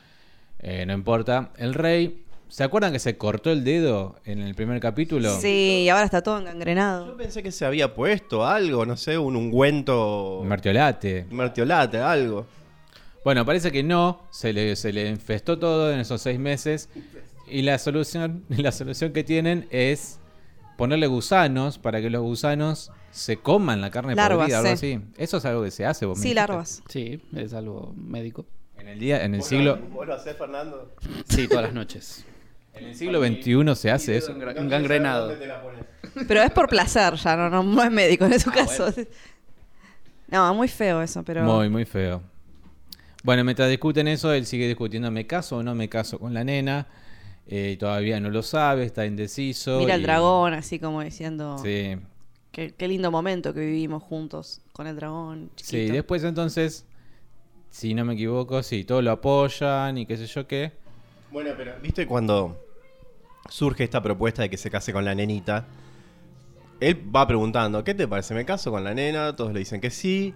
eh, 0.60 0.86
no 0.86 0.93
importa. 0.93 1.51
El 1.58 1.73
rey, 1.73 2.23
¿se 2.52 2.66
acuerdan 2.66 2.92
que 2.92 3.00
se 3.00 3.18
cortó 3.18 3.50
el 3.50 3.64
dedo 3.64 4.18
en 4.26 4.40
el 4.40 4.54
primer 4.56 4.82
capítulo? 4.82 5.34
Sí, 5.40 5.84
y 5.86 5.90
ahora 5.90 6.04
está 6.04 6.22
todo 6.22 6.36
Yo 6.36 6.42
engangrenado. 6.42 7.16
pensé 7.16 7.42
que 7.42 7.52
se 7.52 7.66
había 7.66 7.96
puesto 7.96 8.46
algo, 8.46 8.86
no 8.86 8.98
sé, 8.98 9.18
un 9.18 9.38
ungüento. 9.38 10.44
Martiolate. 10.46 11.26
Martiolate, 11.32 11.98
algo. 12.00 12.46
Bueno, 13.24 13.46
parece 13.46 13.72
que 13.72 13.84
no, 13.84 14.28
se 14.32 14.52
le, 14.52 14.76
se 14.76 14.92
le 14.92 15.08
infestó 15.10 15.58
todo 15.58 15.94
en 15.94 16.00
esos 16.02 16.22
seis 16.22 16.40
meses. 16.40 16.90
Y 17.48 17.62
la 17.62 17.78
solución, 17.78 18.44
la 18.50 18.74
solución 18.74 19.14
que 19.14 19.24
tienen 19.24 19.68
es 19.72 20.20
ponerle 20.78 21.08
gusanos 21.08 21.78
para 21.78 22.02
que 22.02 22.10
los 22.10 22.22
gusanos 22.22 22.92
se 23.12 23.38
coman 23.38 23.80
la 23.80 23.92
carne 23.92 24.16
Larvas, 24.16 24.40
podrida, 24.50 24.60
algo 24.60 24.76
sí. 24.76 24.94
así. 24.94 25.06
Eso 25.18 25.38
es 25.38 25.46
algo 25.46 25.64
que 25.64 25.72
se 25.72 25.86
hace, 25.86 26.06
vos 26.06 26.18
me 26.18 26.24
Sí, 26.24 26.34
larvas. 26.34 26.84
Sí, 26.90 27.22
es 27.34 27.54
algo 27.54 27.94
médico. 27.96 28.46
En 28.78 28.88
el 28.88 29.00
día, 29.00 29.24
en 29.24 29.36
el 29.36 29.44
siglo, 29.44 29.78
¿Vos 29.94 30.08
lo 30.08 30.16
hacés, 30.16 30.36
Fernando? 30.36 30.92
Sí, 31.30 31.48
todas 31.48 31.66
las 31.66 31.74
noches. 31.74 32.26
En 32.75 32.86
el 32.88 32.95
siglo 32.95 33.23
XXI 33.25 33.75
se 33.75 33.91
hace 33.91 34.17
eso. 34.17 34.34
Un 34.34 34.69
gangrenado. 34.69 35.36
Pero 36.27 36.41
es 36.41 36.51
por 36.51 36.67
placer 36.67 37.13
ya, 37.15 37.36
no, 37.36 37.49
no, 37.49 37.63
no 37.63 37.84
es 37.84 37.91
médico 37.91 38.25
en 38.25 38.39
su 38.39 38.49
Ah, 38.49 38.53
caso. 38.53 38.93
No, 40.27 40.53
muy 40.53 40.67
feo 40.67 41.01
eso, 41.01 41.23
pero... 41.23 41.43
Muy, 41.43 41.69
muy 41.69 41.86
feo. 41.86 42.21
Bueno, 43.23 43.43
mientras 43.43 43.69
discuten 43.69 44.07
eso, 44.07 44.31
él 44.34 44.45
sigue 44.45 44.67
discutiendo, 44.67 45.12
¿me 45.12 45.27
caso 45.27 45.57
o 45.57 45.63
no 45.63 45.75
me 45.75 45.89
caso 45.89 46.17
con 46.19 46.34
la 46.34 46.43
nena? 46.43 46.88
Eh, 47.47 47.71
y 47.73 47.77
todavía 47.77 48.19
no 48.19 48.29
lo 48.29 48.41
sabe, 48.41 48.84
está 48.86 49.05
indeciso. 49.05 49.79
Mira 49.79 49.95
el 49.95 50.01
y- 50.01 50.03
dragón, 50.03 50.53
así 50.53 50.79
como 50.79 51.01
diciendo... 51.01 51.57
Sí, 51.62 51.97
Qué, 52.51 52.73
qué 52.77 52.88
lindo 52.89 53.12
momento 53.12 53.53
que 53.53 53.62
vivimos 53.62 54.03
juntos 54.03 54.60
con 54.73 54.86
el 54.88 54.95
dragón. 54.97 55.49
sí. 55.55 55.86
Después 55.86 56.21
entonces, 56.25 56.86
si 57.69 57.93
no 57.93 58.03
me 58.03 58.13
equivoco, 58.15 58.62
sí, 58.63 58.84
todos 58.84 59.01
lo 59.03 59.12
apoyan 59.12 59.97
y 59.97 60.05
qué 60.05 60.17
sé 60.17 60.25
yo 60.27 60.47
qué. 60.47 60.73
Bueno, 61.32 61.52
pero 61.58 61.74
¿viste 61.82 62.06
cuando 62.06 62.58
surge 63.50 63.84
esta 63.84 64.02
propuesta 64.02 64.41
de 64.41 64.50
que 64.50 64.58
se 64.58 64.70
case 64.70 64.94
con 64.94 65.06
la 65.06 65.15
nenita? 65.15 65.65
él 66.82 67.00
va 67.15 67.28
preguntando, 67.28 67.84
¿qué 67.84 67.94
te 67.94 68.08
parece? 68.08 68.34
¿Me 68.34 68.44
caso 68.44 68.72
con 68.72 68.84
la 68.84 68.94
nena? 68.94 69.36
Todos 69.36 69.54
le 69.54 69.60
dicen 69.60 69.80
que 69.80 69.91
sí. 69.91 70.34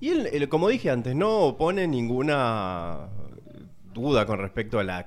Y 0.00 0.08
él, 0.08 0.28
él, 0.32 0.48
como 0.48 0.68
dije 0.68 0.90
antes, 0.90 1.14
no 1.14 1.56
pone 1.58 1.86
ninguna 1.86 3.08
duda 3.92 4.24
con 4.24 4.38
respecto 4.38 4.78
a 4.78 4.84
la 4.84 5.06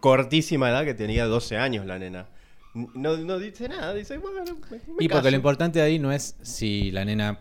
cortísima 0.00 0.70
edad 0.70 0.84
que 0.84 0.94
tenía 0.94 1.26
12 1.26 1.58
años 1.58 1.84
la 1.84 1.98
nena. 1.98 2.28
No, 2.74 3.16
no 3.16 3.38
dice 3.40 3.68
nada, 3.68 3.92
dice, 3.92 4.18
bueno, 4.18 4.44
me, 4.44 4.76
me 4.76 4.78
Y 5.00 5.08
porque 5.08 5.08
caso". 5.08 5.30
lo 5.30 5.36
importante 5.36 5.82
ahí 5.82 5.98
no 5.98 6.12
es 6.12 6.36
si 6.42 6.92
la 6.92 7.04
nena 7.04 7.40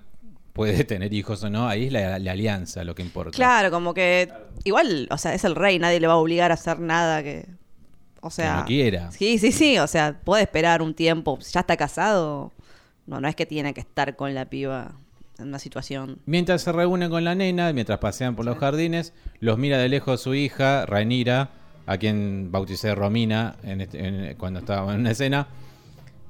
puede 0.54 0.84
tener 0.86 1.14
hijos 1.14 1.44
o 1.44 1.50
no, 1.50 1.68
ahí 1.68 1.86
es 1.88 1.92
la, 1.92 2.20
la 2.20 2.32
alianza 2.32 2.84
lo 2.84 2.96
que 2.96 3.02
importa. 3.02 3.32
Claro, 3.36 3.72
como 3.72 3.94
que 3.94 4.32
igual, 4.64 5.08
o 5.12 5.18
sea, 5.18 5.34
es 5.34 5.44
el 5.44 5.56
rey, 5.56 5.80
nadie 5.80 6.00
le 6.00 6.08
va 6.08 6.14
a 6.14 6.18
obligar 6.18 6.52
a 6.52 6.54
hacer 6.56 6.80
nada 6.80 7.22
que... 7.24 7.46
O 8.22 8.30
sea... 8.30 8.58
no 8.60 8.66
quiera. 8.66 9.12
Sí, 9.12 9.38
sí, 9.38 9.52
sí, 9.52 9.78
o 9.80 9.88
sea, 9.88 10.20
puede 10.24 10.44
esperar 10.44 10.82
un 10.82 10.94
tiempo, 10.94 11.38
ya 11.40 11.60
está 11.62 11.76
casado, 11.76 12.54
no, 13.06 13.20
no 13.20 13.28
es 13.28 13.36
que 13.36 13.46
tiene 13.46 13.74
que 13.74 13.82
estar 13.82 14.16
con 14.16 14.34
la 14.34 14.46
piba 14.46 14.94
en 15.40 15.48
una 15.50 15.60
situación... 15.60 16.20
Mientras 16.26 16.62
se 16.62 16.72
reúne 16.72 17.10
con 17.10 17.24
la 17.26 17.36
nena, 17.36 17.74
mientras 17.74 18.00
pasean 18.00 18.36
por 18.36 18.46
los 18.46 18.58
jardines, 18.58 19.12
los 19.40 19.58
mira 19.58 19.78
de 19.78 19.90
lejos 19.90 20.22
su 20.22 20.36
hija, 20.36 20.86
Rhaenyra, 20.86 21.50
a 21.86 21.98
quien 21.98 22.50
bauticé 22.52 22.96
Romina 22.96 23.56
en 23.64 23.82
este- 23.82 24.08
en- 24.08 24.36
cuando 24.38 24.60
estaba 24.62 24.94
en 24.94 25.02
una 25.02 25.12
escena. 25.12 25.48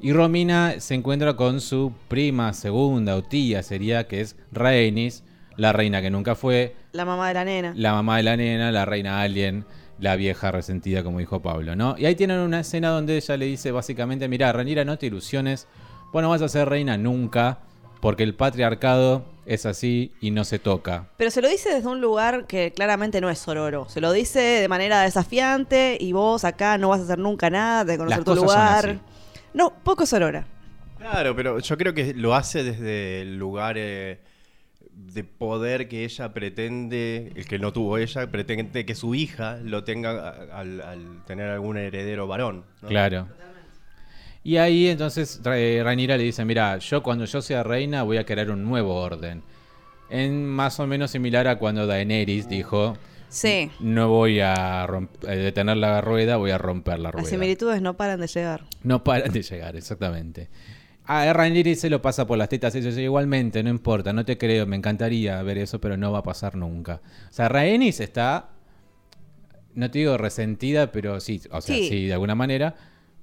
Y 0.03 0.11
Romina 0.11 0.81
se 0.81 0.95
encuentra 0.95 1.37
con 1.37 1.61
su 1.61 1.93
prima 2.09 2.51
segunda 2.51 3.15
o 3.15 3.23
tía, 3.23 3.63
sería 3.63 4.05
que 4.05 4.19
es 4.19 4.35
Rhaenys, 4.51 5.23
la 5.55 5.71
reina 5.71 6.01
que 6.01 6.09
nunca 6.11 6.35
fue, 6.35 6.75
La 6.91 7.05
mamá 7.05 7.29
de 7.29 7.33
la 7.35 7.45
nena. 7.45 7.73
la 7.73 7.93
mamá 7.93 8.17
de 8.17 8.23
la 8.23 8.35
nena, 8.35 8.69
la 8.73 8.83
reina 8.83 9.21
alien, 9.21 9.63
la 9.99 10.17
vieja 10.17 10.51
resentida, 10.51 11.05
como 11.05 11.19
dijo 11.19 11.41
Pablo, 11.41 11.77
¿no? 11.77 11.95
Y 11.97 12.05
ahí 12.05 12.15
tienen 12.15 12.39
una 12.39 12.59
escena 12.59 12.89
donde 12.89 13.15
ella 13.15 13.37
le 13.37 13.45
dice 13.45 13.71
básicamente, 13.71 14.27
mira, 14.27 14.51
Rhaenyra, 14.51 14.83
no 14.83 14.97
te 14.97 15.05
ilusiones, 15.05 15.67
vos 16.11 16.21
no 16.21 16.27
vas 16.27 16.41
a 16.41 16.49
ser 16.49 16.67
reina 16.67 16.97
nunca, 16.97 17.59
porque 18.01 18.23
el 18.23 18.35
patriarcado 18.35 19.23
es 19.45 19.65
así 19.65 20.11
y 20.19 20.31
no 20.31 20.43
se 20.43 20.59
toca. 20.59 21.07
Pero 21.15 21.31
se 21.31 21.41
lo 21.41 21.47
dice 21.47 21.73
desde 21.73 21.87
un 21.87 22.01
lugar 22.01 22.45
que 22.45 22.73
claramente 22.73 23.21
no 23.21 23.29
es 23.29 23.39
sororo. 23.39 23.87
Se 23.87 24.01
lo 24.01 24.11
dice 24.11 24.39
de 24.41 24.67
manera 24.67 25.01
desafiante 25.03 25.97
y 25.97 26.11
vos 26.11 26.43
acá 26.43 26.77
no 26.77 26.89
vas 26.89 26.99
a 26.99 27.03
hacer 27.03 27.19
nunca 27.19 27.49
nada 27.49 27.85
de 27.85 27.97
conocer 27.97 28.17
Las 28.17 28.25
tu 28.25 28.35
lugar. 28.35 28.99
No, 29.53 29.73
poco 29.83 30.05
sorora. 30.05 30.45
Claro, 30.97 31.35
pero 31.35 31.59
yo 31.59 31.77
creo 31.77 31.93
que 31.93 32.13
lo 32.13 32.33
hace 32.33 32.63
desde 32.63 33.21
el 33.21 33.37
lugar 33.37 33.75
eh, 33.77 34.19
de 34.91 35.23
poder 35.23 35.87
que 35.87 36.05
ella 36.05 36.33
pretende, 36.33 37.31
el 37.35 37.45
que 37.45 37.59
no 37.59 37.73
tuvo 37.73 37.97
ella, 37.97 38.29
pretende 38.31 38.85
que 38.85 38.95
su 38.95 39.13
hija 39.13 39.57
lo 39.63 39.83
tenga 39.83 40.29
al, 40.51 40.81
al 40.81 41.23
tener 41.25 41.49
algún 41.49 41.77
heredero 41.77 42.27
varón. 42.27 42.63
¿no? 42.81 42.87
Claro. 42.87 43.27
Y 44.43 44.57
ahí 44.57 44.89
entonces 44.89 45.39
eh, 45.45 45.81
Rhaenyra 45.83 46.17
le 46.17 46.23
dice, 46.23 46.43
mira, 46.43 46.77
yo 46.77 47.01
cuando 47.01 47.25
yo 47.25 47.41
sea 47.41 47.63
reina 47.63 48.03
voy 48.03 48.17
a 48.17 48.25
crear 48.25 48.51
un 48.51 48.63
nuevo 48.63 48.95
orden. 48.95 49.41
En 50.09 50.45
más 50.45 50.79
o 50.79 50.85
menos 50.85 51.11
similar 51.11 51.47
a 51.47 51.57
cuando 51.57 51.87
Daenerys 51.87 52.49
dijo, 52.49 52.97
Sí. 53.33 53.71
no 53.79 54.09
voy 54.09 54.39
a 54.41 54.87
eh, 55.27 55.35
detener 55.35 55.77
la 55.77 56.01
rueda, 56.01 56.37
voy 56.37 56.51
a 56.51 56.57
romper 56.59 56.97
la 56.99 57.05
Las 57.05 57.13
rueda. 57.13 57.27
similitudes 57.29 57.81
no 57.81 57.97
paran 57.97 58.19
de 58.19 58.27
llegar. 58.27 58.63
No 58.83 59.03
paran 59.03 59.31
de 59.31 59.41
llegar, 59.41 59.75
exactamente. 59.75 60.49
A 61.05 61.33
Rhaenyra 61.33 61.75
se 61.75 61.89
lo 61.89 62.01
pasa 62.01 62.25
por 62.27 62.37
las 62.37 62.47
tetas 62.47 62.73
dice, 62.73 63.01
igualmente, 63.01 63.61
no 63.63 63.69
importa, 63.69 64.13
no 64.13 64.23
te 64.23 64.37
creo, 64.37 64.65
me 64.67 64.75
encantaría 64.75 65.41
ver 65.41 65.57
eso, 65.57 65.81
pero 65.81 65.97
no 65.97 66.11
va 66.11 66.19
a 66.19 66.23
pasar 66.23 66.55
nunca. 66.55 67.01
O 67.29 67.33
sea, 67.33 67.49
Rhaenys 67.49 67.99
está, 67.99 68.51
no 69.73 69.89
te 69.89 69.99
digo 69.99 70.17
resentida, 70.17 70.91
pero 70.91 71.19
sí, 71.19 71.41
o 71.51 71.59
sea, 71.59 71.75
Sí. 71.75 71.89
sí, 71.89 72.05
de 72.05 72.13
alguna 72.13 72.35
manera, 72.35 72.75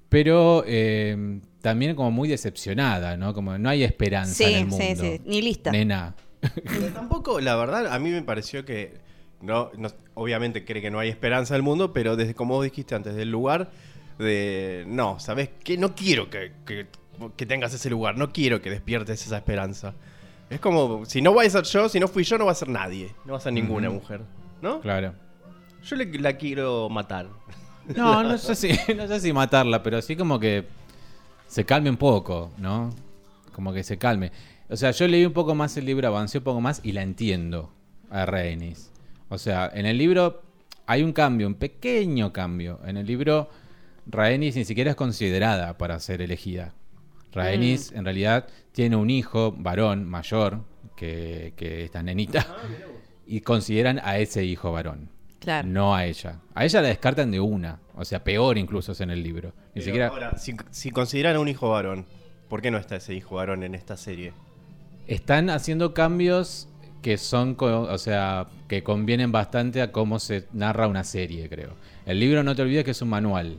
pero 0.08 0.64
eh, 0.66 1.40
también 1.62 1.94
como 1.94 2.10
muy 2.10 2.28
decepcionada, 2.28 3.16
¿no? 3.16 3.32
Como 3.32 3.56
no 3.58 3.68
hay 3.70 3.84
esperanza 3.84 4.34
Sí, 4.34 4.44
en 4.44 4.54
el 4.58 4.66
mundo. 4.66 4.84
sí, 4.84 4.96
sí, 4.96 5.20
ni 5.24 5.40
lista. 5.40 5.70
Nena. 5.70 6.16
Pero 6.64 6.88
tampoco, 6.92 7.40
la 7.40 7.54
verdad, 7.56 7.86
a 7.92 7.98
mí 7.98 8.10
me 8.10 8.22
pareció 8.22 8.64
que, 8.64 8.94
no, 9.42 9.70
no- 9.76 9.90
obviamente 10.14 10.64
cree 10.64 10.82
que 10.82 10.90
no 10.90 10.98
hay 10.98 11.08
esperanza 11.08 11.54
del 11.54 11.62
mundo, 11.62 11.92
pero 11.92 12.16
desde, 12.16 12.34
como 12.34 12.54
vos 12.54 12.64
dijiste 12.64 12.94
antes, 12.94 13.14
del 13.14 13.30
lugar 13.30 13.70
de, 14.18 14.84
no, 14.86 15.18
¿sabes 15.18 15.50
qué? 15.64 15.76
No 15.78 15.94
quiero 15.94 16.28
que, 16.30 16.52
que- 16.66 16.86
que 17.36 17.46
tengas 17.46 17.74
ese 17.74 17.90
lugar, 17.90 18.16
no 18.16 18.32
quiero 18.32 18.62
que 18.62 18.70
despiertes 18.70 19.26
esa 19.26 19.36
esperanza. 19.36 19.94
Es 20.48 20.58
como, 20.60 21.04
si 21.04 21.20
no 21.22 21.32
voy 21.32 21.46
a 21.46 21.50
ser 21.50 21.64
yo, 21.64 21.88
si 21.88 22.00
no 22.00 22.08
fui 22.08 22.24
yo, 22.24 22.38
no 22.38 22.46
va 22.46 22.52
a 22.52 22.54
ser 22.56 22.68
nadie, 22.68 23.14
no 23.24 23.32
va 23.32 23.38
a 23.38 23.42
ser 23.42 23.52
ninguna 23.52 23.88
mujer, 23.90 24.22
¿no? 24.62 24.80
Claro. 24.80 25.14
Yo 25.84 25.96
le- 25.96 26.18
la 26.18 26.34
quiero 26.36 26.88
matar. 26.88 27.28
No, 27.96 28.22
no 28.22 28.36
sé 28.38 28.54
si, 28.54 28.68
no 28.96 29.06
sé 29.06 29.20
si 29.20 29.32
matarla, 29.32 29.82
pero 29.82 30.00
sí 30.02 30.16
como 30.16 30.38
que 30.40 30.64
se 31.46 31.64
calme 31.64 31.90
un 31.90 31.96
poco, 31.96 32.50
¿no? 32.58 32.90
Como 33.52 33.72
que 33.72 33.82
se 33.82 33.98
calme. 33.98 34.32
O 34.68 34.76
sea, 34.76 34.90
yo 34.92 35.06
leí 35.08 35.24
un 35.24 35.32
poco 35.32 35.54
más 35.54 35.76
el 35.76 35.84
libro, 35.86 36.06
avancé 36.08 36.38
un 36.38 36.44
poco 36.44 36.60
más 36.60 36.80
y 36.84 36.92
la 36.92 37.02
entiendo 37.02 37.72
a 38.10 38.24
Rhaenys. 38.26 38.90
O 39.30 39.38
sea, 39.38 39.70
en 39.72 39.86
el 39.86 39.96
libro 39.96 40.42
hay 40.86 41.02
un 41.02 41.12
cambio, 41.12 41.46
un 41.46 41.54
pequeño 41.54 42.32
cambio. 42.32 42.80
En 42.84 42.96
el 42.96 43.06
libro, 43.06 43.48
Rhaenys 44.06 44.56
ni 44.56 44.64
siquiera 44.64 44.90
es 44.90 44.96
considerada 44.96 45.78
para 45.78 45.98
ser 46.00 46.20
elegida. 46.20 46.74
Rhaenys 47.32 47.92
en 47.92 48.04
realidad 48.04 48.48
tiene 48.72 48.96
un 48.96 49.08
hijo 49.08 49.52
varón 49.56 50.04
mayor 50.04 50.64
que, 50.96 51.54
que 51.56 51.84
esta 51.84 52.02
nenita 52.02 52.44
y 53.24 53.40
consideran 53.42 54.00
a 54.02 54.18
ese 54.18 54.44
hijo 54.44 54.72
varón. 54.72 55.08
Claro. 55.38 55.68
No 55.68 55.94
a 55.94 56.06
ella. 56.06 56.40
A 56.54 56.64
ella 56.64 56.82
la 56.82 56.88
descartan 56.88 57.30
de 57.30 57.38
una. 57.38 57.78
O 57.94 58.04
sea, 58.04 58.24
peor 58.24 58.58
incluso 58.58 58.92
es 58.92 59.00
en 59.00 59.10
el 59.10 59.22
libro. 59.22 59.50
Ni 59.74 59.74
Pero 59.74 59.84
siquiera. 59.84 60.08
Ahora, 60.08 60.38
si, 60.38 60.56
si 60.70 60.90
consideran 60.90 61.36
a 61.36 61.40
un 61.40 61.46
hijo 61.46 61.70
varón, 61.70 62.04
¿por 62.48 62.60
qué 62.60 62.72
no 62.72 62.78
está 62.78 62.96
ese 62.96 63.14
hijo 63.14 63.36
varón 63.36 63.62
en 63.62 63.76
esta 63.76 63.96
serie? 63.96 64.32
Están 65.06 65.50
haciendo 65.50 65.94
cambios 65.94 66.68
que 67.02 67.16
son, 67.18 67.54
co- 67.54 67.82
o 67.82 67.98
sea, 67.98 68.46
que 68.68 68.82
convienen 68.82 69.32
bastante 69.32 69.80
a 69.82 69.90
cómo 69.92 70.18
se 70.18 70.46
narra 70.52 70.86
una 70.86 71.04
serie, 71.04 71.48
creo. 71.48 71.70
El 72.06 72.20
libro, 72.20 72.42
no 72.42 72.54
te 72.54 72.62
olvides 72.62 72.84
que 72.84 72.90
es 72.92 73.02
un 73.02 73.08
manual. 73.08 73.58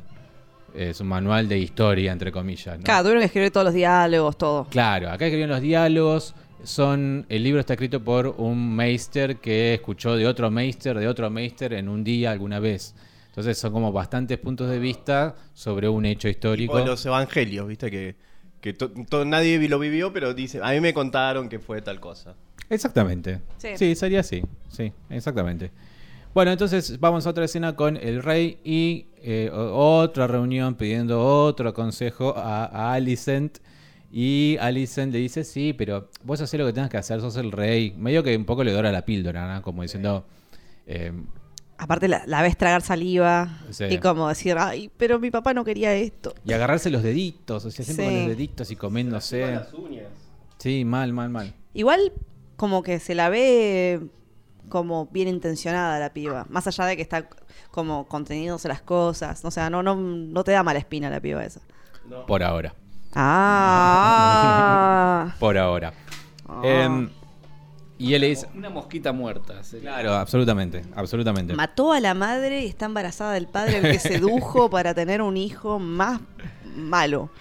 Es 0.75 1.01
un 1.01 1.07
manual 1.07 1.49
de 1.49 1.57
historia, 1.59 2.11
entre 2.11 2.31
comillas. 2.31 2.77
¿no? 2.77 2.83
Claro, 2.83 3.01
tuvieron 3.03 3.21
que 3.21 3.25
escribir 3.25 3.51
todos 3.51 3.65
los 3.65 3.73
diálogos, 3.73 4.37
todo. 4.37 4.67
Claro, 4.69 5.09
acá 5.09 5.25
escribieron 5.25 5.51
los 5.55 5.61
diálogos. 5.61 6.33
Son, 6.63 7.25
el 7.27 7.43
libro 7.43 7.59
está 7.59 7.73
escrito 7.73 8.03
por 8.03 8.27
un 8.37 8.75
meister 8.75 9.37
que 9.37 9.73
escuchó 9.73 10.15
de 10.15 10.27
otro 10.27 10.49
meister, 10.51 10.97
de 10.97 11.07
otro 11.07 11.29
meister 11.29 11.73
en 11.73 11.89
un 11.89 12.03
día 12.03 12.31
alguna 12.31 12.59
vez. 12.59 12.93
Entonces 13.27 13.57
son 13.57 13.71
como 13.73 13.91
bastantes 13.91 14.37
puntos 14.37 14.69
de 14.69 14.77
vista 14.77 15.35
sobre 15.53 15.89
un 15.89 16.05
hecho 16.05 16.29
histórico. 16.29 16.73
Tipo 16.77 16.85
los 16.85 17.05
evangelios, 17.05 17.67
viste 17.67 17.89
que, 17.89 18.15
que 18.61 18.73
to- 18.73 18.91
to- 19.09 19.25
nadie 19.25 19.57
lo 19.67 19.79
vivió, 19.79 20.13
pero 20.13 20.33
dice, 20.33 20.59
a 20.61 20.71
mí 20.71 20.79
me 20.81 20.93
contaron 20.93 21.49
que 21.49 21.57
fue 21.59 21.81
tal 21.81 21.99
cosa. 21.99 22.35
Exactamente. 22.71 23.41
Sí. 23.57 23.69
Sí. 23.75 23.95
sería 23.95 24.21
así. 24.21 24.41
Sí, 24.69 24.91
exactamente. 25.09 25.71
Bueno, 26.33 26.51
entonces 26.51 26.99
vamos 26.99 27.27
a 27.27 27.29
otra 27.31 27.45
escena 27.45 27.75
con 27.75 27.97
el 27.97 28.23
rey 28.23 28.57
y 28.63 29.07
eh, 29.17 29.51
otra 29.53 30.27
reunión 30.27 30.75
pidiendo 30.75 31.21
otro 31.23 31.73
consejo 31.73 32.33
a, 32.37 32.65
a 32.65 32.93
Alicent. 32.93 33.57
Y 34.13 34.57
Alicent 34.59 35.11
le 35.13 35.19
dice, 35.19 35.43
sí, 35.43 35.73
pero 35.73 36.09
vos 36.23 36.39
haces 36.41 36.59
lo 36.59 36.65
que 36.65 36.73
tengas 36.73 36.89
que 36.89 36.97
hacer, 36.97 37.21
sos 37.21 37.35
el 37.37 37.51
rey. 37.51 37.93
Medio 37.97 38.23
que 38.23 38.35
un 38.35 38.45
poco 38.45 38.63
le 38.63 38.71
dora 38.71 38.91
la 38.91 39.03
píldora, 39.05 39.53
¿no? 39.53 39.61
Como 39.61 39.81
diciendo, 39.83 40.25
eh, 40.87 41.11
Aparte 41.77 42.07
la, 42.07 42.21
la 42.27 42.43
ves 42.43 42.55
tragar 42.57 42.83
saliva 42.83 43.59
Sí. 43.71 43.85
y 43.89 43.97
como 43.97 44.27
decir, 44.29 44.55
ay, 44.59 44.91
pero 44.97 45.17
mi 45.19 45.31
papá 45.31 45.53
no 45.55 45.63
quería 45.65 45.93
esto. 45.95 46.35
y 46.45 46.53
agarrarse 46.53 46.89
los 46.91 47.01
deditos, 47.01 47.65
o 47.65 47.71
sea, 47.71 47.83
siempre 47.83 48.05
Sí. 48.05 48.11
con 48.11 48.19
los 48.19 48.27
deditos 48.37 48.69
y 48.71 48.75
comiéndose. 48.75 49.59
uñas. 49.73 50.07
Sí, 50.59 50.85
mal, 50.85 51.11
mal, 51.11 51.29
mal. 51.29 51.53
Igual 51.73 52.13
como 52.61 52.83
que 52.83 52.99
se 52.99 53.15
la 53.15 53.27
ve 53.29 54.01
como 54.69 55.07
bien 55.07 55.27
intencionada 55.27 55.97
la 55.97 56.13
piba, 56.13 56.45
más 56.47 56.67
allá 56.67 56.85
de 56.85 56.95
que 56.95 57.01
está 57.01 57.27
como 57.71 58.07
conteniéndose 58.07 58.67
las 58.67 58.83
cosas, 58.83 59.43
o 59.43 59.49
sea, 59.49 59.71
no, 59.71 59.81
no, 59.81 59.95
no 59.95 60.43
te 60.43 60.51
da 60.51 60.61
mala 60.61 60.77
espina 60.77 61.09
la 61.09 61.19
piba 61.19 61.43
esa. 61.43 61.59
Por 62.27 62.43
ahora. 62.43 62.75
Ah, 63.15 64.13
Por 65.39 65.57
ahora. 65.57 65.91
Ah. 66.47 66.61
Em, 66.63 67.09
y 67.97 68.13
él 68.13 68.21
le 68.21 68.27
dice, 68.27 68.47
Una 68.53 68.69
mosquita 68.69 69.11
muerta. 69.11 69.63
sería. 69.63 69.93
claro, 69.93 70.13
absolutamente, 70.13 70.83
absolutamente. 70.95 71.55
mató 71.55 71.93
a 71.93 71.99
la 71.99 72.13
madre 72.13 72.61
y 72.61 72.67
está 72.67 72.85
embarazada 72.85 73.33
del 73.33 73.47
padre 73.47 73.77
al 73.77 73.81
que 73.91 73.97
sedujo 74.07 74.69
para 74.69 74.93
tener 74.93 75.23
un 75.23 75.35
hijo 75.35 75.79
más 75.79 76.21
malo. 76.75 77.31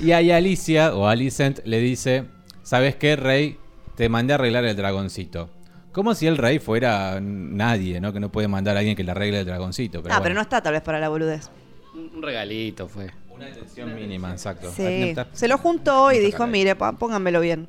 Y 0.00 0.12
ahí 0.12 0.30
Alicia, 0.30 0.94
o 0.94 1.08
Alicent, 1.08 1.58
le 1.64 1.80
dice, 1.80 2.26
¿sabes 2.62 2.94
qué, 2.94 3.16
rey? 3.16 3.58
Te 3.98 4.08
mandé 4.08 4.32
a 4.32 4.36
arreglar 4.36 4.64
el 4.64 4.76
dragoncito. 4.76 5.50
Como 5.90 6.14
si 6.14 6.28
el 6.28 6.36
rey 6.36 6.60
fuera 6.60 7.18
nadie, 7.20 8.00
¿no? 8.00 8.12
Que 8.12 8.20
no 8.20 8.30
puede 8.30 8.46
mandar 8.46 8.76
a 8.76 8.78
alguien 8.78 8.94
que 8.94 9.02
le 9.02 9.10
arregle 9.10 9.40
el 9.40 9.44
dragoncito. 9.44 10.00
Pero 10.04 10.14
ah, 10.14 10.18
bueno. 10.18 10.22
pero 10.22 10.34
no 10.36 10.40
está 10.42 10.62
tal 10.62 10.72
vez 10.74 10.82
para 10.82 11.00
la 11.00 11.08
boludez. 11.08 11.50
Un 11.94 12.12
un 12.14 12.22
regalito 12.22 12.86
fue. 12.86 13.10
Una 13.28 13.46
atención 13.46 13.92
mínima, 13.96 14.30
exacto. 14.30 14.70
Sí. 14.70 15.16
Se 15.32 15.48
lo 15.48 15.58
juntó 15.58 16.12
y 16.12 16.18
dijo, 16.20 16.46
mire, 16.46 16.76
pa, 16.76 16.92
pónganmelo 16.92 17.40
bien. 17.40 17.66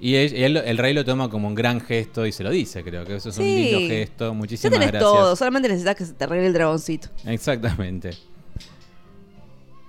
Y 0.00 0.14
él- 0.14 0.34
él- 0.36 0.56
el 0.58 0.78
rey 0.78 0.94
lo 0.94 1.04
toma 1.04 1.28
como 1.28 1.48
un 1.48 1.56
gran 1.56 1.80
gesto 1.80 2.24
y 2.24 2.30
se 2.30 2.44
lo 2.44 2.50
dice, 2.50 2.84
creo 2.84 3.04
que 3.04 3.16
eso 3.16 3.30
es 3.30 3.38
un 3.38 3.44
Sí. 3.44 3.56
lindo 3.72 3.80
gesto. 3.92 4.28
Ya 4.28 4.32
Muchísimas 4.34 4.72
tenés 4.78 4.92
gracias. 4.92 5.10
todo, 5.12 5.34
solamente 5.34 5.68
necesitas 5.68 5.96
que 5.96 6.04
se 6.04 6.12
te 6.12 6.22
arregle 6.22 6.46
el 6.46 6.52
dragoncito. 6.52 7.08
Exactamente. 7.26 8.10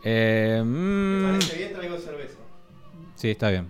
Eh, 0.04 0.62
mm, 0.66 1.40
bien, 1.58 1.74
traigo 1.74 1.98
cerveza. 2.00 2.36
Sí, 3.16 3.30
está 3.32 3.50
bien. 3.52 3.68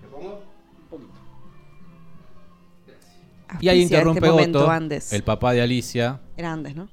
Y 3.59 3.69
ahí 3.69 3.81
interrumpe 3.81 4.19
este 4.19 4.31
momento, 4.31 4.59
Otto, 4.61 4.71
Andes. 4.71 5.13
el 5.13 5.23
papá 5.23 5.53
de 5.53 5.61
Alicia, 5.61 6.19
Era 6.37 6.53
Andes, 6.53 6.75
¿no? 6.75 6.89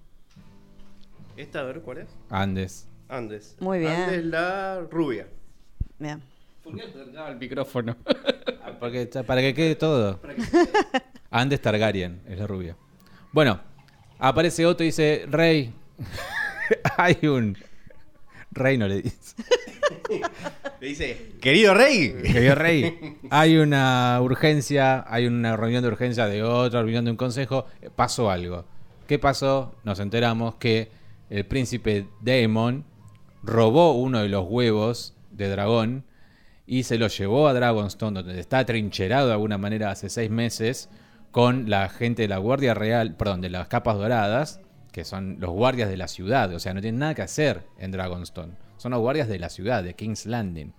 ¿Esta, 1.37 1.61
a 1.61 1.63
ver, 1.65 1.81
cuál 1.83 1.99
es? 1.99 2.09
Andes. 2.31 2.89
Andes. 3.09 3.57
Muy 3.61 3.81
bien. 3.81 3.93
Andes 3.93 4.25
la 4.25 4.81
rubia. 4.91 5.29
Bien. 5.99 6.23
¿Por 6.63 6.75
qué 6.75 6.83
acercaba 6.83 7.29
el 7.31 7.37
micrófono? 7.37 7.97
Porque, 8.81 9.07
para 9.27 9.41
que 9.41 9.55
quede 9.55 9.77
todo. 9.77 10.21
Andes 11.31 11.61
Targaryen, 11.61 12.23
es 12.27 12.39
la 12.39 12.47
rubia. 12.47 12.77
Bueno, 13.33 13.61
aparece 14.19 14.67
Otto 14.67 14.83
y 14.83 14.87
dice, 14.87 15.27
Rey, 15.29 15.73
hay 16.97 17.27
un... 17.27 17.57
Rey 18.51 18.79
no 18.79 18.89
le 18.89 19.03
dice. 19.03 19.37
Le 20.81 20.89
dice, 20.89 21.33
querido 21.41 21.75
rey. 21.75 22.15
Querido 22.23 22.55
Rey, 22.55 23.19
hay 23.31 23.57
una 23.57 24.19
urgencia, 24.21 25.05
hay 25.09 25.27
una 25.27 25.57
reunión 25.57 25.83
de 25.83 25.89
urgencia 25.89 26.27
de 26.27 26.43
otra 26.43 26.83
reunión 26.83 27.05
de 27.05 27.13
un 27.13 27.17
consejo. 27.17 27.67
Pasó 27.95 28.31
algo. 28.31 28.65
¿Qué 29.07 29.19
pasó? 29.19 29.75
Nos 29.85 30.01
enteramos 30.01 30.57
que 30.57 30.91
el 31.31 31.47
príncipe 31.47 32.07
Daemon 32.21 32.85
robó 33.43 33.93
uno 33.93 34.21
de 34.23 34.29
los 34.29 34.47
huevos 34.49 35.15
de 35.31 35.49
dragón 35.49 36.05
y 36.67 36.83
se 36.83 36.99
lo 36.99 37.07
llevó 37.07 37.49
a 37.49 37.55
Dragonstone, 37.55 38.23
donde 38.23 38.41
está 38.41 38.65
trincherado 38.67 39.29
de 39.29 39.33
alguna 39.33 39.57
manera 39.57 39.91
hace 39.91 40.09
seis 40.09 40.31
meses 40.31 40.89
con 41.31 41.71
la 41.71 41.89
gente 41.89 42.23
de 42.23 42.29
la 42.29 42.39
Guardia 42.39 42.75
Real, 42.75 43.15
perdón, 43.15 43.41
de 43.41 43.51
las 43.51 43.69
capas 43.69 43.97
doradas, 43.97 44.61
que 44.91 45.05
son 45.05 45.37
los 45.39 45.51
guardias 45.51 45.89
de 45.89 45.97
la 45.97 46.09
ciudad. 46.09 46.53
O 46.55 46.59
sea, 46.59 46.75
no 46.75 46.81
tienen 46.81 46.99
nada 46.99 47.15
que 47.15 47.23
hacer 47.23 47.63
en 47.79 47.93
Dragonstone. 47.93 48.55
Son 48.77 48.93
los 48.93 49.01
guardias 49.01 49.29
de 49.29 49.39
la 49.39 49.49
ciudad, 49.49 49.83
de 49.83 49.95
King's 49.95 50.27
Landing. 50.27 50.73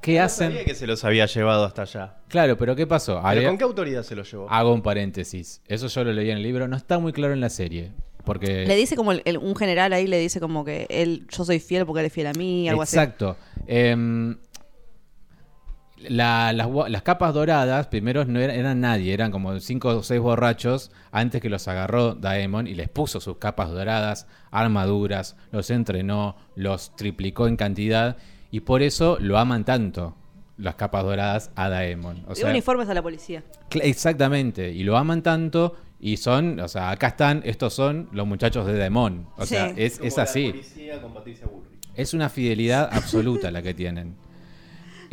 ¿Qué 0.00 0.18
No 0.18 0.24
hacen? 0.24 0.48
sabía 0.50 0.64
que 0.64 0.74
se 0.74 0.86
los 0.86 1.04
había 1.04 1.26
llevado 1.26 1.64
hasta 1.64 1.82
allá. 1.82 2.16
Claro, 2.28 2.56
pero 2.56 2.74
¿qué 2.74 2.86
pasó? 2.88 3.14
¿Pero 3.16 3.26
Había- 3.28 3.48
con 3.48 3.58
qué 3.58 3.64
autoridad 3.64 4.02
se 4.02 4.16
los 4.16 4.28
llevó? 4.30 4.50
Hago 4.50 4.72
un 4.74 4.82
paréntesis. 4.82 5.62
Eso 5.68 5.86
yo 5.86 6.02
lo 6.02 6.12
leí 6.12 6.30
en 6.30 6.38
el 6.38 6.42
libro. 6.42 6.66
No 6.66 6.76
está 6.76 6.98
muy 6.98 7.12
claro 7.12 7.32
en 7.34 7.40
la 7.40 7.50
serie. 7.50 7.92
Porque. 8.24 8.66
Le 8.66 8.74
dice 8.76 8.96
como 8.96 9.12
el- 9.12 9.22
el- 9.24 9.38
un 9.38 9.54
general 9.54 9.92
ahí 9.92 10.06
le 10.06 10.18
dice 10.18 10.40
como 10.40 10.64
que 10.64 10.86
él, 10.90 11.26
yo 11.28 11.44
soy 11.44 11.60
fiel 11.60 11.86
porque 11.86 12.00
él 12.00 12.06
es 12.06 12.12
fiel 12.12 12.26
a 12.28 12.32
mí, 12.32 12.68
algo 12.68 12.82
Exacto. 12.82 13.36
Em, 13.66 14.36
la- 16.08 16.52
las, 16.52 17.02
capas 17.02 17.34
doradas, 17.34 17.86
primero 17.88 18.24
no 18.24 18.40
eran, 18.40 18.56
eran 18.56 18.80
nadie, 18.80 19.12
eran 19.12 19.30
como 19.30 19.58
cinco 19.60 19.88
o 19.90 20.02
seis 20.02 20.20
borrachos 20.20 20.90
antes 21.10 21.40
que 21.40 21.48
los 21.48 21.68
agarró 21.68 22.14
Daemon 22.14 22.66
y 22.66 22.74
les 22.74 22.88
puso 22.88 23.20
sus 23.20 23.36
capas 23.38 23.70
doradas, 23.70 24.26
armaduras, 24.50 25.36
los 25.50 25.70
entrenó, 25.70 26.36
los 26.56 26.94
triplicó 26.96 27.46
en 27.46 27.56
cantidad 27.56 28.16
y 28.50 28.60
por 28.60 28.82
eso 28.82 29.18
lo 29.20 29.38
aman 29.38 29.64
tanto 29.64 30.16
las 30.56 30.74
capas 30.76 31.04
doradas 31.04 31.50
a 31.56 31.68
Daemon. 31.68 32.24
O 32.28 32.48
uniformes 32.48 32.88
a 32.88 32.94
la 32.94 33.02
policía. 33.02 33.42
Exactamente, 33.70 34.70
y 34.70 34.84
lo 34.84 34.96
aman 34.96 35.22
tanto 35.22 35.76
y 35.98 36.16
son, 36.16 36.58
o 36.60 36.68
sea, 36.68 36.90
acá 36.90 37.08
están, 37.08 37.42
estos 37.44 37.74
son 37.74 38.08
los 38.12 38.26
muchachos 38.26 38.66
de 38.66 38.76
Daemon. 38.76 39.28
O 39.36 39.46
sea, 39.46 39.68
es, 39.76 40.00
es 40.02 40.18
así. 40.18 40.52
Es 41.94 42.14
una 42.14 42.28
fidelidad 42.28 42.88
absoluta 42.92 43.50
la 43.50 43.62
que 43.62 43.72
tienen. 43.74 44.16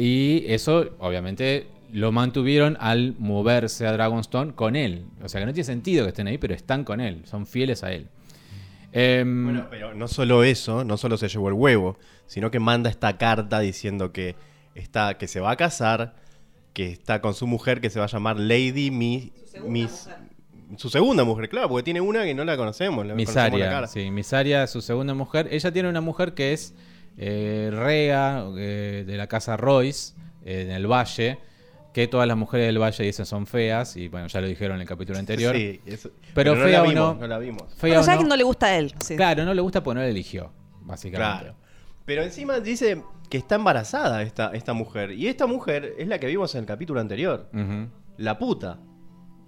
Y 0.01 0.45
eso, 0.47 0.91
obviamente, 0.99 1.67
lo 1.91 2.13
mantuvieron 2.13 2.77
al 2.79 3.15
moverse 3.19 3.85
a 3.85 3.91
Dragonstone 3.91 4.53
con 4.53 4.77
él. 4.77 5.03
O 5.21 5.27
sea, 5.27 5.41
que 5.41 5.45
no 5.45 5.51
tiene 5.51 5.65
sentido 5.65 6.05
que 6.05 6.09
estén 6.11 6.27
ahí, 6.27 6.37
pero 6.37 6.53
están 6.53 6.85
con 6.85 7.01
él, 7.01 7.23
son 7.25 7.45
fieles 7.45 7.83
a 7.83 7.91
él. 7.91 8.07
Em, 8.93 9.43
Bueno, 9.43 9.67
pero 9.69 9.93
no 9.93 10.07
solo 10.07 10.45
eso, 10.45 10.85
no 10.85 10.95
solo 10.95 11.17
se 11.17 11.27
llevó 11.27 11.49
el 11.49 11.53
huevo, 11.53 11.97
sino 12.27 12.49
que 12.49 12.59
manda 12.59 12.89
esta 12.89 13.17
carta 13.17 13.59
diciendo 13.59 14.13
que 14.13 14.37
está, 14.73 15.17
que 15.17 15.27
se 15.27 15.41
va 15.41 15.51
a 15.51 15.57
casar, 15.57 16.15
que 16.71 16.89
está 16.93 17.19
con 17.19 17.33
su 17.33 17.45
mujer 17.45 17.81
que 17.81 17.89
se 17.89 17.99
va 17.99 18.05
a 18.05 18.09
llamar 18.09 18.39
Lady 18.39 18.91
Mi, 18.91 19.33
Miss. 19.65 20.07
Su 20.77 20.89
segunda 20.89 21.25
mujer, 21.25 21.49
claro, 21.49 21.67
porque 21.67 21.83
tiene 21.83 21.99
una 21.99 22.23
que 22.23 22.33
no 22.33 22.45
la 22.45 22.55
conocemos. 22.55 23.05
la 23.05 23.15
conocemos 23.15 23.35
la 23.35 23.49
Misaria, 23.49 23.69
cara. 23.69 23.87
sí, 23.87 24.09
Misaria, 24.11 24.65
su 24.67 24.81
segunda 24.81 25.13
mujer. 25.13 25.49
Ella 25.51 25.73
tiene 25.73 25.89
una 25.89 25.99
mujer 25.99 26.35
que 26.35 26.53
es 26.53 26.73
eh, 27.19 27.69
Rea, 27.71 28.45
eh, 28.57 29.03
de 29.05 29.17
la 29.17 29.27
casa 29.27 29.57
Royce, 29.57 30.13
eh, 30.45 30.61
en 30.63 30.71
el 30.71 30.87
Valle, 30.87 31.37
que 31.93 32.07
todas 32.07 32.27
las 32.27 32.37
mujeres 32.37 32.67
del 32.67 32.79
Valle 32.81 33.03
dicen 33.03 33.25
son 33.25 33.45
feas, 33.45 33.97
y 33.97 34.07
bueno, 34.07 34.27
ya 34.27 34.39
lo 34.41 34.47
dijeron 34.47 34.75
en 34.77 34.81
el 34.81 34.87
capítulo 34.87 35.19
anterior. 35.19 35.55
Sí, 35.55 35.81
eso- 35.85 36.11
Pero 36.33 36.55
no 36.55 36.63
fea 36.63 36.71
la 36.77 36.81
o 36.83 36.87
vimos, 36.87 36.95
no. 37.15 37.21
no 37.21 37.27
la 37.27 37.37
vimos. 37.39 37.63
Fea 37.75 37.99
o 37.99 38.03
ya 38.05 38.13
no, 38.15 38.21
que 38.21 38.27
no 38.27 38.35
le 38.37 38.43
gusta 38.43 38.67
a 38.67 38.77
él. 38.77 38.93
sí. 39.03 39.15
Claro, 39.15 39.43
no 39.45 39.53
le 39.53 39.61
gusta 39.61 39.83
porque 39.83 39.95
no 39.99 40.01
la 40.01 40.09
eligió, 40.09 40.51
básicamente. 40.81 41.43
Claro. 41.45 41.55
Pero 42.05 42.23
encima 42.23 42.59
dice 42.59 43.03
que 43.29 43.37
está 43.37 43.55
embarazada 43.55 44.23
esta, 44.23 44.51
esta 44.53 44.73
mujer. 44.73 45.11
Y 45.11 45.27
esta 45.27 45.45
mujer 45.45 45.93
es 45.99 46.07
la 46.07 46.19
que 46.19 46.25
vimos 46.27 46.55
en 46.55 46.61
el 46.61 46.65
capítulo 46.65 46.99
anterior. 46.99 47.49
La 48.17 48.39
puta. 48.39 48.79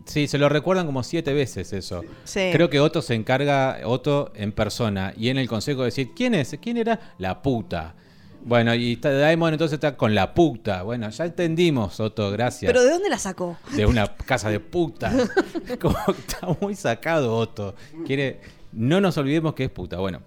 Sí, 0.06 0.28
se 0.28 0.38
lo 0.38 0.50
recuerdan 0.50 0.86
como 0.86 1.04
siete 1.04 1.34
veces 1.34 1.74
eso. 1.74 2.04
Sí. 2.24 2.50
Creo 2.52 2.70
que 2.70 2.80
Otto 2.80 3.02
se 3.02 3.16
encarga, 3.16 3.80
Otto 3.86 4.32
en 4.36 4.52
persona, 4.52 5.14
y 5.18 5.30
en 5.30 5.38
el 5.38 5.48
consejo 5.48 5.82
de 5.82 5.86
decir, 5.86 6.12
¿quién 6.16 6.36
es? 6.36 6.58
¿Quién 6.62 6.78
era? 6.78 7.14
La 7.18 7.42
puta. 7.42 7.96
Bueno, 8.44 8.74
y 8.74 8.94
está, 8.94 9.12
Daemon 9.12 9.54
entonces 9.54 9.76
está 9.76 9.96
con 9.96 10.16
la 10.16 10.34
puta. 10.34 10.84
Bueno, 10.84 11.10
ya 11.10 11.26
entendimos, 11.26 12.00
Otto, 12.00 12.32
gracias. 12.32 12.72
Pero 12.72 12.84
¿de 12.84 12.92
dónde 12.92 13.10
la 13.10 13.20
sacó? 13.20 13.58
de 13.76 13.86
una 13.86 14.16
casa 14.16 14.50
de 14.50 14.60
puta. 14.60 15.12
Como 15.80 15.98
está 16.08 16.48
muy 16.60 16.76
sacado 16.76 17.36
Otto. 17.36 17.76
Quiere. 18.06 18.40
No 18.72 19.02
nos 19.02 19.18
olvidemos 19.18 19.54
que 19.54 19.66
es 19.66 19.70
puta. 19.70 19.98
Bueno, 19.98 20.22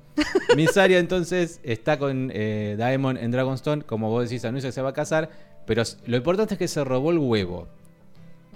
Misaria 0.55 0.99
entonces 0.99 1.61
está 1.63 1.99
con 1.99 2.31
eh, 2.33 2.77
Daemon 2.79 3.17
en 3.17 3.31
Dragonstone. 3.31 3.83
Como 3.83 4.11
vos 4.11 4.29
decís, 4.29 4.45
anuncia 4.45 4.69
que 4.69 4.73
se 4.73 4.83
va 4.83 4.91
a 4.91 4.95
casar. 4.95 5.31
Pero 5.67 5.83
lo 6.07 6.17
importante 6.17 6.55
es 6.55 6.59
que 6.59 6.69
se 6.69 6.85
robó 6.85 7.11
el 7.11 7.19
huevo. 7.19 7.69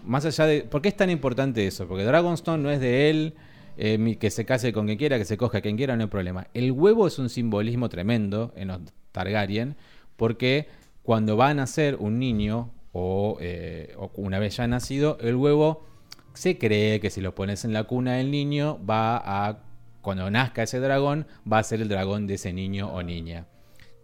Más 0.09 0.25
allá 0.25 0.47
de. 0.47 0.62
¿Por 0.62 0.81
qué 0.83 0.88
es 0.88 0.97
tan 0.97 1.11
importante 1.11 1.66
eso? 1.66 1.87
Porque 1.87 2.03
Dragonstone 2.03 2.62
no 2.62 2.71
es 2.71 2.81
de 2.81 3.11
él. 3.11 3.35
eh, 3.77 4.16
que 4.18 4.31
se 4.31 4.44
case 4.44 4.73
con 4.73 4.87
quien 4.87 4.99
quiera, 4.99 5.18
que 5.18 5.25
se 5.25 5.37
coja 5.37 5.61
quien 5.61 5.77
quiera, 5.77 5.94
no 5.97 6.03
hay 6.03 6.09
problema. 6.09 6.49
El 6.53 6.73
huevo 6.73 7.07
es 7.07 7.18
un 7.18 7.29
simbolismo 7.29 7.88
tremendo 7.88 8.53
en 8.57 8.68
los 8.68 8.81
Targaryen. 9.12 9.77
Porque 10.16 10.66
cuando 11.05 11.37
va 11.37 11.51
a 11.51 11.55
nacer 11.55 11.97
un 12.01 12.18
niño, 12.18 12.71
o, 12.92 13.37
eh, 13.40 13.94
o 13.97 14.11
una 14.16 14.38
vez 14.40 14.57
ya 14.57 14.66
nacido, 14.66 15.16
el 15.21 15.37
huevo 15.37 15.85
se 16.35 16.59
cree 16.59 16.99
que 17.01 17.11
si 17.11 17.21
lo 17.21 17.35
pones 17.35 17.64
en 17.64 17.73
la 17.73 17.85
cuna 17.85 18.14
del 18.14 18.31
niño, 18.31 18.79
va 18.85 19.18
a. 19.25 19.59
Cuando 20.01 20.31
nazca 20.31 20.62
ese 20.62 20.81
dragón, 20.81 21.27
va 21.51 21.59
a 21.59 21.62
ser 21.62 21.83
el 21.83 21.88
dragón 21.88 22.27
de 22.27 22.35
ese 22.35 22.53
niño 22.53 22.88
o 22.92 23.03
niña. 23.03 23.47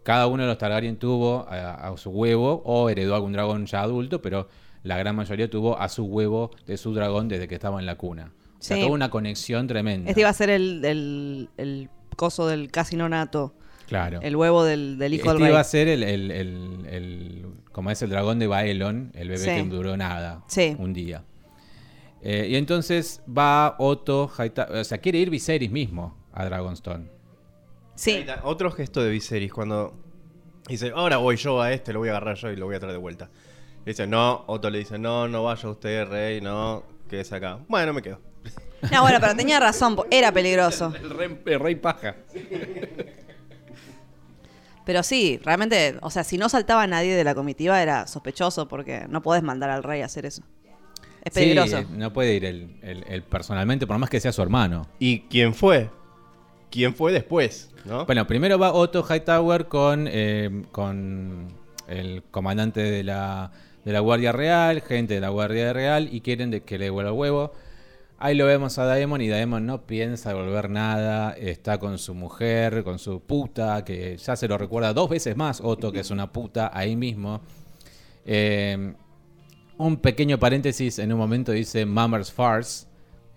Cada 0.03 0.27
uno 0.27 0.43
de 0.43 0.49
los 0.49 0.57
Targaryen 0.59 0.97
tuvo 0.97 1.47
a, 1.49 1.87
a 1.87 1.97
su 1.97 2.11
huevo 2.11 2.61
o 2.63 2.89
heredó 2.89 3.15
algún 3.15 3.33
dragón 3.33 3.65
ya 3.65 3.81
adulto, 3.81 4.21
pero 4.21 4.47
la 4.85 4.97
gran 4.97 5.15
mayoría 5.15 5.49
tuvo 5.49 5.77
a 5.79 5.89
su 5.89 6.05
huevo 6.05 6.51
de 6.65 6.77
su 6.77 6.93
dragón 6.93 7.27
desde 7.27 7.47
que 7.47 7.55
estaba 7.55 7.79
en 7.79 7.85
la 7.85 7.95
cuna. 7.95 8.31
O 8.57 8.63
sea, 8.65 8.77
Sí. 8.77 8.83
toda 8.83 8.93
una 8.93 9.09
conexión 9.09 9.67
tremenda. 9.67 10.09
Este 10.09 10.21
iba 10.21 10.29
a 10.29 10.33
ser 10.33 10.49
el, 10.49 10.83
el, 10.85 11.49
el 11.57 11.89
coso 12.15 12.47
del 12.47 12.71
casino 12.71 13.09
nato. 13.09 13.53
Claro. 13.87 14.19
El 14.23 14.35
huevo 14.35 14.63
del, 14.63 14.97
del 14.97 15.13
hijo 15.13 15.25
este 15.25 15.33
del 15.33 15.41
rey. 15.41 15.49
iba 15.51 15.59
a 15.59 15.63
ser 15.63 15.87
el, 15.87 16.01
el- 16.03 16.31
el- 16.31 16.85
el- 16.89 17.45
como 17.71 17.91
es 17.91 18.01
el 18.01 18.09
dragón 18.09 18.39
de 18.39 18.47
Baelon, 18.47 19.11
el 19.13 19.27
bebé 19.27 19.39
Sí. 19.39 19.45
que 19.49 19.63
no 19.63 19.75
duró 19.75 19.97
nada, 19.97 20.43
Sí. 20.47 20.75
un 20.79 20.93
día. 20.93 21.23
Eh, 22.21 22.47
y 22.49 22.55
entonces 22.55 23.21
va 23.27 23.75
Otto, 23.77 24.31
Highta- 24.39 24.67
o 24.71 24.83
sea, 24.83 24.97
quiere 24.97 25.19
ir 25.19 25.29
Viserys 25.29 25.69
mismo 25.69 26.17
a 26.33 26.45
Dragonstone. 26.45 27.05
Sí. 27.95 28.25
Otro 28.43 28.71
gesto 28.71 29.03
de 29.03 29.11
Viserys 29.11 29.53
cuando 29.53 29.93
dice, 30.67 30.91
ahora 30.95 31.17
voy 31.17 31.35
yo 31.37 31.61
a 31.61 31.71
este, 31.71 31.93
lo 31.93 31.99
voy 31.99 32.09
a 32.09 32.11
agarrar 32.13 32.35
yo 32.37 32.51
y 32.51 32.55
lo 32.55 32.65
voy 32.65 32.75
a 32.75 32.79
traer 32.79 32.93
de 32.93 32.99
vuelta. 32.99 33.29
Le 33.85 33.91
dice, 33.91 34.07
no, 34.07 34.43
Otto 34.47 34.69
le 34.69 34.79
dice, 34.79 34.97
no, 34.97 35.27
no 35.27 35.43
vaya 35.43 35.69
usted, 35.69 36.07
rey, 36.07 36.41
no, 36.41 36.83
quédese 37.09 37.35
acá. 37.35 37.59
Bueno, 37.67 37.93
me 37.93 38.01
quedo. 38.01 38.19
No, 38.91 39.01
bueno, 39.01 39.17
pero 39.21 39.35
tenía 39.35 39.59
razón, 39.59 39.95
era 40.11 40.31
peligroso. 40.31 40.93
El 40.95 41.09
rey, 41.11 41.39
el 41.45 41.59
rey 41.59 41.75
paja. 41.75 42.15
Pero 44.85 45.01
sí, 45.01 45.39
realmente, 45.43 45.97
o 46.01 46.11
sea, 46.11 46.23
si 46.23 46.37
no 46.37 46.47
saltaba 46.49 46.85
nadie 46.85 47.15
de 47.15 47.23
la 47.23 47.33
comitiva 47.33 47.81
era 47.81 48.05
sospechoso 48.05 48.67
porque 48.67 49.05
no 49.09 49.21
podés 49.23 49.41
mandar 49.41 49.69
al 49.71 49.81
rey 49.83 50.01
a 50.01 50.05
hacer 50.05 50.25
eso. 50.27 50.43
Es 51.23 51.33
peligroso. 51.33 51.79
Sí, 51.79 51.87
no 51.91 52.13
puede 52.13 52.35
ir 52.35 52.45
él, 52.45 52.77
él- 52.83 53.03
él 53.07 53.23
personalmente, 53.23 53.87
por 53.87 53.97
más 53.97 54.09
que 54.11 54.19
sea 54.19 54.31
su 54.31 54.43
hermano. 54.43 54.87
¿Y 54.99 55.21
quién 55.21 55.55
fue? 55.55 55.89
¿Quién 56.69 56.93
fue 56.93 57.11
después? 57.11 57.71
¿no? 57.85 58.05
Bueno, 58.05 58.27
primero 58.27 58.59
va 58.59 58.73
Otto 58.73 59.03
Hightower 59.07 59.65
con, 59.67 60.07
eh, 60.11 60.65
con 60.71 61.47
el 61.87 62.21
comandante 62.29 62.81
de 62.81 63.03
la, 63.03 63.51
de 63.85 63.93
la 63.93 63.99
Guardia 64.01 64.31
Real, 64.31 64.81
gente 64.81 65.13
de 65.13 65.21
la 65.21 65.29
Guardia 65.29 65.71
Real, 65.71 66.09
y 66.11 66.21
quieren 66.21 66.51
de 66.51 66.61
que 66.61 66.77
le 66.77 66.85
devuelva 66.85 67.11
el 67.11 67.17
huevo. 67.17 67.53
Ahí 68.17 68.35
lo 68.35 68.45
vemos 68.45 68.77
a 68.79 68.85
Daemon 68.85 69.21
y 69.21 69.27
Daemon 69.27 69.65
no 69.65 69.85
piensa 69.85 70.29
devolver 70.29 70.69
nada, 70.69 71.33
está 71.33 71.77
con 71.77 71.97
su 71.97 72.13
mujer, 72.13 72.83
con 72.83 72.97
su 72.97 73.21
puta, 73.21 73.85
que 73.85 74.17
ya 74.17 74.35
se 74.35 74.47
lo 74.47 74.57
recuerda 74.57 74.93
dos 74.93 75.09
veces 75.09 75.37
más 75.37 75.61
Otto, 75.61 75.91
que 75.91 75.99
es 75.99 76.11
una 76.11 76.31
puta, 76.31 76.71
ahí 76.73 76.95
mismo. 76.95 77.41
Eh, 78.25 78.93
un 79.77 79.97
pequeño 79.97 80.39
paréntesis, 80.39 80.99
en 80.99 81.11
un 81.11 81.19
momento 81.19 81.51
dice 81.51 81.85
Mummer's 81.85 82.31
Farce, 82.31 82.87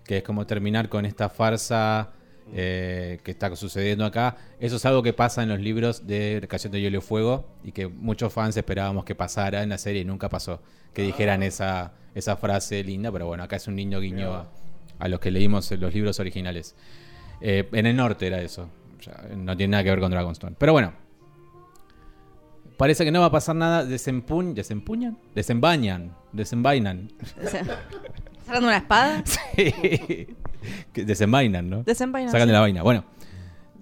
que 0.05 0.17
es 0.17 0.23
como 0.23 0.47
terminar 0.47 0.89
con 0.89 1.05
esta 1.05 1.29
farsa 1.29 2.09
eh, 2.53 3.19
que 3.23 3.31
está 3.31 3.55
sucediendo 3.55 4.05
acá. 4.05 4.37
Eso 4.59 4.77
es 4.77 4.85
algo 4.85 5.03
que 5.03 5.13
pasa 5.13 5.43
en 5.43 5.49
los 5.49 5.59
libros 5.59 6.07
de 6.07 6.45
Cayendo 6.49 6.75
de 6.75 6.81
Hielo 6.81 6.97
y 6.97 7.01
Fuego 7.01 7.47
y 7.63 7.71
que 7.71 7.87
muchos 7.87 8.33
fans 8.33 8.55
esperábamos 8.57 9.05
que 9.05 9.15
pasara 9.15 9.63
en 9.63 9.69
la 9.69 9.77
serie 9.77 10.01
y 10.01 10.05
nunca 10.05 10.29
pasó. 10.29 10.61
Que 10.93 11.03
dijeran 11.03 11.43
esa, 11.43 11.93
esa 12.15 12.35
frase 12.37 12.83
linda, 12.83 13.11
pero 13.11 13.27
bueno, 13.27 13.43
acá 13.43 13.55
es 13.57 13.67
un 13.67 13.75
niño 13.75 13.99
guiño 13.99 14.33
a, 14.33 14.51
a 14.99 15.07
los 15.07 15.19
que 15.19 15.31
leímos 15.31 15.71
en 15.71 15.79
los 15.79 15.93
libros 15.93 16.19
originales. 16.19 16.75
Eh, 17.41 17.67
en 17.71 17.85
el 17.85 17.95
norte 17.95 18.27
era 18.27 18.41
eso. 18.41 18.69
No 19.35 19.55
tiene 19.55 19.71
nada 19.71 19.83
que 19.83 19.89
ver 19.89 19.99
con 19.99 20.11
Dragonstone. 20.11 20.55
Pero 20.57 20.73
bueno. 20.73 20.93
Parece 22.77 23.03
que 23.03 23.11
no 23.11 23.19
va 23.19 23.27
a 23.27 23.31
pasar 23.31 23.55
nada. 23.55 23.85
Desempuñ, 23.85 24.53
¿Desempuñan? 24.53 25.17
Desenvañan. 25.35 26.15
Desenvainan. 26.31 27.11
¿Sacando 28.49 28.67
una 28.67 28.77
espada? 28.77 29.23
Sí. 29.55 30.27
Que 30.91 31.05
Desenvainan, 31.05 31.69
¿no? 31.69 31.83
Desenvainan, 31.83 32.31
Sacan 32.31 32.47
de 32.47 32.51
sí. 32.51 32.53
la 32.55 32.59
vaina. 32.61 32.81
Bueno. 32.83 33.05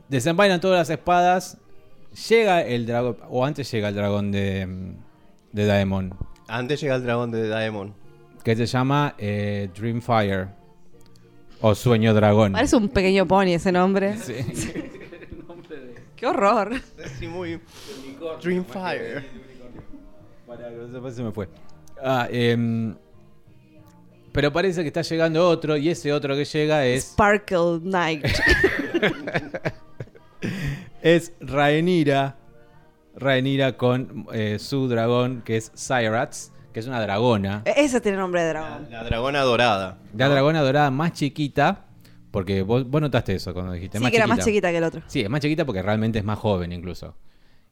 Desenvainan 0.10 0.60
todas 0.60 0.78
las 0.80 0.90
espadas. 0.90 1.58
Llega 2.30 2.62
el 2.62 2.86
dragón. 2.86 3.18
O 3.30 3.46
antes 3.46 3.72
llega 3.72 3.88
el 3.88 3.96
dragón 3.96 4.32
de, 4.32 4.94
de 5.54 5.66
Daemon. 5.66 6.14
Antes 6.50 6.82
llega 6.82 6.96
el 6.96 7.04
dragón 7.04 7.32
de 7.32 7.48
Daemon. 7.48 7.94
Que 8.44 8.56
se 8.58 8.66
llama 8.66 9.16
eh, 9.18 9.70
Dreamfire. 9.74 10.48
O 11.62 11.74
Sueño 11.74 12.14
Dragón. 12.14 12.52
Parece 12.52 12.76
un 12.76 12.90
pequeño 12.90 13.26
pony 13.26 13.54
ese 13.54 13.72
nombre. 13.72 14.18
Sí. 14.18 14.34
¡Qué 16.18 16.26
horror! 16.26 16.74
Sí, 17.20 17.28
muy. 17.28 17.60
Dreamfire. 18.42 19.26
Que 20.46 21.02
se- 21.02 21.12
se 21.16 21.24
me 21.24 21.32
fue. 21.32 21.48
Ah, 22.04 22.28
em, 22.30 22.96
pero 24.38 24.54
parece 24.54 24.84
que 24.84 24.88
está 24.90 25.02
llegando 25.02 25.50
otro 25.50 25.78
y 25.78 25.90
ese 25.90 26.14
otro 26.14 26.36
que 26.36 26.46
llega 26.46 26.86
es, 26.86 27.06
Sparkle 27.06 27.80
Knight. 27.82 28.24
es 31.02 31.34
Rhaenyra. 31.42 32.38
Rhaenyra 33.16 33.78
con 33.78 34.28
eh, 34.32 34.58
su 34.60 34.88
dragón 34.88 35.42
que 35.44 35.58
es 35.58 35.72
Cyrax, 35.76 36.52
que 36.72 36.82
es 36.82 36.86
una 36.86 37.02
dragona. 37.02 37.64
E- 37.66 37.74
Ese 37.78 38.00
tiene 38.00 38.20
nombre 38.20 38.44
de 38.44 38.50
dragón. 38.50 38.88
La 38.92 39.04
dragona 39.04 39.42
dorada. 39.42 39.98
La 40.16 40.30
dragona 40.30 40.62
dorada 40.62 40.92
más 40.92 41.14
chiquita, 41.14 41.86
porque 42.30 42.62
vos, 42.62 42.88
vos 42.88 43.02
notaste 43.02 43.34
eso 43.34 43.56
cuando 43.56 43.74
dijiste. 43.74 43.98
Sí, 43.98 44.04
más 44.04 44.12
que 44.12 44.18
era 44.18 44.28
más 44.28 44.46
chiquita 44.46 44.70
que 44.70 44.78
el 44.78 44.84
otro. 44.84 45.02
Sí, 45.08 45.22
es 45.22 45.32
más 45.32 45.42
chiquita 45.42 45.66
porque 45.66 45.82
realmente 45.82 46.20
es 46.20 46.26
más 46.26 46.38
joven 46.38 46.74
incluso. 46.74 47.18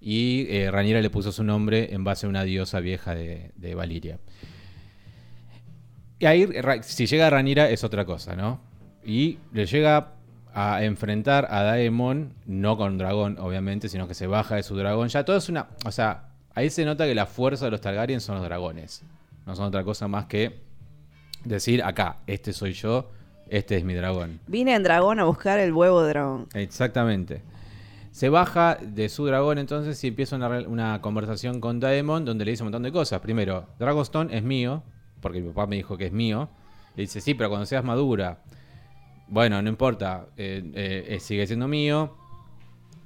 Y 0.01 0.47
eh, 0.49 0.71
Rhaenyra 0.71 0.99
le 0.99 1.11
puso 1.11 1.31
su 1.31 1.43
nombre 1.43 1.93
en 1.93 2.03
base 2.03 2.25
a 2.25 2.29
una 2.29 2.43
diosa 2.43 2.79
vieja 2.79 3.13
de, 3.13 3.51
de 3.55 3.75
Valiria. 3.75 4.17
Y 6.19 6.25
ahí, 6.25 6.49
si 6.81 7.07
llega 7.07 7.29
Rhaenyra 7.29 7.69
es 7.69 7.83
otra 7.83 8.05
cosa, 8.05 8.35
¿no? 8.35 8.59
Y 9.03 9.39
le 9.53 9.65
llega 9.65 10.13
a 10.53 10.83
enfrentar 10.83 11.47
a 11.51 11.63
Daemon, 11.63 12.33
no 12.45 12.77
con 12.77 12.97
dragón, 12.97 13.37
obviamente, 13.39 13.89
sino 13.89 14.07
que 14.07 14.13
se 14.13 14.25
baja 14.25 14.55
de 14.55 14.63
su 14.63 14.75
dragón. 14.77 15.09
Ya 15.09 15.25
todo 15.25 15.35
es 15.35 15.49
una... 15.49 15.67
O 15.85 15.91
sea, 15.91 16.29
ahí 16.53 16.69
se 16.69 16.85
nota 16.85 17.05
que 17.05 17.13
la 17.13 17.25
fuerza 17.25 17.65
de 17.65 17.71
los 17.71 17.81
Targaryen 17.81 18.21
son 18.21 18.35
los 18.35 18.45
dragones. 18.45 19.03
No 19.45 19.55
son 19.55 19.65
otra 19.65 19.83
cosa 19.83 20.07
más 20.07 20.25
que 20.25 20.61
decir, 21.43 21.83
acá, 21.83 22.17
este 22.25 22.53
soy 22.53 22.71
yo, 22.71 23.11
este 23.49 23.75
es 23.75 23.83
mi 23.83 23.93
dragón. 23.93 24.39
Vine 24.47 24.73
en 24.75 24.83
dragón 24.83 25.19
a 25.19 25.25
buscar 25.25 25.59
el 25.59 25.73
huevo 25.73 26.01
de 26.01 26.09
dragón. 26.09 26.47
Exactamente. 26.53 27.41
Se 28.11 28.29
baja 28.29 28.77
de 28.81 29.09
su 29.09 29.25
dragón 29.25 29.57
entonces 29.57 30.01
y 30.05 30.07
empieza 30.07 30.37
una, 30.37 30.47
una 30.61 31.01
conversación 31.01 31.59
con 31.59 31.81
Daemon 31.81 32.23
donde 32.23 32.45
le 32.45 32.51
dice 32.51 32.63
un 32.63 32.67
montón 32.67 32.83
de 32.83 32.93
cosas. 32.93 33.19
Primero, 33.19 33.67
Dragonstone 33.77 34.35
es 34.35 34.41
mío, 34.41 34.83
porque 35.25 35.41
mi 35.41 35.47
papá 35.49 35.65
me 35.65 35.77
dijo 35.77 35.97
que 35.97 36.05
es 36.05 36.11
mío. 36.11 36.47
Le 36.95 37.01
dice, 37.01 37.19
sí, 37.19 37.33
pero 37.33 37.49
cuando 37.49 37.65
seas 37.65 37.83
madura, 37.83 38.37
bueno, 39.27 39.59
no 39.59 39.67
importa, 39.69 40.27
eh, 40.37 40.61
eh, 40.75 41.05
eh, 41.15 41.19
sigue 41.19 41.47
siendo 41.47 41.67
mío. 41.67 42.13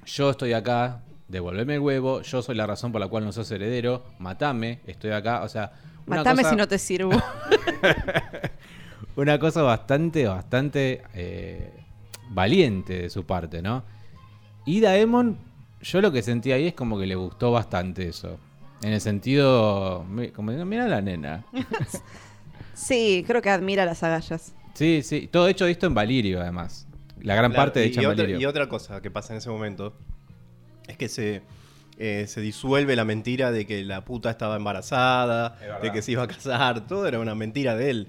Yo 0.04 0.28
estoy 0.28 0.52
acá, 0.52 1.00
devolveme 1.28 1.76
el 1.76 1.80
huevo, 1.80 2.20
yo 2.20 2.42
soy 2.42 2.56
la 2.56 2.66
razón 2.66 2.92
por 2.92 3.00
la 3.00 3.08
cual 3.08 3.24
no 3.24 3.32
sos 3.32 3.50
heredero, 3.50 4.04
matame, 4.18 4.80
estoy 4.86 5.12
acá, 5.12 5.42
o 5.44 5.48
sea... 5.48 5.72
una 6.06 6.16
Matame 6.18 6.42
cosa- 6.42 6.50
si 6.50 6.56
no 6.56 6.68
te 6.68 6.78
sirvo. 6.78 7.12
una 9.16 9.38
cosa 9.38 9.62
bastante, 9.62 10.26
bastante 10.26 11.02
eh, 11.14 11.72
valiente 12.28 13.00
de 13.04 13.08
su 13.08 13.24
parte, 13.24 13.62
¿no? 13.62 13.82
Y 14.66 14.80
Daemon, 14.80 15.38
yo 15.80 16.02
lo 16.02 16.12
que 16.12 16.20
sentí 16.20 16.52
ahí 16.52 16.66
es 16.66 16.74
como 16.74 16.98
que 16.98 17.06
le 17.06 17.14
gustó 17.14 17.50
bastante 17.50 18.08
eso. 18.08 18.38
En 18.82 18.92
el 18.92 19.00
sentido, 19.00 20.06
como 20.34 20.52
digo, 20.52 20.64
mira 20.64 20.88
la 20.88 21.00
nena. 21.02 21.44
sí, 22.74 23.24
creo 23.26 23.42
que 23.42 23.50
admira 23.50 23.84
las 23.84 24.02
agallas. 24.02 24.54
Sí, 24.74 25.02
sí, 25.02 25.28
todo 25.30 25.48
hecho 25.48 25.66
esto 25.66 25.86
en 25.86 25.94
Valirio 25.94 26.40
además. 26.40 26.86
La 27.20 27.34
gran 27.34 27.50
Claro, 27.50 27.64
parte 27.66 27.80
de 27.80 27.86
y 27.88 27.92
en 27.92 27.98
otra, 27.98 28.08
Valirio. 28.08 28.40
y 28.40 28.44
otra 28.46 28.68
cosa 28.68 29.02
que 29.02 29.10
pasa 29.10 29.34
en 29.34 29.38
ese 29.38 29.50
momento 29.50 29.94
es 30.88 30.96
que 30.96 31.08
se, 31.08 31.42
eh, 31.98 32.24
se 32.26 32.40
disuelve 32.40 32.96
la 32.96 33.04
mentira 33.04 33.52
de 33.52 33.66
que 33.66 33.84
la 33.84 34.04
puta 34.04 34.30
estaba 34.30 34.56
embarazada, 34.56 35.58
de 35.82 35.92
que 35.92 36.00
se 36.00 36.12
iba 36.12 36.22
a 36.22 36.28
casar, 36.28 36.86
todo 36.86 37.06
era 37.06 37.18
una 37.18 37.34
mentira 37.34 37.74
de 37.76 37.90
él. 37.90 38.08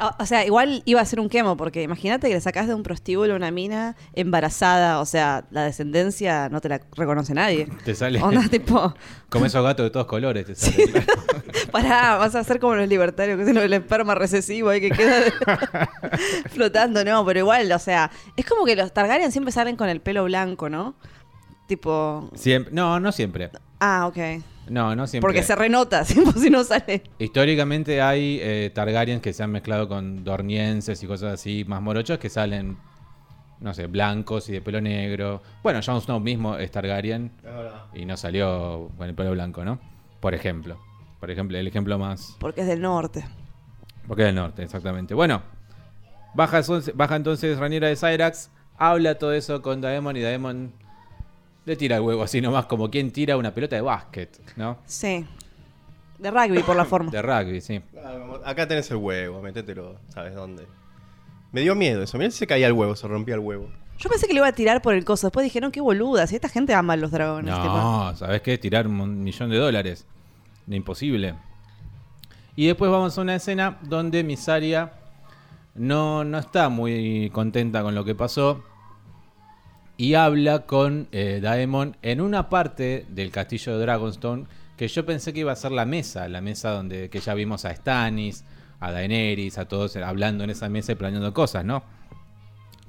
O, 0.00 0.10
o 0.22 0.26
sea, 0.26 0.44
igual 0.46 0.82
iba 0.84 1.00
a 1.00 1.04
ser 1.04 1.20
un 1.20 1.28
quemo, 1.28 1.56
porque 1.56 1.82
imagínate 1.82 2.28
que 2.28 2.34
le 2.34 2.40
sacás 2.40 2.66
de 2.66 2.74
un 2.74 2.82
prostíbulo 2.82 3.34
a 3.34 3.36
una 3.36 3.50
mina 3.50 3.94
embarazada, 4.14 5.00
o 5.00 5.06
sea, 5.06 5.44
la 5.50 5.64
descendencia 5.64 6.48
no 6.48 6.60
te 6.60 6.68
la 6.68 6.80
reconoce 6.96 7.34
nadie. 7.34 7.68
Te 7.84 7.94
sale 7.94 8.20
Onda, 8.22 8.48
tipo, 8.48 8.94
como 9.28 9.46
esos 9.46 9.62
gatos 9.62 9.84
de 9.84 9.90
todos 9.90 10.06
colores. 10.06 10.46
Te 10.46 10.54
sale, 10.54 10.92
pará, 11.72 12.16
vas 12.16 12.34
a 12.34 12.42
ser 12.44 12.58
como 12.58 12.74
los 12.74 12.88
libertarios, 12.88 13.36
que 13.36 13.42
es 13.44 13.48
el 13.56 13.72
esperma 13.72 14.14
recesivo 14.14 14.70
ahí 14.70 14.80
que 14.80 14.90
queda 14.90 15.20
de- 15.20 15.32
flotando, 16.50 17.04
no, 17.04 17.24
pero 17.24 17.40
igual, 17.40 17.70
o 17.72 17.78
sea, 17.78 18.10
es 18.36 18.44
como 18.46 18.64
que 18.64 18.76
los 18.76 18.92
Targaryen 18.92 19.32
siempre 19.32 19.52
salen 19.52 19.76
con 19.76 19.88
el 19.88 20.00
pelo 20.00 20.24
blanco, 20.24 20.68
¿no? 20.68 20.94
Tipo, 21.66 22.28
Siempre, 22.34 22.72
no, 22.74 22.98
no 23.00 23.12
siempre. 23.12 23.50
ah, 23.80 24.06
ok. 24.06 24.42
No, 24.68 24.94
no 24.94 25.06
siempre. 25.06 25.26
Porque 25.28 25.42
se 25.42 25.54
renota, 25.56 26.04
siempre 26.06 26.40
si 26.40 26.50
no 26.50 26.62
sale. 26.64 27.02
Históricamente 27.18 28.00
hay 28.00 28.38
eh, 28.40 28.70
Targaryens 28.74 29.20
que 29.22 29.32
se 29.32 29.42
han 29.42 29.50
mezclado 29.50 29.88
con 29.88 30.24
dornienses 30.24 31.02
y 31.02 31.06
cosas 31.06 31.34
así 31.34 31.64
más 31.66 31.82
morochos 31.82 32.18
que 32.18 32.28
salen, 32.30 32.76
no 33.60 33.74
sé, 33.74 33.86
blancos 33.86 34.48
y 34.48 34.52
de 34.52 34.60
pelo 34.60 34.80
negro. 34.80 35.42
Bueno, 35.62 35.80
Jon 35.84 36.00
Snow 36.00 36.20
mismo 36.20 36.56
es 36.56 36.70
Targaryen 36.70 37.32
y 37.94 38.04
no 38.04 38.16
salió 38.16 38.90
con 38.96 39.08
el 39.08 39.14
pelo 39.14 39.32
blanco, 39.32 39.64
¿no? 39.64 39.78
Por 40.20 40.34
ejemplo. 40.34 40.78
Por 41.20 41.30
ejemplo, 41.30 41.56
el 41.58 41.66
ejemplo 41.66 41.98
más... 41.98 42.36
Porque 42.40 42.62
es 42.62 42.66
del 42.66 42.80
norte. 42.80 43.24
Porque 44.08 44.22
es 44.22 44.26
del 44.26 44.34
norte, 44.34 44.62
exactamente. 44.64 45.14
Bueno, 45.14 45.42
baja, 46.34 46.58
entonces- 46.58 46.96
baja 46.96 47.14
entonces 47.16 47.58
Raniera 47.58 47.86
de 47.88 47.96
Cyrax, 47.96 48.50
habla 48.76 49.16
todo 49.16 49.32
eso 49.32 49.62
con 49.62 49.80
Daemon 49.80 50.16
y 50.16 50.20
Daemon 50.20 50.72
le 51.64 51.76
tira 51.76 51.96
el 51.96 52.02
huevo 52.02 52.22
así 52.22 52.40
nomás 52.40 52.66
como 52.66 52.90
quien 52.90 53.10
tira 53.12 53.36
una 53.36 53.52
pelota 53.54 53.76
de 53.76 53.82
básquet, 53.82 54.40
¿no? 54.56 54.78
Sí. 54.86 55.24
De 56.18 56.30
rugby, 56.30 56.62
por 56.62 56.76
la 56.76 56.84
forma. 56.84 57.10
De 57.10 57.20
rugby, 57.22 57.60
sí. 57.60 57.80
Ah, 58.02 58.38
Acá 58.44 58.66
tenés 58.68 58.90
el 58.90 58.96
huevo, 58.98 59.42
métetelo, 59.42 59.96
¿sabes 60.08 60.34
dónde? 60.34 60.66
Me 61.50 61.60
dio 61.62 61.74
miedo 61.74 62.02
eso, 62.02 62.16
mirá 62.18 62.30
si 62.30 62.38
se 62.38 62.46
caía 62.46 62.66
el 62.66 62.72
huevo, 62.72 62.94
se 62.96 63.06
rompía 63.08 63.34
el 63.34 63.40
huevo. 63.40 63.68
Yo 63.98 64.08
pensé 64.08 64.26
que 64.26 64.32
le 64.32 64.38
iba 64.38 64.48
a 64.48 64.52
tirar 64.52 64.82
por 64.82 64.94
el 64.94 65.04
coso. 65.04 65.28
Después 65.28 65.44
dijeron, 65.44 65.70
qué 65.70 65.80
boluda. 65.80 66.26
Si 66.26 66.34
esta 66.34 66.48
gente 66.48 66.74
ama 66.74 66.94
a 66.94 66.96
los 66.96 67.12
dragones. 67.12 67.54
tipo. 67.54 67.66
No, 67.68 68.16
¿sabes 68.16 68.40
qué? 68.42 68.58
Tirar 68.58 68.88
un 68.88 69.22
millón 69.22 69.50
de 69.50 69.58
dólares. 69.58 70.06
Imposible. 70.66 71.34
Y 72.56 72.66
después 72.66 72.90
vamos 72.90 73.16
a 73.16 73.20
una 73.20 73.36
escena 73.36 73.78
donde 73.82 74.24
Misaria 74.24 74.92
no, 75.74 76.24
no 76.24 76.38
está 76.38 76.68
muy 76.68 77.30
contenta 77.32 77.82
con 77.82 77.94
lo 77.94 78.04
que 78.04 78.14
pasó. 78.16 78.64
Y 79.96 80.14
habla 80.14 80.66
con 80.66 81.08
eh, 81.12 81.40
Daemon 81.42 81.96
en 82.02 82.20
una 82.20 82.48
parte 82.48 83.06
del 83.08 83.30
castillo 83.30 83.76
de 83.76 83.82
Dragonstone 83.82 84.46
que 84.76 84.88
yo 84.88 85.06
pensé 85.06 85.32
que 85.32 85.40
iba 85.40 85.52
a 85.52 85.56
ser 85.56 85.72
la 85.72 85.84
mesa, 85.84 86.28
la 86.28 86.40
mesa 86.40 86.70
donde 86.70 87.08
que 87.08 87.20
ya 87.20 87.34
vimos 87.34 87.64
a 87.64 87.74
Stannis, 87.74 88.44
a 88.80 88.90
Daenerys, 88.90 89.58
a 89.58 89.66
todos 89.66 89.94
hablando 89.96 90.44
en 90.44 90.50
esa 90.50 90.68
mesa 90.68 90.92
y 90.92 90.94
planeando 90.96 91.32
cosas, 91.32 91.64
¿no? 91.64 91.84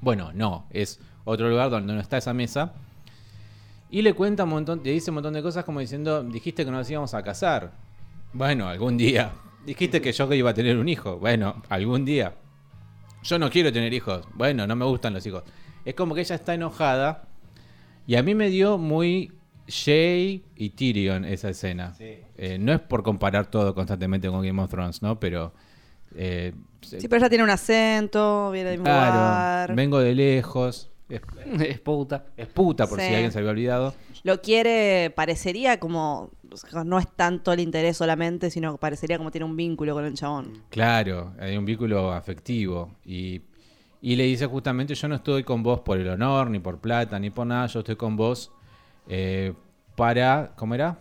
Bueno, 0.00 0.32
no, 0.34 0.66
es 0.70 0.98
otro 1.24 1.48
lugar 1.48 1.70
donde 1.70 1.92
no 1.92 2.00
está 2.00 2.16
esa 2.16 2.34
mesa. 2.34 2.72
Y 3.90 4.02
le 4.02 4.12
cuenta 4.12 4.44
un 4.44 4.50
montón, 4.50 4.80
le 4.82 4.90
dice 4.90 5.10
un 5.10 5.14
montón 5.14 5.34
de 5.34 5.42
cosas 5.42 5.64
como 5.64 5.80
diciendo, 5.80 6.24
dijiste 6.24 6.64
que 6.64 6.70
nos 6.70 6.90
íbamos 6.90 7.14
a 7.14 7.22
casar. 7.22 7.72
Bueno, 8.32 8.68
algún 8.68 8.96
día. 8.96 9.32
Dijiste 9.64 10.02
que 10.02 10.12
yo 10.12 10.32
iba 10.32 10.50
a 10.50 10.54
tener 10.54 10.76
un 10.76 10.88
hijo. 10.88 11.18
Bueno, 11.18 11.62
algún 11.68 12.04
día. 12.04 12.34
Yo 13.22 13.38
no 13.38 13.48
quiero 13.48 13.72
tener 13.72 13.94
hijos. 13.94 14.26
Bueno, 14.34 14.66
no 14.66 14.74
me 14.74 14.84
gustan 14.84 15.14
los 15.14 15.24
hijos. 15.24 15.44
Es 15.84 15.94
como 15.94 16.14
que 16.14 16.20
ella 16.22 16.34
está 16.36 16.54
enojada. 16.54 17.24
Y 18.06 18.16
a 18.16 18.22
mí 18.22 18.34
me 18.34 18.48
dio 18.50 18.78
muy 18.78 19.32
Jay 19.68 20.44
y 20.56 20.70
Tyrion 20.70 21.24
esa 21.24 21.48
escena. 21.50 21.94
Sí. 21.94 22.18
Eh, 22.36 22.58
no 22.58 22.72
es 22.72 22.80
por 22.80 23.02
comparar 23.02 23.46
todo 23.46 23.74
constantemente 23.74 24.28
con 24.28 24.42
Game 24.42 24.60
of 24.62 24.70
Thrones, 24.70 25.02
¿no? 25.02 25.18
Pero... 25.20 25.52
eh, 26.16 26.52
Sí, 26.82 27.08
pero 27.08 27.16
ella 27.16 27.30
tiene 27.30 27.44
un 27.44 27.48
acento, 27.50 28.50
viene 28.50 28.72
mismo 28.72 28.84
claro, 28.84 29.14
lugar. 29.14 29.74
vengo 29.74 30.00
de 30.00 30.14
lejos. 30.14 30.90
Es, 31.08 31.22
es 31.66 31.80
puta. 31.80 32.26
es 32.36 32.46
puta, 32.46 32.86
por 32.86 33.00
Sí. 33.00 33.06
si 33.06 33.14
alguien 33.14 33.32
se 33.32 33.38
había 33.38 33.50
olvidado. 33.52 33.94
Lo 34.22 34.42
quiere, 34.42 35.10
parecería 35.16 35.80
como. 35.80 36.30
No 36.84 36.98
es 36.98 37.08
tanto 37.16 37.52
el 37.54 37.60
interés 37.60 37.96
solamente, 37.96 38.50
sino 38.50 38.72
que 38.72 38.78
parecería 38.78 39.16
como 39.16 39.30
tiene 39.30 39.46
un 39.46 39.56
vínculo 39.56 39.94
con 39.94 40.04
el 40.04 40.12
chabón. 40.14 40.62
Claro, 40.68 41.32
hay 41.40 41.56
un 41.56 41.64
vínculo 41.64 42.12
afectivo. 42.12 42.90
Y, 43.06 43.40
Y 44.04 44.16
le 44.16 44.24
dice 44.24 44.44
justamente, 44.44 44.94
yo 44.94 45.08
no 45.08 45.14
estoy 45.14 45.44
con 45.44 45.62
vos 45.62 45.80
por 45.80 45.98
el 45.98 46.06
honor, 46.10 46.50
ni 46.50 46.58
por 46.58 46.78
plata, 46.78 47.18
ni 47.18 47.30
por 47.30 47.46
nada, 47.46 47.66
yo 47.68 47.78
estoy 47.78 47.96
con 47.96 48.16
vos 48.18 48.52
eh, 49.08 49.54
para, 49.96 50.52
¿cómo 50.56 50.74
era? 50.74 50.98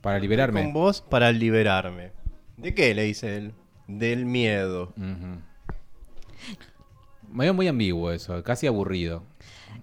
Para 0.00 0.20
liberarme. 0.20 0.62
Con 0.62 0.72
vos 0.72 1.00
para 1.00 1.32
liberarme. 1.32 2.12
¿De 2.56 2.74
qué? 2.74 2.94
Le 2.94 3.02
dice 3.02 3.36
él. 3.36 3.54
Del 3.88 4.24
miedo. 4.24 4.92
Ujú. 4.96 5.40
Medio 7.28 7.54
muy 7.54 7.66
ambiguo 7.66 8.12
eso, 8.12 8.40
casi 8.44 8.68
aburrido. 8.68 9.24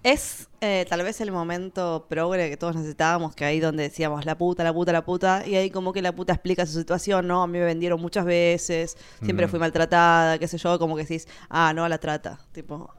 Es 0.02 0.48
eh, 0.62 0.86
tal 0.90 1.04
vez 1.04 1.20
el 1.20 1.32
momento 1.32 2.06
progre 2.10 2.50
que 2.50 2.56
todos 2.58 2.76
necesitábamos, 2.76 3.36
que 3.36 3.44
ahí 3.44 3.60
donde 3.60 3.84
decíamos 3.84 4.26
la 4.26 4.38
puta, 4.38 4.64
la 4.64 4.74
puta, 4.74 4.94
la 4.94 5.04
puta, 5.04 5.44
y 5.46 5.56
ahí 5.56 5.70
como 5.70 5.92
que 5.92 6.02
la 6.02 6.14
puta 6.14 6.34
explica 6.34 6.66
su 6.66 6.80
situación, 6.80 7.28
¿no? 7.28 7.44
A 7.44 7.48
mí 7.48 7.60
me 7.60 7.66
vendieron 7.66 8.00
muchas 8.02 8.24
veces, 8.26 8.98
siempre 9.22 9.46
Mm. 9.46 9.50
fui 9.50 9.60
maltratada, 9.60 10.38
qué 10.40 10.48
sé 10.48 10.58
yo, 10.58 10.80
como 10.80 10.96
que 10.96 11.02
decís, 11.04 11.28
ah, 11.50 11.74
no 11.74 11.84
a 11.84 11.90
la 11.90 11.98
trata, 11.98 12.40
tipo... 12.54 12.94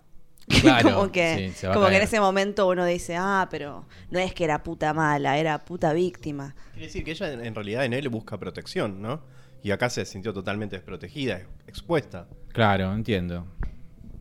Claro, 0.63 0.91
como 0.95 1.13
que, 1.13 1.53
sí, 1.55 1.67
como 1.69 1.87
que 1.89 1.97
en 1.97 2.03
ese 2.03 2.19
momento 2.21 2.67
uno 2.69 2.85
dice, 2.85 3.17
ah, 3.17 3.47
pero 3.51 3.87
no 4.11 4.19
es 4.19 4.35
que 4.35 4.45
era 4.45 4.63
puta 4.63 4.93
mala, 4.93 5.39
era 5.39 5.59
puta 5.65 5.93
víctima. 5.93 6.55
Quiere 6.73 6.87
decir 6.87 7.05
que 7.05 7.13
ella 7.13 7.33
en, 7.33 7.45
en 7.47 7.55
realidad 7.55 7.85
en 7.85 7.93
él 7.93 8.09
busca 8.09 8.37
protección, 8.37 9.01
¿no? 9.01 9.23
Y 9.63 9.71
acá 9.71 9.89
se 9.91 10.05
sintió 10.05 10.33
totalmente 10.33 10.75
desprotegida, 10.77 11.43
expuesta. 11.69 12.27
Claro, 12.53 12.93
entiendo. 12.93 13.47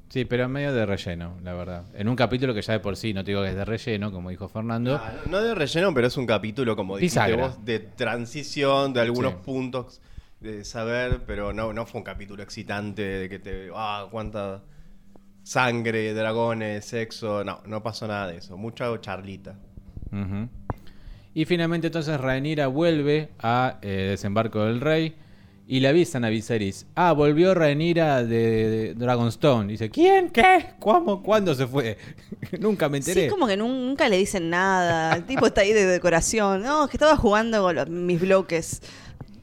Sí, 0.09 0.25
pero 0.25 0.49
medio 0.49 0.73
de 0.73 0.85
relleno, 0.87 1.37
la 1.43 1.53
verdad. 1.53 1.85
En 1.93 2.07
un 2.09 2.15
capítulo 2.15 2.53
que 2.53 2.61
ya 2.63 2.73
de 2.73 2.79
por 2.79 2.97
sí, 2.97 3.13
no 3.13 3.23
te 3.23 3.29
digo 3.31 3.43
que 3.43 3.49
es 3.49 3.55
de 3.55 3.63
relleno, 3.63 4.11
como 4.11 4.31
dijo 4.31 4.47
Fernando. 4.49 4.95
Ah, 4.95 5.13
no, 5.29 5.39
de 5.39 5.53
relleno, 5.53 5.93
pero 5.93 6.07
es 6.07 6.17
un 6.17 6.25
capítulo, 6.25 6.75
como 6.75 6.97
dijiste 6.97 7.35
vos, 7.35 7.63
de 7.63 7.79
transición, 7.79 8.91
de 8.93 9.01
algunos 9.01 9.33
Sí. 9.33 9.37
puntos 9.45 10.01
de 10.39 10.63
saber, 10.65 11.21
pero 11.27 11.53
no, 11.53 11.73
no 11.73 11.85
fue 11.85 11.99
un 11.99 12.05
capítulo 12.05 12.41
excitante 12.41 13.03
de 13.03 13.29
que 13.29 13.37
te. 13.39 13.69
¡Ah, 13.75 14.07
cuánta 14.09 14.63
sangre, 15.43 16.13
dragones, 16.13 16.85
sexo! 16.85 17.43
No, 17.43 17.61
no 17.67 17.83
pasó 17.83 18.07
nada 18.07 18.27
de 18.27 18.37
eso. 18.37 18.57
Mucha 18.57 18.85
charlita. 19.01 19.55
Y 21.35 21.45
finalmente 21.45 21.87
entonces 21.87 22.19
Rhaenyra 22.19 22.67
vuelve 22.67 23.29
a 23.39 23.77
eh, 23.83 24.07
Desembarco 24.09 24.65
del 24.65 24.81
Rey 24.81 25.15
y 25.71 25.79
le 25.81 25.87
avisan 25.87 26.25
a 26.25 26.29
Viserys. 26.29 26.87
Ah, 26.95 27.11
volvió 27.13 27.53
Rhaenyra 27.53 28.23
de, 28.23 28.95
Dragonstone. 28.97 29.67
Dice, 29.71 29.89
¿quién? 29.91 30.29
¿Qué? 30.31 30.65
¿Cómo? 30.79 31.21
¿Cuándo 31.21 31.53
se 31.53 31.67
fue? 31.67 31.95
Nunca 32.59 32.89
me 32.89 32.97
enteré. 32.97 33.25
Sí, 33.25 33.29
como 33.29 33.45
que 33.45 33.55
nun- 33.55 33.85
nunca 33.85 34.09
le 34.09 34.17
dicen 34.17 34.49
nada. 34.49 35.15
El 35.15 35.25
tipo 35.25 35.45
está 35.45 35.61
ahí 35.61 35.71
de 35.71 35.85
decoración. 35.85 36.63
No, 36.63 36.85
es 36.85 36.89
que 36.89 36.97
estaba 36.97 37.15
jugando 37.15 37.61
con 37.61 37.75
los- 37.75 37.87
mis 37.87 38.19
bloques. 38.19 38.81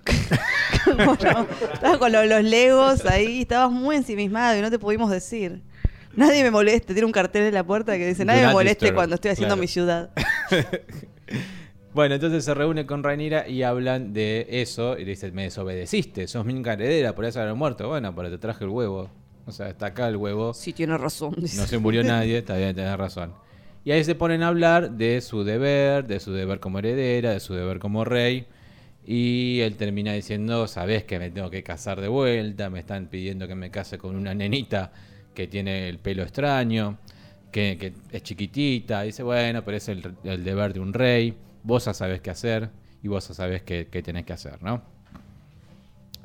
Estaba 0.87 1.99
con 1.99 2.13
lo- 2.13 2.25
los 2.25 2.43
legos 2.45 3.05
ahí, 3.07 3.43
estabas 3.43 3.71
muy 3.73 3.97
ensimismado 3.97 4.57
y 4.59 4.63
no 4.63 4.71
te 4.71 4.79
pudimos 4.79 5.11
decir. 5.11 5.63
Nadie 6.15 6.43
me 6.43 6.51
moleste, 6.51 6.93
tiene 6.95 7.05
un 7.07 7.13
cartel 7.13 7.43
en 7.43 7.55
la 7.55 7.65
puerta 7.65 7.97
que 7.97 8.07
dice, 8.09 8.25
nadie 8.25 8.47
me 8.47 8.53
moleste 8.53 8.87
disturb". 8.87 8.95
cuando 8.97 9.15
estoy 9.17 9.33
haciendo 9.33 9.55
Claro. 9.55 9.61
mi 9.61 9.69
ciudad. 9.69 10.11
Bueno, 11.97 12.17
entonces 12.17 12.45
se 12.45 12.53
reúne 12.53 12.85
con 12.85 13.03
Rhaenyra 13.03 13.49
y 13.49 13.63
hablan 13.63 14.13
de 14.13 14.47
eso. 14.51 14.99
Y 14.99 15.07
le 15.07 15.13
dice, 15.13 15.33
me 15.33 15.45
desobedeciste, 15.45 16.27
sos 16.27 16.45
mi 16.45 16.53
heredera, 16.61 17.15
por 17.15 17.25
eso 17.25 17.41
haber 17.41 17.55
muerto. 17.55 17.89
Bueno, 17.89 18.15
pero 18.15 18.29
te 18.29 18.37
traje 18.37 18.65
el 18.65 18.71
huevo. 18.71 19.09
O 19.47 19.51
sea, 19.51 19.71
está 19.71 19.87
acá 19.87 20.07
el 20.09 20.17
huevo. 20.17 20.53
Sí, 20.53 20.75
tiene 20.75 20.99
razón. 20.99 21.35
dice. 21.39 21.57
No 21.57 21.67
se 21.67 21.79
murió 21.79 22.05
nadie, 22.05 22.37
está 22.37 22.55
bien, 22.59 22.77
tenés 22.77 22.99
razón. 22.99 23.33
Y 23.83 23.93
ahí 23.93 24.05
se 24.05 24.15
ponen 24.15 24.43
a 24.43 24.49
hablar 24.49 24.91
de 24.91 25.23
su 25.23 25.43
deber, 25.43 26.07
de 26.07 26.21
su 26.21 26.35
deber 26.35 26.61
como 26.61 26.81
heredera, 26.81 27.31
de 27.31 27.41
su 27.41 27.55
deber 27.55 27.79
como 27.79 28.05
rey. 28.05 28.47
Y 29.07 29.61
él 29.61 29.77
termina 29.77 30.13
diciendo, 30.13 30.67
sabés 30.67 31.05
que 31.05 31.19
me 31.19 31.31
tengo 31.31 31.49
que 31.49 31.63
casar 31.63 32.03
de 32.03 32.09
vuelta, 32.09 32.69
me 32.69 32.81
están 32.81 33.07
pidiendo 33.07 33.49
que 33.49 33.55
me 33.55 33.71
case 33.71 33.97
con 33.97 34.17
una 34.17 34.35
nenita 34.35 34.93
que 35.33 35.47
tiene 35.47 35.89
el 35.89 35.99
pelo 35.99 36.25
extraño, 36.25 36.99
que, 37.51 37.79
que 37.81 37.95
es 38.13 38.23
chiquitita. 38.23 39.01
dice, 39.01 39.23
bueno, 39.23 39.65
pero 39.65 39.79
es 39.79 39.89
el, 39.89 40.15
el 40.25 40.45
deber 40.45 40.75
de 40.75 40.81
un 40.81 40.93
rey, 40.93 41.35
vos 41.67 41.85
ya 41.85 41.93
sabés 41.93 42.21
qué 42.21 42.31
hacer 42.31 42.71
y 43.03 43.09
vos 43.09 43.27
ya 43.29 43.35
sabés 43.35 43.63
qué, 43.63 43.89
qué 43.91 44.03
tenés 44.03 44.25
que 44.25 44.33
hacer, 44.33 44.63
¿no? 44.63 44.81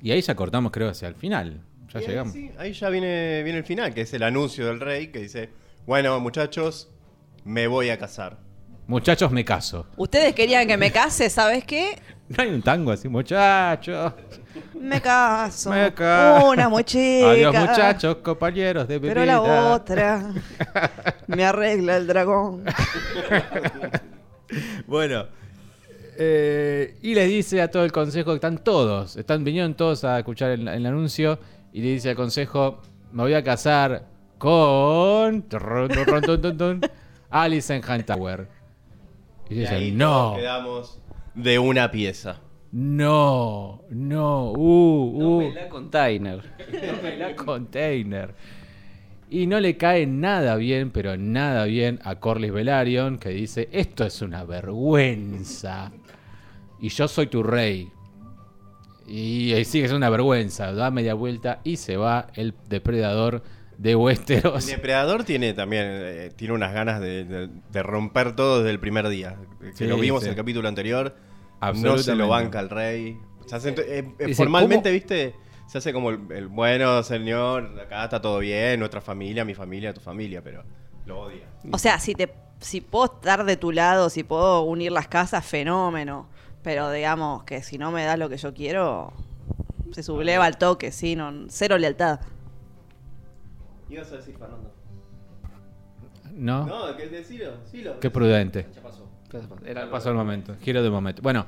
Y 0.02 0.12
ahí 0.12 0.22
ya 0.22 0.36
cortamos, 0.36 0.72
creo, 0.72 0.90
hacia 0.90 1.08
el 1.08 1.16
final. 1.16 1.62
Ya 1.94 2.00
Y 2.00 2.04
ahí, 2.04 2.08
llegamos. 2.10 2.34
sí, 2.34 2.52
ahí 2.58 2.74
ya 2.74 2.90
viene, 2.90 3.44
viene 3.44 3.60
el 3.60 3.66
final, 3.66 3.94
que 3.94 4.02
es 4.02 4.14
el 4.14 4.24
anuncio 4.24 4.66
del 4.68 4.80
rey 4.80 5.08
que 5.08 5.20
dice: 5.20 5.50
Bueno, 5.86 6.20
muchachos, 6.20 6.90
me 7.44 7.68
voy 7.68 7.90
a 7.90 7.98
casar. 7.98 8.38
Muchachos, 8.88 9.32
me 9.32 9.44
caso. 9.46 9.86
Ustedes 9.98 10.34
querían 10.34 10.68
que 10.68 10.78
me 10.78 10.92
case, 10.92 11.30
¿sabes 11.30 11.64
qué? 11.66 12.00
No 12.32 12.44
hay 12.44 12.50
un 12.50 12.62
tango 12.62 12.92
así, 12.92 13.10
muchachos. 13.10 14.14
Me 14.80 15.02
caso. 15.02 15.70
Me 15.70 15.94
caso. 15.94 16.50
Una 16.50 16.70
muy 16.70 16.86
chica. 16.86 17.32
Adiós, 17.32 17.54
muchachos, 17.54 18.16
compañeros 18.24 18.88
de 18.88 19.02
Pero 19.02 19.26
la 19.26 19.42
bebida. 19.42 19.74
otra 19.74 20.32
me 21.28 21.44
arregla 21.44 21.98
el 21.98 22.08
dragón. 22.08 22.64
Bueno. 24.88 25.26
eh, 26.18 26.98
y 27.02 27.16
le 27.16 27.26
dice 27.26 27.62
a 27.62 27.70
todo 27.70 27.84
el 27.84 27.92
consejo 27.92 28.32
que 28.32 28.36
están 28.36 28.58
todos, 28.64 29.16
están 29.16 29.44
vinieron 29.44 29.74
todos 29.76 30.04
a 30.04 30.20
escuchar 30.20 30.52
el, 30.52 30.68
el 30.68 30.86
anuncio 30.86 31.40
y 31.74 31.82
le 31.82 31.88
dice 31.88 32.10
al 32.10 32.16
consejo, 32.16 32.82
me 33.12 33.24
voy 33.24 33.34
a 33.34 33.44
casar 33.44 34.06
con 34.38 35.46
Alicent 37.30 37.86
Hightower. 37.86 38.48
Y 39.50 39.64
Y 39.64 39.92
no, 39.92 40.34
quedamos 40.36 41.00
de 41.36 41.60
una 41.60 41.92
pieza. 41.92 42.40
no, 42.72 43.84
no, 43.90 44.52
uh, 44.52 45.44
uh. 45.44 45.54
la 45.54 45.70
container. 45.70 46.42
la 47.20 47.36
container. 47.36 48.34
Y 49.32 49.48
no 49.48 49.60
le 49.62 49.78
cae 49.78 50.06
nada 50.06 50.58
bien, 50.58 50.92
pero 50.92 51.16
nada 51.18 51.64
bien 51.66 52.00
a 52.04 52.16
Corlys 52.20 52.52
Velaryon, 52.52 53.18
que 53.18 53.30
dice, 53.30 53.70
esto 53.72 54.04
es 54.06 54.22
una 54.22 54.44
vergüenza. 54.44 55.92
Y 56.82 56.90
yo 56.90 57.08
soy 57.08 57.28
tu 57.28 57.42
rey. 57.42 57.90
Y 59.08 59.54
ahí 59.54 59.66
sigue 59.66 59.86
siendo 59.86 59.98
una 59.98 60.10
vergüenza. 60.10 60.74
Da 60.74 60.92
media 60.92 61.14
vuelta 61.14 61.62
y 61.64 61.78
se 61.78 61.96
va 61.98 62.28
el 62.36 62.54
depredador 62.70 63.42
de 63.78 63.92
El 63.92 63.98
Westeros. 63.98 64.68
depredador 64.68 65.24
tiene 65.24 65.54
también 65.54 65.86
eh, 65.88 66.32
tiene 66.36 66.54
unas 66.54 66.74
ganas 66.74 67.00
de, 67.02 67.24
de- 67.24 67.50
de 67.72 67.84
romper 67.84 68.36
todo 68.36 68.60
desde 68.60 68.72
el 68.72 68.80
primer 68.80 69.08
día. 69.10 69.38
Que 69.62 69.74
Sí, 69.74 69.86
lo 69.86 69.98
vimos 69.98 70.22
sí. 70.22 70.26
en 70.28 70.32
el 70.32 70.36
capítulo 70.36 70.68
anterior. 70.68 71.16
No 71.82 71.98
se 71.98 72.16
lo 72.16 72.28
banca 72.28 72.60
el 72.60 72.70
rey. 72.70 73.18
Se 73.48 73.70
eh, 73.70 73.76
eh, 73.78 74.04
Dice, 74.28 74.36
formalmente, 74.36 74.90
¿cómo? 74.90 74.94
viste, 74.94 75.36
se 75.72 75.78
hace 75.78 75.94
como 75.94 76.10
el, 76.10 76.20
el, 76.32 76.48
bueno, 76.50 77.02
señor, 77.02 77.80
acá 77.80 78.04
está 78.04 78.22
todo 78.22 78.40
bien, 78.40 78.78
nuestra 78.78 79.00
familia, 79.00 79.46
mi 79.46 79.54
familia, 79.54 79.94
tu 79.94 80.02
familia, 80.02 80.44
pero 80.44 80.66
lo 81.06 81.22
odia. 81.22 81.46
O 81.72 81.78
sea, 81.78 81.98
si 81.98 82.14
te 82.14 82.30
si 82.60 82.82
puedo 82.82 83.06
estar 83.06 83.46
de 83.46 83.56
tu 83.56 83.72
lado, 83.72 84.10
si 84.10 84.26
puedo 84.26 84.64
unir 84.64 84.92
las 84.92 85.08
casas, 85.08 85.46
fenómeno. 85.46 86.28
Pero 86.62 86.92
digamos 86.92 87.46
que 87.46 87.64
si 87.64 87.78
no 87.78 87.90
me 87.90 88.04
das 88.04 88.20
lo 88.20 88.28
que 88.28 88.36
yo 88.36 88.54
quiero, 88.54 89.14
se 89.94 90.04
subleva 90.04 90.44
al 90.44 90.58
toque, 90.58 90.92
sí, 90.92 91.16
no, 91.16 91.32
cero 91.48 91.78
lealtad. 91.78 92.20
ibas 93.90 94.12
a 94.12 94.18
decir, 94.18 94.36
Fernando? 94.38 94.74
¿No? 96.34 96.66
No, 96.66 96.98
que 96.98 97.08
decilo, 97.08 97.54
sí 97.72 97.82
lo. 97.82 97.98
Qué 98.02 98.10
prudente. 98.10 98.68
Ya 98.76 98.82
pasó. 98.82 99.08
Era 99.66 99.90
Pasó 99.90 100.10
el 100.10 100.16
momento, 100.16 100.54
giro 100.60 100.84
de 100.84 100.90
momento. 100.90 101.22
Bueno, 101.22 101.46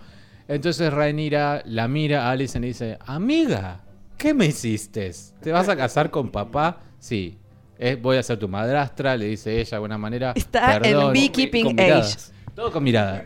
entonces 0.47 0.93
Rhaenyra 0.93 1.61
la 1.65 1.89
mira 1.89 2.30
a 2.30 2.32
Alicent 2.32 2.63
y 2.63 2.69
dice, 2.69 2.97
amiga, 3.05 3.82
¿qué 4.24 4.34
me 4.34 4.45
hiciste? 4.45 5.11
¿Te 5.41 5.51
vas 5.51 5.67
a 5.67 5.76
casar 5.76 6.09
con 6.09 6.32
papá? 6.32 6.80
Sí. 6.97 7.38
Eh, 7.78 7.97
voy 8.01 8.15
a 8.15 8.24
ser 8.24 8.39
tu 8.39 8.47
madrastra, 8.47 9.17
le 9.17 9.26
dice 9.26 9.59
ella 9.59 9.69
de 9.71 9.76
alguna 9.76 9.97
manera. 9.97 10.32
Está 10.34 10.78
en 10.78 10.82
"Perdón". 10.84 11.11
beekeeping 11.11 11.78
age. 11.78 12.15
Todo 12.55 12.71
con 12.71 12.84
mirada. 12.86 13.26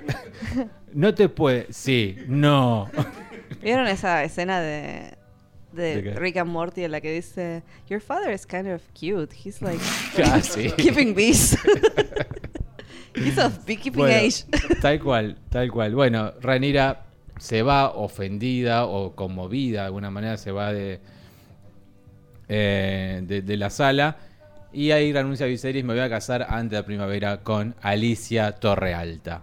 No 0.93 1.13
te 1.13 1.29
puede. 1.29 1.67
Sí, 1.71 2.17
no. 2.27 2.89
¿Vieron 3.61 3.87
esa 3.87 4.23
escena 4.23 4.59
de, 4.59 5.13
de, 5.73 5.95
¿De 5.97 6.03
qué? 6.03 6.11
Rick 6.15 6.37
and 6.37 6.49
Morty 6.49 6.83
en 6.85 6.91
la 6.93 6.99
que 7.01 7.11
dice, 7.13 7.61
Your 7.87 8.01
father 8.01 8.33
is 8.33 8.47
kind 8.47 8.67
of 8.67 8.81
cute. 8.93 9.31
He's 9.35 9.61
like 9.61 9.79
Ah, 10.25 10.41
sí. 10.41 10.71
keeping 10.77 11.13
bees. 11.13 11.55
He's 13.15 13.37
of 13.37 13.65
beekeeping 13.67 13.99
Bueno, 14.01 14.15
age. 14.15 14.45
tal 14.81 14.99
cual, 14.99 15.37
tal 15.49 15.69
cual. 15.71 15.93
Bueno, 15.93 16.33
Rhaenyra 16.41 17.06
se 17.39 17.61
va 17.63 17.91
ofendida 17.91 18.85
o 18.85 19.15
conmovida 19.15 19.81
de 19.81 19.85
alguna 19.87 20.11
manera, 20.11 20.37
se 20.37 20.51
va 20.51 20.73
de, 20.73 20.99
eh, 22.47 23.21
de, 23.23 23.41
de 23.41 23.57
la 23.57 23.69
sala 23.69 24.17
y 24.73 24.91
ahí 24.91 25.13
renuncia 25.13 25.45
a 25.45 25.49
Viserys, 25.49 25.83
me 25.83 25.93
voy 25.93 26.03
a 26.03 26.09
casar 26.09 26.45
antes 26.49 26.71
de 26.71 26.77
la 26.77 26.85
primavera 26.85 27.41
con 27.41 27.73
Alicia 27.81 28.51
Torrealta. 28.51 29.41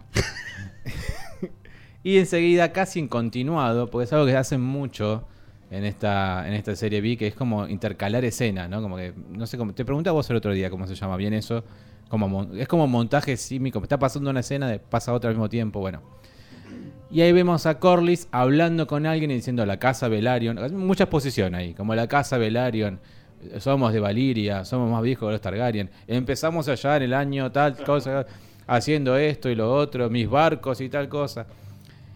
y 2.03 2.19
enseguida, 2.19 2.73
casi 2.73 3.01
en 3.01 3.09
continuado, 3.09 3.91
porque 3.91 4.05
es 4.05 4.13
algo 4.13 4.27
que 4.27 4.37
hacen 4.37 4.61
mucho 4.61 5.27
en 5.71 5.85
esta, 5.85 6.47
en 6.47 6.55
esta 6.55 6.77
serie 6.77 7.01
vi, 7.01 7.17
que 7.17 7.27
es 7.27 7.35
como 7.35 7.67
intercalar 7.67 8.25
escenas, 8.25 8.69
¿no? 8.69 8.83
Como 8.83 8.97
que, 8.97 9.15
no 9.31 9.47
sé 9.47 9.57
cómo, 9.57 9.73
te 9.75 9.85
pregunté 9.85 10.11
a 10.11 10.13
vos 10.13 10.29
el 10.31 10.37
otro 10.37 10.53
día 10.53 10.71
cómo 10.71 10.87
se 10.87 10.95
llama 10.95 11.17
bien 11.17 11.33
eso. 11.33 11.65
Como, 12.09 12.55
es 12.55 12.69
como 12.69 12.87
montaje 12.87 13.37
símico, 13.37 13.83
está 13.83 13.99
pasando 13.99 14.31
una 14.31 14.41
escena, 14.41 14.79
pasa 14.91 15.13
otra 15.13 15.31
al 15.31 15.37
mismo 15.37 15.49
tiempo, 15.49 15.81
bueno. 15.81 16.03
Y 17.11 17.21
ahí 17.21 17.33
vemos 17.33 17.67
a 17.67 17.79
Corlys 17.79 18.29
hablando 18.33 18.87
con 18.87 19.07
alguien 19.07 19.31
y 19.31 19.35
diciendo 19.35 19.65
la 19.67 19.79
casa 19.79 20.09
Velaryon. 20.09 20.77
Mucha 20.77 21.05
exposición 21.05 21.55
ahí, 21.55 21.75
como 21.75 21.95
la 21.95 22.09
casa 22.09 22.39
Velaryon 22.39 22.99
somos 23.59 23.93
de 23.93 24.01
Valiria, 24.01 24.65
somos 24.65 24.91
más 24.91 25.03
viejos 25.03 25.29
que 25.29 25.33
los 25.33 25.41
Targaryen. 25.41 25.91
Empezamos 26.07 26.69
allá 26.69 26.97
en 26.97 27.03
el 27.05 27.15
año 27.15 27.53
tal 27.53 27.77
cosa, 27.77 28.27
haciendo 28.67 29.17
esto 29.17 29.51
y 29.51 29.55
lo 29.55 29.73
otro, 29.73 30.11
mis 30.11 30.29
barcos 30.29 30.81
y 30.81 30.89
tal 30.89 31.09
cosa. 31.09 31.47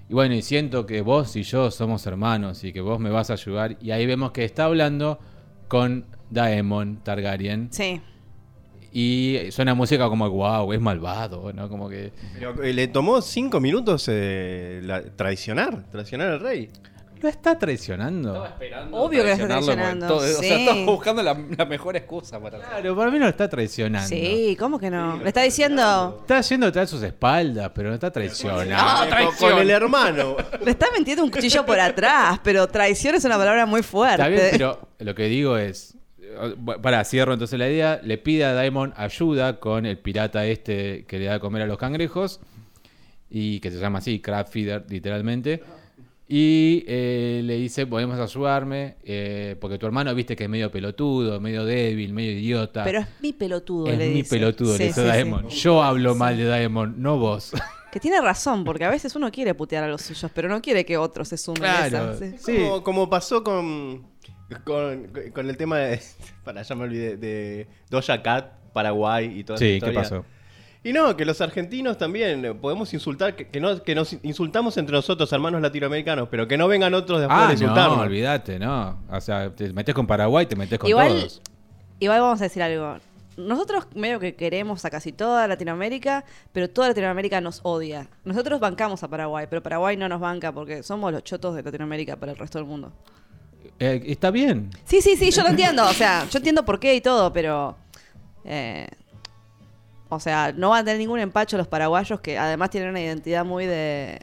Y 0.08 0.14
bueno, 0.14 0.34
y 0.34 0.42
siento 0.42 0.86
que 0.86 1.02
vos 1.02 1.36
y 1.36 1.42
yo 1.42 1.70
somos 1.70 2.06
hermanos 2.06 2.64
y 2.64 2.72
que 2.72 2.80
vos 2.80 2.98
me 2.98 3.10
vas 3.10 3.30
a 3.30 3.34
ayudar. 3.34 3.76
Y 3.80 3.90
ahí 3.90 4.06
vemos 4.06 4.32
que 4.32 4.44
está 4.44 4.64
hablando 4.64 5.18
con 5.68 6.06
Daemon 6.30 7.00
Targaryen. 7.02 7.68
Sí. 7.70 8.00
Y 8.92 9.38
suena 9.50 9.74
música 9.74 10.08
como, 10.08 10.28
wow, 10.30 10.72
es 10.72 10.80
malvado, 10.80 11.52
¿no? 11.52 11.68
Como 11.68 11.88
que... 11.88 12.12
Pero 12.34 12.62
eh, 12.62 12.72
le 12.72 12.88
tomó 12.88 13.20
cinco 13.20 13.60
minutos 13.60 14.06
eh, 14.08 14.80
la- 14.82 15.02
traicionar, 15.02 15.84
traicionar 15.90 16.28
al 16.30 16.40
rey. 16.40 16.70
¿Lo 17.20 17.28
está 17.28 17.58
traicionando? 17.58 18.46
esperando 18.46 18.96
Obvio 18.96 19.22
que 19.22 19.26
lo 19.26 19.32
está 19.32 19.46
traicionarlo, 19.48 19.66
traicionando, 19.74 20.06
todo- 20.06 20.18
O 20.18 20.40
sea, 20.40 20.48
sí. 20.48 20.52
estaba 20.62 20.84
buscando 20.84 21.22
la, 21.24 21.36
la 21.56 21.64
mejor 21.64 21.96
excusa 21.96 22.38
para. 22.40 22.58
Claro, 22.60 22.96
para 22.96 23.10
mí 23.10 23.18
no 23.18 23.24
lo 23.24 23.30
está 23.30 23.48
traicionando. 23.48 24.08
Sí, 24.08 24.56
¿cómo 24.56 24.78
que 24.78 24.88
no? 24.88 25.16
Le 25.16 25.26
está 25.26 25.42
diciendo. 25.42 26.18
Está 26.20 26.38
haciendo 26.38 26.70
tras 26.70 26.88
sus 26.88 27.02
espaldas, 27.02 27.72
pero 27.74 27.88
no 27.88 27.94
está 27.96 28.12
traicionando. 28.12 29.08
Traición. 29.08 29.50
Con 29.50 29.60
el 29.60 29.68
hermano. 29.70 30.36
Le 30.64 30.70
está 30.70 30.86
metiendo 30.96 31.24
un 31.24 31.30
cuchillo 31.32 31.66
por 31.66 31.80
atrás, 31.80 32.38
pero 32.44 32.68
traición 32.68 33.16
es 33.16 33.24
una 33.24 33.36
palabra 33.36 33.66
muy 33.66 33.82
fuerte. 33.82 34.22
Está 34.22 34.28
bien, 34.28 34.48
pero 34.52 34.88
lo 35.00 35.14
que 35.16 35.24
digo 35.24 35.56
es. 35.58 35.97
Para, 36.82 37.04
cierro 37.04 37.32
entonces 37.32 37.58
la 37.58 37.68
idea. 37.68 38.00
Le 38.02 38.18
pide 38.18 38.44
a 38.44 38.52
Daemon 38.52 38.92
ayuda 38.96 39.58
con 39.60 39.86
el 39.86 39.98
pirata 39.98 40.46
este 40.46 41.04
que 41.06 41.18
le 41.18 41.26
da 41.26 41.34
de 41.34 41.40
comer 41.40 41.62
a 41.62 41.66
los 41.66 41.78
cangrejos. 41.78 42.40
Y 43.30 43.60
que 43.60 43.70
se 43.70 43.78
llama 43.78 43.98
así, 43.98 44.20
crab 44.20 44.48
feeder, 44.48 44.84
literalmente. 44.88 45.62
Y 46.30 46.84
eh, 46.86 47.40
le 47.44 47.56
dice, 47.56 47.86
podemos 47.86 48.18
ayudarme, 48.18 48.96
eh, 49.02 49.56
porque 49.60 49.78
tu 49.78 49.86
hermano 49.86 50.14
viste 50.14 50.36
que 50.36 50.44
es 50.44 50.50
medio 50.50 50.70
pelotudo, 50.70 51.40
medio 51.40 51.64
débil, 51.64 52.12
medio 52.12 52.32
idiota. 52.32 52.84
Pero 52.84 53.00
es 53.00 53.06
mi 53.22 53.32
pelotudo, 53.32 53.86
es 53.86 53.96
le 53.98 54.08
mi 54.08 54.14
dice. 54.16 54.36
pelotudo, 54.36 54.72
Sí, 54.74 54.78
le 54.78 54.86
dice 54.88 55.00
sí, 55.00 55.06
sí. 55.06 55.12
Daemon. 55.12 55.48
Yo 55.48 55.82
hablo 55.82 56.14
mal 56.14 56.36
de 56.36 56.44
Daemon, 56.44 57.00
no 57.00 57.18
vos. 57.18 57.52
Que 57.90 57.98
tiene 58.00 58.20
razón, 58.20 58.64
porque 58.64 58.84
a 58.84 58.90
veces 58.90 59.16
uno 59.16 59.30
quiere 59.32 59.54
putear 59.54 59.82
a 59.84 59.88
los 59.88 60.02
suyos, 60.02 60.30
pero 60.34 60.46
no 60.50 60.60
quiere 60.60 60.84
que 60.84 60.98
otros 60.98 61.26
se 61.28 61.38
sumen 61.38 61.64
a 61.64 61.88
Claro. 61.88 62.12
esa. 62.12 62.36
Sí. 62.36 62.56
Como, 62.58 62.82
como 62.84 63.08
pasó 63.08 63.42
con, 63.42 64.02
con, 64.64 65.10
con 65.34 65.48
el 65.48 65.56
tema 65.56 65.78
de. 65.78 66.00
Para, 66.44 66.62
ya 66.62 66.74
me 66.74 66.84
olvidé. 66.84 67.16
De 67.16 67.68
Doja 67.90 68.22
Cat, 68.22 68.52
Paraguay 68.72 69.38
y 69.40 69.44
toda 69.44 69.56
esa 69.56 69.64
Sí, 69.64 69.70
¿qué 69.70 69.76
historia. 69.76 70.00
pasó? 70.02 70.24
Y 70.84 70.92
no, 70.92 71.16
que 71.16 71.24
los 71.24 71.40
argentinos 71.40 71.98
también 71.98 72.44
eh, 72.44 72.54
podemos 72.54 72.94
insultar, 72.94 73.34
que, 73.34 73.48
que 73.48 73.60
no, 73.60 73.82
que 73.82 73.94
nos 73.96 74.12
insultamos 74.22 74.76
entre 74.78 74.94
nosotros, 74.94 75.30
hermanos 75.32 75.60
latinoamericanos, 75.60 76.28
pero 76.30 76.46
que 76.46 76.56
no 76.56 76.68
vengan 76.68 76.94
otros 76.94 77.18
de 77.18 77.26
afuera 77.26 77.46
Ah, 77.46 77.48
a 77.48 77.52
insultarnos. 77.52 77.96
no, 77.98 78.02
olvídate, 78.04 78.58
no. 78.60 79.02
O 79.10 79.20
sea, 79.20 79.50
te 79.54 79.72
metes 79.72 79.94
con 79.94 80.06
Paraguay, 80.06 80.46
te 80.46 80.54
metes 80.54 80.78
con 80.78 80.88
Igual, 80.88 81.08
todos. 81.08 81.42
igual 81.98 82.20
vamos 82.20 82.40
a 82.40 82.44
decir 82.44 82.62
algo. 82.62 82.96
Nosotros 83.36 83.86
medio 83.94 84.18
que 84.20 84.34
queremos 84.36 84.84
a 84.84 84.90
casi 84.90 85.12
toda 85.12 85.46
Latinoamérica, 85.48 86.24
pero 86.52 86.70
toda 86.70 86.88
Latinoamérica 86.88 87.40
nos 87.40 87.60
odia. 87.64 88.08
Nosotros 88.24 88.58
bancamos 88.60 89.02
a 89.02 89.08
Paraguay, 89.08 89.46
pero 89.50 89.62
Paraguay 89.62 89.96
no 89.96 90.08
nos 90.08 90.20
banca 90.20 90.52
porque 90.52 90.82
somos 90.84 91.12
los 91.12 91.22
chotos 91.24 91.54
de 91.56 91.62
Latinoamérica 91.64 92.16
para 92.16 92.32
el 92.32 92.38
resto 92.38 92.58
del 92.58 92.66
mundo. 92.66 92.92
Eh, 93.80 94.02
está 94.06 94.30
bien. 94.30 94.70
Sí, 94.84 95.00
sí, 95.00 95.16
sí, 95.16 95.30
yo 95.30 95.42
lo 95.42 95.48
entiendo. 95.50 95.84
O 95.86 95.92
sea, 95.92 96.26
yo 96.28 96.38
entiendo 96.38 96.64
por 96.64 96.80
qué 96.80 96.94
y 96.96 97.00
todo, 97.00 97.32
pero. 97.32 97.76
eh, 98.44 98.88
o 100.08 100.18
sea, 100.20 100.52
no 100.56 100.70
van 100.70 100.80
a 100.80 100.84
tener 100.84 100.98
ningún 100.98 101.20
empacho 101.20 101.56
los 101.58 101.68
paraguayos 101.68 102.20
que 102.20 102.38
además 102.38 102.70
tienen 102.70 102.90
una 102.90 103.00
identidad 103.00 103.44
muy 103.44 103.66
de. 103.66 104.18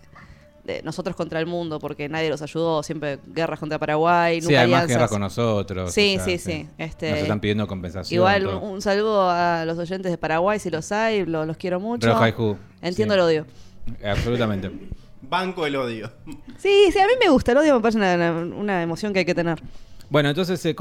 de 0.64 0.82
nosotros 0.82 1.16
contra 1.16 1.40
el 1.40 1.46
mundo, 1.46 1.78
porque 1.80 2.10
nadie 2.10 2.28
los 2.30 2.42
ayudó, 2.42 2.82
siempre 2.82 3.20
guerras 3.28 3.60
contra 3.60 3.78
Paraguay, 3.78 4.38
nunca 4.42 4.48
Sí, 4.50 4.56
además 4.56 4.74
alianzas. 4.82 4.98
guerra 4.98 5.08
con 5.10 5.22
nosotros. 5.22 5.94
Sí, 5.94 6.16
o 6.20 6.24
sea, 6.26 6.26
sí, 6.26 6.38
sí. 6.40 6.68
Este, 6.80 7.12
Nos 7.12 7.20
están 7.20 7.40
pidiendo 7.40 7.68
compensación. 7.68 8.16
Igual 8.18 8.44
todo. 8.46 8.60
un, 8.62 8.82
saludo 8.82 9.30
a 9.30 9.64
los 9.66 9.78
oyentes 9.78 10.12
de 10.12 10.18
Paraguay, 10.18 10.58
si 10.60 10.72
los 10.72 10.92
hay, 10.92 11.24
lo- 11.26 11.46
los 11.46 11.56
quiero 11.58 11.80
mucho. 11.80 12.12
Ju. 12.32 12.58
Entiendo 12.82 13.14
Sí. 13.14 13.20
el 13.20 13.26
odio. 13.26 13.46
Absolutamente. 14.04 14.72
Banco 15.30 15.66
el 15.66 15.76
odio. 15.76 16.12
Sí, 16.58 16.90
sí, 16.92 17.00
a 17.00 17.06
mí 17.08 17.14
me 17.20 17.30
gusta 17.30 17.52
el 17.52 17.58
odio, 17.60 17.76
me 17.76 17.82
parece 17.82 17.98
una, 17.98 18.16
una- 18.16 18.56
una 18.56 18.84
emoción 18.84 19.14
que 19.14 19.20
hay 19.20 19.26
que 19.26 19.36
tener. 19.36 19.62
Bueno, 20.10 20.30
entonces 20.30 20.60
se, 20.60 20.76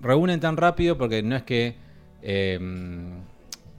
reúnen 0.00 0.40
tan 0.40 0.56
rápido 0.56 0.96
porque 0.98 1.22
no 1.22 1.36
es 1.36 1.42
que 1.42 1.76
eh, 2.22 2.58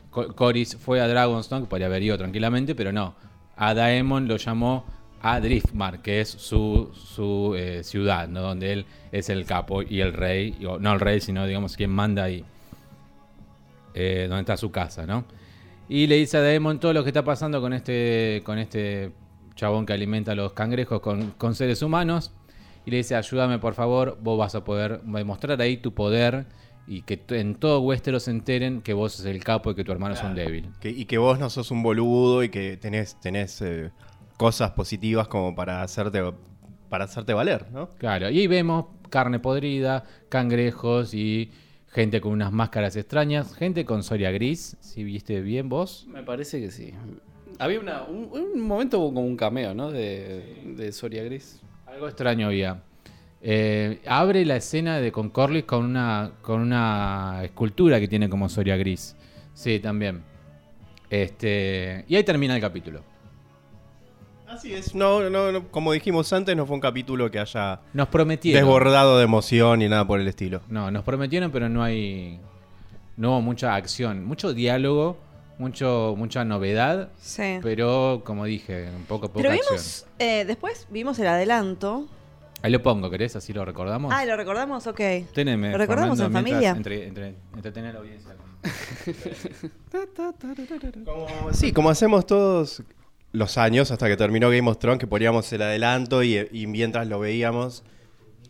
Co- 0.10 0.36
Corys 0.36 0.76
fue 0.78 1.00
a 1.02 1.08
Dragonstone, 1.08 1.64
que 1.64 1.70
podría 1.70 1.88
haber 1.88 2.04
ido 2.04 2.18
tranquilamente, 2.18 2.76
pero 2.76 2.92
no. 2.92 3.16
A 3.56 3.74
Daemon 3.74 4.28
lo 4.28 4.38
llamó 4.38 4.86
a 5.22 5.40
Driftmark, 5.40 6.02
que 6.02 6.22
es 6.22 6.30
su, 6.30 6.92
su 6.94 7.54
eh, 7.56 7.84
ciudad, 7.84 8.28
¿no? 8.28 8.42
donde 8.42 8.74
él 8.74 8.86
es 9.12 9.30
el 9.30 9.46
capo 9.46 9.82
y 9.84 10.02
el 10.02 10.14
rey, 10.14 10.56
y- 10.60 10.64
no 10.80 10.94
el 10.94 11.00
rey, 11.00 11.20
sino 11.22 11.46
digamos 11.46 11.76
quien 11.78 11.92
manda 11.92 12.24
ahí, 12.24 12.44
eh, 13.94 14.26
donde 14.30 14.42
está 14.42 14.58
su 14.58 14.72
casa, 14.72 15.06
¿no? 15.06 15.26
Y 15.90 16.08
le 16.08 16.16
dice 16.16 16.38
a 16.38 16.42
Daemon 16.42 16.80
todo 16.80 16.94
lo 16.94 17.04
que 17.04 17.10
está 17.10 17.24
pasando 17.24 17.60
con 17.60 17.74
este, 17.74 18.42
con 18.46 18.58
este 18.58 19.12
chabón 19.62 19.86
que 19.86 19.94
alimenta 19.94 20.32
a 20.32 20.36
los 20.36 20.54
cangrejos 20.54 21.02
con, 21.02 21.32
con 21.38 21.54
seres 21.54 21.84
humanos. 21.84 22.32
Y 22.84 22.90
le 22.90 22.98
dice, 22.98 23.14
ayúdame 23.16 23.60
por 23.60 23.76
favor, 23.76 24.18
vos 24.20 24.40
vas 24.40 24.56
a 24.56 24.64
poder 24.64 25.02
demostrar 25.04 25.62
ahí 25.62 25.78
tu 25.78 25.94
poder 25.94 26.48
y 26.88 27.04
que 27.04 27.24
en 27.30 27.54
todo 27.54 27.80
Westeros 27.82 28.24
se 28.24 28.32
enteren 28.32 28.82
que 28.82 28.94
vos 28.94 29.14
sos 29.14 29.26
el 29.28 29.44
capo 29.44 29.70
y 29.70 29.76
que 29.76 29.84
tu 29.84 29.92
hermano 29.92 30.16
es 30.16 30.24
un 30.24 30.34
débil. 30.34 30.72
Que- 30.80 30.90
y 30.90 31.06
que 31.06 31.20
vos 31.20 31.38
no 31.38 31.48
sos 31.52 31.70
un 31.70 31.84
boludo 31.84 32.44
y 32.44 32.50
que 32.50 32.76
tenés, 32.78 33.20
tenés 33.22 33.62
eh, 33.62 33.92
cosas 34.36 34.72
positivas 34.72 35.28
como 35.28 35.54
para 35.54 35.84
hacerte, 35.84 36.24
para 36.90 37.04
hacerte 37.04 37.36
valer, 37.36 37.68
¿no? 37.72 37.90
Claro, 38.00 38.32
y 38.32 38.40
ahí 38.40 38.48
vemos 38.48 38.86
carne 39.12 39.38
podrida, 39.40 40.04
cangrejos 40.30 41.14
y 41.14 41.52
gente 41.88 42.20
con 42.20 42.32
unas 42.32 42.52
máscaras 42.52 42.96
extrañas, 42.96 43.54
gente 43.54 43.86
con 43.86 44.02
Soria 44.02 44.32
gris, 44.32 44.76
si 44.80 45.04
viste 45.04 45.40
bien 45.42 45.70
vos. 45.70 46.08
Me 46.08 46.24
parece 46.24 46.60
que 46.60 46.72
sí. 46.72 46.94
Había 47.62 47.80
una, 47.80 48.02
un, 48.04 48.28
un 48.32 48.60
momento 48.60 48.98
hubo 49.00 49.14
como 49.14 49.28
un 49.28 49.38
cameo, 49.38 49.74
¿no? 49.76 49.92
De, 49.92 50.64
de 50.66 50.92
Soria 50.92 51.24
Gris. 51.24 51.62
Algo 51.86 52.08
extraño 52.08 52.48
había. 52.48 52.82
Eh, 53.40 54.02
abre 54.08 54.46
la 54.46 54.56
escena 54.56 55.00
de 55.00 55.12
con 55.12 55.30
Corlys 55.30 55.64
con 55.66 55.86
una, 55.86 56.32
con 56.42 56.60
una 56.60 57.42
escultura 57.44 58.00
que 58.00 58.08
tiene 58.08 58.30
como 58.30 58.50
Soria 58.50 58.78
gris. 58.78 59.16
Sí, 59.54 59.80
también. 59.80 60.24
Este, 61.10 62.06
y 62.08 62.16
ahí 62.16 62.24
termina 62.24 62.56
el 62.56 62.62
capítulo. 62.62 63.02
Así 64.48 64.74
es. 64.74 64.94
No, 64.96 65.30
no, 65.30 65.52
no, 65.52 65.68
como 65.70 65.92
dijimos 65.92 66.32
antes, 66.34 66.56
no 66.56 66.66
fue 66.66 66.76
un 66.76 66.82
capítulo 66.82 67.30
que 67.32 67.40
haya 67.40 67.80
Nos 67.94 68.08
prometieron. 68.10 68.62
desbordado 68.64 69.18
de 69.18 69.24
emoción 69.24 69.80
ni 69.80 69.88
nada 69.88 70.06
por 70.06 70.20
el 70.20 70.28
estilo. 70.28 70.62
No, 70.68 70.90
nos 70.92 71.04
prometieron, 71.04 71.52
pero 71.52 71.70
no 71.70 71.84
hay. 71.84 72.40
No 73.18 73.32
hubo 73.32 73.42
mucha 73.42 73.76
acción. 73.76 74.24
Mucho 74.26 74.54
diálogo, 74.54 75.18
mucho, 75.62 76.16
mucha 76.18 76.44
novedad. 76.44 77.10
Sí. 77.22 77.60
Pero, 77.62 78.22
como 78.26 78.46
dije, 78.46 78.90
un 78.96 79.04
poco 79.06 79.28
poca 79.30 79.44
Pero 79.44 79.50
acción. 79.54 79.68
vimos, 79.72 80.06
eh, 80.20 80.44
después 80.46 80.88
vimos 80.90 81.18
el 81.20 81.28
adelanto. 81.28 82.08
Ahí 82.64 82.72
lo 82.72 82.82
pongo, 82.84 83.10
¿querés? 83.10 83.36
Así 83.36 83.54
lo 83.54 83.64
recordamos. 83.66 84.14
Ah, 84.16 84.26
¿lo 84.26 84.36
recordamos? 84.36 84.86
Ok. 84.88 85.00
Teneme, 85.34 85.72
¿Lo 85.72 85.78
recordamos 85.78 86.18
Fernando, 86.20 86.40
en 86.40 86.46
familia? 86.46 86.70
Entre, 86.72 87.08
entre, 87.08 87.36
entretener 87.56 87.92
a 87.92 87.94
la 87.94 88.00
audiencia. 88.00 88.32
Como- 91.06 91.54
sí, 91.54 91.72
como 91.72 91.90
hacemos 91.90 92.26
todos 92.26 92.84
los 93.32 93.58
años 93.58 93.92
hasta 93.92 94.08
que 94.08 94.18
terminó 94.18 94.50
Game 94.50 94.70
of 94.70 94.78
Thrones, 94.78 95.00
que 95.00 95.08
poníamos 95.08 95.52
el 95.54 95.62
adelanto 95.62 96.24
y, 96.24 96.48
y 96.52 96.68
mientras 96.68 97.08
lo 97.08 97.20
veíamos, 97.20 97.84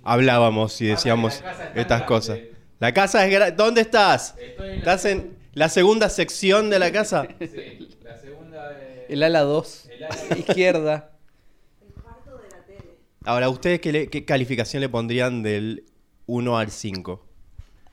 hablábamos 0.03 0.79
y 0.81 0.87
decíamos 0.87 1.35
está 1.35 1.51
estas 1.75 1.87
grande. 1.87 2.05
cosas. 2.05 2.39
La 2.79 2.93
casa 2.93 3.25
es 3.25 3.31
grande. 3.31 3.55
¿Dónde 3.55 3.81
estás? 3.81 4.35
Estoy 4.39 4.65
en 4.65 4.71
la- 4.73 4.77
¿Estás 4.79 5.05
en 5.05 5.37
la 5.53 5.69
segunda 5.69 6.09
sección 6.09 6.69
de 6.69 6.79
la 6.79 6.91
casa? 6.91 7.27
Sí, 7.39 7.89
la 8.03 8.17
segunda 8.17 8.69
de... 8.69 9.05
El 9.09 9.23
ala 9.23 9.41
2. 9.41 9.89
El 9.91 10.03
ala- 10.03 10.37
Izquierda. 10.37 11.07
Ahora, 13.23 13.49
¿ustedes 13.49 13.79
qué, 13.81 13.91
le- 13.91 14.07
qué 14.07 14.25
calificación 14.25 14.81
le 14.81 14.89
pondrían 14.89 15.43
del 15.43 15.85
1 16.25 16.57
al 16.57 16.71
5 16.71 17.25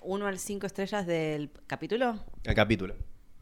Uno 0.03 0.27
al 0.27 0.39
cinco 0.39 0.67
estrellas 0.67 1.07
del 1.07 1.51
capítulo. 1.67 2.19
al 2.47 2.55
capítulo? 2.55 2.95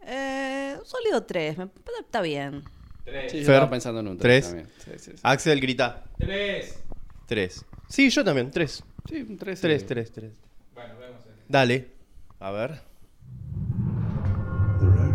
Eh, 0.05 0.75
un 0.79 0.85
sólido 0.85 1.23
3. 1.25 1.57
Está 2.01 2.21
bien. 2.23 2.65
Tres. 3.05 3.31
Sí, 3.31 3.39
yo 3.39 3.45
Fer, 3.47 3.55
estaba 3.55 3.71
pensando 3.71 4.01
en 4.01 4.09
un 4.09 4.19
tres. 4.19 4.49
3 4.51 4.65
también. 4.67 4.69
Sí, 4.85 4.91
sí, 4.99 5.11
sí. 5.13 5.21
Axel 5.23 5.61
grita. 5.61 6.03
Tres. 6.19 6.83
3. 7.27 7.65
Sí, 7.89 8.11
yo 8.11 8.25
también, 8.25 8.51
3. 8.51 8.83
Sí, 9.09 9.21
un 9.23 9.37
3. 9.39 9.61
3, 9.61 9.87
3, 9.87 10.13
3. 10.13 10.33
Bueno, 10.75 10.99
vemos. 10.99 11.21
el- 11.27 11.33
Dale. 11.49 11.91
A 12.41 12.51
ver. 12.51 12.81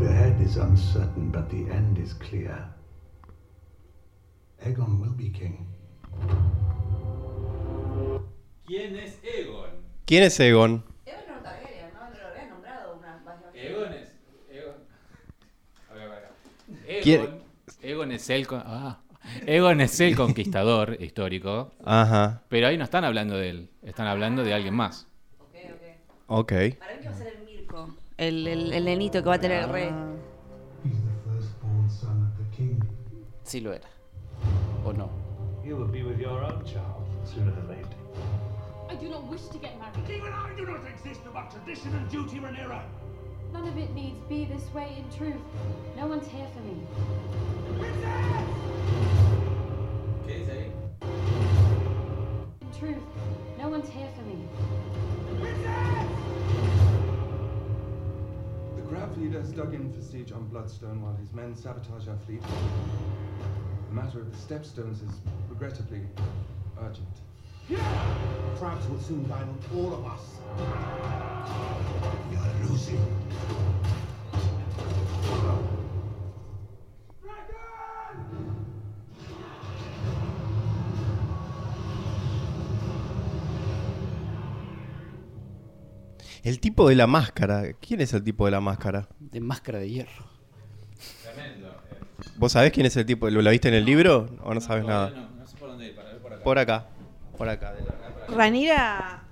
Ahead 0.07 0.41
is 0.41 0.57
uncertain, 0.57 1.29
but 1.31 1.49
the 1.49 1.69
end 1.71 1.97
is 1.97 2.13
clear. 2.13 2.57
Aegon 4.65 4.99
will 4.99 5.13
be 5.15 5.29
king. 5.29 5.67
¿Quién 8.65 8.95
es 8.97 9.19
Egon? 9.23 9.69
¿Quién 10.05 10.23
es 10.23 10.39
Egon? 10.39 10.83
Egon 13.53 13.93
es. 13.93 14.09
Egon. 14.49 14.75
A 15.89 15.93
ver, 15.93 16.03
a 16.03 16.07
ver. 16.07 16.23
Egon, 16.87 17.01
¿Quién- 17.03 17.41
Egon 17.81 18.11
es 18.11 18.29
el. 18.29 18.47
con- 18.47 18.63
ah. 18.65 18.99
Egon 19.45 19.81
es 19.81 19.99
el 19.99 20.15
conquistador 20.15 20.97
histórico. 21.01 21.71
Ajá. 21.85 22.41
Pero 22.49 22.67
ahí 22.67 22.77
no 22.77 22.83
están 22.83 23.03
hablando 23.03 23.37
de 23.37 23.49
él. 23.49 23.69
Están 23.83 24.07
hablando 24.07 24.43
de 24.43 24.53
alguien 24.53 24.73
más. 24.73 25.07
Ok. 26.27 26.53
Para 26.79 26.93
mí 26.95 27.01
que 27.01 27.09
va 27.09 27.13
a 27.13 27.17
ser 27.17 27.27
el 27.27 27.40
el, 28.21 28.47
el, 28.47 28.73
el 28.73 28.85
nenito 28.85 29.23
que 29.23 29.29
va 29.29 29.35
a 29.35 29.39
tener 29.39 29.63
el 29.63 29.69
rey. 29.69 29.89
He's 30.83 30.93
the 31.01 31.11
firstborn 31.27 31.89
son 31.89 32.21
of 32.21 32.37
the 32.37 32.55
king. 32.55 32.79
Sí 33.43 33.59
lo 33.61 33.73
era. 33.73 33.89
¿O 34.85 34.93
no? 34.93 35.09
You 35.65 35.75
will 35.75 35.87
be 35.87 36.03
with 36.03 36.19
your 36.19 36.43
own 36.43 36.63
child 36.63 37.07
sooner 37.25 37.51
than 37.51 37.67
later. 37.67 37.89
I 38.89 38.95
do 38.95 39.09
not 39.09 39.23
wish 39.27 39.47
to 39.47 39.57
get 39.57 39.79
married. 39.79 40.07
Even 40.07 40.31
I 40.33 40.53
do 40.55 40.65
not 40.65 40.85
exist 40.87 41.21
about 41.25 41.49
tradition 41.51 41.95
and 41.95 42.07
duty, 42.09 42.39
Rhaenyra. 42.39 42.83
None 43.53 43.67
of 43.67 43.77
it 43.77 43.91
needs 43.95 44.19
be 44.29 44.45
this 44.45 44.71
way 44.73 44.97
in 44.97 45.17
truth. 45.17 45.41
No 45.97 46.05
one's 46.05 46.27
here 46.27 46.47
for 46.53 46.61
me. 46.61 46.77
¿Qué 50.27 50.39
dice? 50.39 50.71
In 52.61 52.71
truth, 52.79 53.03
no 53.57 53.67
one's 53.67 53.89
here 53.89 54.09
for 54.15 54.21
me. 54.21 54.47
The 55.27 56.00
Grav 59.01 59.17
leader 59.17 59.39
has 59.39 59.49
dug 59.49 59.73
in 59.73 59.91
for 59.91 59.99
siege 59.99 60.31
on 60.31 60.45
Bloodstone 60.49 61.01
while 61.01 61.15
his 61.15 61.33
men 61.33 61.55
sabotage 61.55 62.07
our 62.07 62.15
fleet. 62.27 62.43
The 63.89 63.95
matter 63.95 64.19
of 64.19 64.29
the 64.29 64.37
stepstones 64.37 65.01
is 65.01 65.19
regrettably 65.49 66.01
urgent. 66.79 67.07
Crabs 68.59 68.87
will 68.87 68.99
soon 68.99 69.27
dine 69.27 69.41
on 69.41 69.59
all 69.75 69.95
of 69.95 70.05
us. 70.05 70.37
We 72.29 72.35
are 72.37 72.69
losing. 72.69 73.01
El 86.43 86.59
tipo 86.59 86.89
de 86.89 86.95
la 86.95 87.07
máscara. 87.07 87.73
¿Quién 87.79 88.01
es 88.01 88.13
el 88.13 88.23
tipo 88.23 88.45
de 88.45 88.51
la 88.51 88.61
máscara? 88.61 89.07
De 89.19 89.39
máscara 89.39 89.79
de 89.79 89.89
hierro. 89.89 90.25
¿Vos 92.37 92.51
sabés 92.53 92.71
quién 92.71 92.85
es 92.85 92.95
el 92.97 93.05
tipo? 93.05 93.29
¿Lo, 93.29 93.41
lo 93.41 93.49
viste 93.51 93.67
en 93.67 93.75
el 93.75 93.85
libro 93.85 94.29
o 94.43 94.53
no 94.53 94.61
sabes 94.61 94.85
nada? 94.85 95.11
No, 95.11 95.29
no 95.37 95.47
sé 95.47 95.57
por 95.57 95.69
dónde 95.69 95.87
ir, 95.87 95.95
para 95.95 96.09
ver 96.09 96.19
por 96.19 96.33
acá. 96.33 96.43
Por 96.43 96.57
acá. 96.57 96.85
Por 97.37 97.49
acá. 97.49 97.75
Ranira 98.35 99.23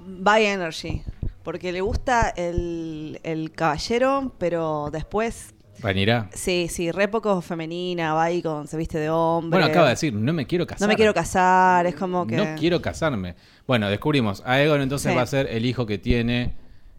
by 0.00 0.44
energy, 0.46 1.02
porque 1.42 1.72
le 1.72 1.80
gusta 1.80 2.30
el, 2.30 3.20
el 3.22 3.52
caballero, 3.52 4.34
pero 4.38 4.88
después, 4.92 5.54
Rhaenyra. 5.80 6.28
sí, 6.32 6.66
sí, 6.68 6.90
re 6.90 7.08
poco 7.08 7.40
femenina, 7.40 8.12
va 8.14 8.24
ahí 8.24 8.42
con, 8.42 8.66
se 8.66 8.76
viste 8.76 8.98
de 8.98 9.10
hombre. 9.10 9.58
Bueno, 9.58 9.70
acaba 9.70 9.86
de 9.86 9.92
decir, 9.92 10.12
no 10.12 10.32
me 10.32 10.46
quiero 10.46 10.66
casar. 10.66 10.80
No 10.82 10.88
me 10.92 10.96
quiero 10.96 11.14
casar, 11.14 11.86
es 11.86 11.94
como 11.94 12.26
que... 12.26 12.36
No 12.36 12.44
quiero 12.58 12.82
casarme. 12.82 13.34
Bueno, 13.66 13.88
descubrimos. 13.88 14.42
Aegon 14.44 14.80
entonces 14.80 15.10
Sí. 15.12 15.16
va 15.16 15.22
a 15.22 15.26
ser 15.26 15.46
el 15.48 15.64
hijo 15.66 15.86
que 15.86 15.98
tiene 15.98 16.54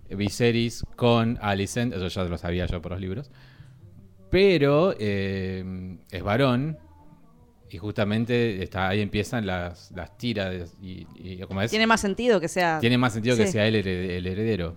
Viserys 0.09 0.83
con 0.95 1.37
Alicent. 1.41 1.93
Eso 1.93 2.07
ya 2.07 2.23
lo 2.23 2.37
sabía 2.37 2.65
yo 2.67 2.81
por 2.81 2.91
los 2.93 3.01
libros. 3.01 3.29
Pero 4.29 4.93
eh, 4.99 5.97
es 6.11 6.23
varón. 6.23 6.77
Y 7.71 7.77
justamente 7.77 8.63
está, 8.63 8.87
ahí 8.89 8.99
empiezan 9.01 9.45
las, 9.45 9.91
las 9.91 10.17
tiras. 10.17 10.73
Y, 10.81 11.05
y 11.15 11.39
como 11.41 11.61
es, 11.61 11.69
Tiene 11.69 11.85
más 11.85 12.01
sentido 12.01 12.39
que 12.39 12.47
sea... 12.47 12.79
tiene 12.79 12.97
más 12.97 13.13
sentido 13.13 13.37
que 13.37 13.45
sea 13.47 13.67
él 13.67 13.75
hered- 13.75 14.09
el 14.11 14.25
heredero. 14.25 14.75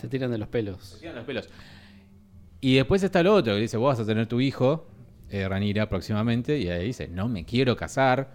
Se 0.00 0.08
tiran 0.08 0.30
de 0.30 0.38
los 0.38 0.48
pelos. 0.48 0.96
tiran 1.00 1.16
los 1.16 1.24
pelos. 1.24 1.48
Y 2.66 2.74
después 2.74 3.00
está 3.04 3.22
lo 3.22 3.32
otro, 3.32 3.54
que 3.54 3.60
dice, 3.60 3.76
vos 3.76 3.96
vas 3.96 4.00
a 4.00 4.04
tener 4.04 4.26
tu 4.26 4.40
hijo, 4.40 4.88
eh, 5.30 5.48
Ranira, 5.48 5.88
próximamente, 5.88 6.58
y 6.58 6.68
ahí 6.68 6.86
dice, 6.86 7.06
no 7.06 7.28
me 7.28 7.44
quiero 7.44 7.76
casar. 7.76 8.32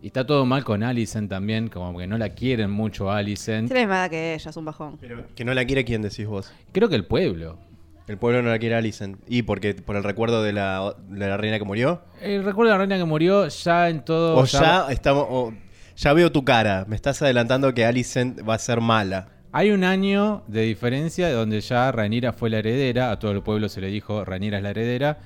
Y 0.00 0.06
está 0.06 0.26
todo 0.26 0.46
mal 0.46 0.64
con 0.64 0.82
Alicent 0.82 1.28
también, 1.28 1.68
como 1.68 1.98
que 1.98 2.06
no 2.06 2.16
la 2.16 2.30
quieren 2.30 2.70
mucho 2.70 3.10
a 3.10 3.18
Alicent. 3.18 3.68
Tiene 3.68 3.82
edad 3.82 4.08
que 4.08 4.32
ella, 4.32 4.48
es 4.48 4.56
un 4.56 4.64
bajón. 4.64 4.96
Pero 4.98 5.26
que 5.34 5.44
no 5.44 5.52
la 5.52 5.66
quiere 5.66 5.84
quién 5.84 6.00
decís 6.00 6.26
vos. 6.26 6.50
Creo 6.72 6.88
que 6.88 6.94
el 6.94 7.04
pueblo. 7.04 7.58
El 8.06 8.16
pueblo 8.16 8.40
no 8.40 8.48
la 8.48 8.58
quiere 8.58 8.74
Alicent. 8.74 9.18
¿Y 9.28 9.42
porque 9.42 9.74
por 9.74 9.96
el 9.96 10.02
recuerdo 10.02 10.42
de 10.42 10.54
la, 10.54 10.96
de 11.06 11.28
la 11.28 11.36
reina 11.36 11.58
que 11.58 11.66
murió? 11.66 12.00
Eh, 12.22 12.40
recuerdo 12.42 12.72
a 12.72 12.76
la 12.76 12.78
reina 12.78 12.96
que 12.96 13.04
murió 13.04 13.48
ya 13.48 13.90
en 13.90 14.02
todo... 14.02 14.38
O 14.38 14.46
ya 14.46 14.86
estamos. 14.88 15.26
o 15.28 15.52
ya 15.94 16.14
veo 16.14 16.32
tu 16.32 16.42
cara. 16.42 16.86
Me 16.88 16.96
estás 16.96 17.20
adelantando 17.20 17.74
que 17.74 17.84
Alicent 17.84 18.48
va 18.48 18.54
a 18.54 18.58
ser 18.58 18.80
mala. 18.80 19.33
Hay 19.56 19.70
un 19.70 19.84
año 19.84 20.42
de 20.48 20.62
diferencia 20.62 21.32
donde 21.32 21.60
ya 21.60 21.92
Ranira 21.92 22.32
fue 22.32 22.50
la 22.50 22.58
heredera, 22.58 23.12
a 23.12 23.20
todo 23.20 23.30
el 23.30 23.40
pueblo 23.40 23.68
se 23.68 23.80
le 23.80 23.86
dijo 23.86 24.24
Ranira 24.24 24.56
es 24.56 24.64
la 24.64 24.70
heredera, 24.70 25.18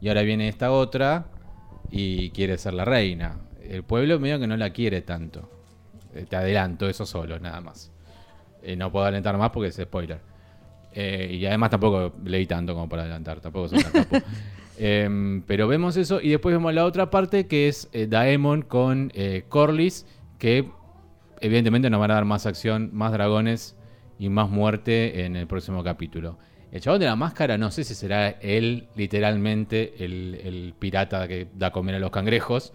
y 0.00 0.08
ahora 0.08 0.22
viene 0.22 0.48
esta 0.48 0.72
otra 0.72 1.26
y 1.88 2.30
quiere 2.30 2.58
ser 2.58 2.74
la 2.74 2.84
reina. 2.84 3.36
El 3.62 3.84
pueblo 3.84 4.18
medio 4.18 4.40
que 4.40 4.48
no 4.48 4.56
la 4.56 4.70
quiere 4.70 5.02
tanto. 5.02 5.48
Eh, 6.16 6.26
te 6.28 6.34
adelanto 6.34 6.88
eso 6.88 7.06
solo, 7.06 7.38
nada 7.38 7.60
más. 7.60 7.92
Eh, 8.60 8.74
no 8.74 8.90
puedo 8.90 9.04
adelantar 9.04 9.38
más 9.38 9.50
porque 9.50 9.68
es 9.68 9.76
spoiler. 9.76 10.18
Eh, 10.92 11.36
y 11.38 11.46
además 11.46 11.70
tampoco 11.70 12.12
leí 12.24 12.44
tanto 12.44 12.74
como 12.74 12.88
para 12.88 13.02
adelantar, 13.02 13.38
tampoco 13.38 13.68
soy 13.68 13.84
tan 13.84 13.92
capo. 13.92 14.16
Em, 14.78 15.42
pero 15.42 15.68
vemos 15.68 15.96
eso 15.96 16.20
y 16.20 16.30
después 16.30 16.52
vemos 16.54 16.74
la 16.74 16.84
otra 16.84 17.08
parte 17.08 17.46
que 17.46 17.68
es 17.68 17.88
Daemon 17.92 18.62
con 18.62 19.12
eh, 19.14 19.44
Corlys, 19.48 20.06
que 20.38 20.68
evidentemente 21.40 21.88
nos 21.88 22.00
van 22.00 22.10
a 22.10 22.14
dar 22.14 22.24
más 22.24 22.46
acción, 22.46 22.90
más 22.92 23.12
dragones 23.12 23.75
y 24.18 24.28
más 24.28 24.48
muerte 24.48 25.24
en 25.24 25.36
el 25.36 25.46
próximo 25.46 25.82
capítulo. 25.82 26.38
El 26.72 26.80
chabón 26.80 27.00
de 27.00 27.06
la 27.06 27.16
máscara, 27.16 27.56
no 27.58 27.70
sé 27.70 27.84
si 27.84 27.94
será 27.94 28.28
él 28.28 28.88
literalmente 28.96 30.04
el, 30.04 30.40
el 30.42 30.74
pirata 30.78 31.26
que 31.28 31.48
da 31.54 31.70
comer 31.70 31.94
a 31.94 31.98
los 31.98 32.10
cangrejos. 32.10 32.72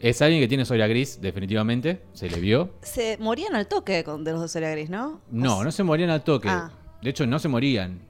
Es 0.00 0.20
alguien 0.20 0.40
que 0.40 0.48
tiene 0.48 0.64
soya 0.64 0.88
gris, 0.88 1.20
definitivamente, 1.20 2.02
se 2.12 2.28
le 2.28 2.40
vio. 2.40 2.74
Se 2.82 3.18
morían 3.18 3.54
al 3.54 3.68
toque 3.68 4.02
con, 4.02 4.24
de 4.24 4.32
los 4.32 4.40
dos 4.40 4.56
Gris, 4.56 4.90
¿no? 4.90 5.20
No, 5.30 5.62
no 5.62 5.70
se 5.70 5.84
morían 5.84 6.10
al 6.10 6.24
toque. 6.24 6.48
Ah. 6.48 6.72
De 7.00 7.10
hecho, 7.10 7.24
no 7.24 7.38
se 7.38 7.46
morían. 7.46 8.00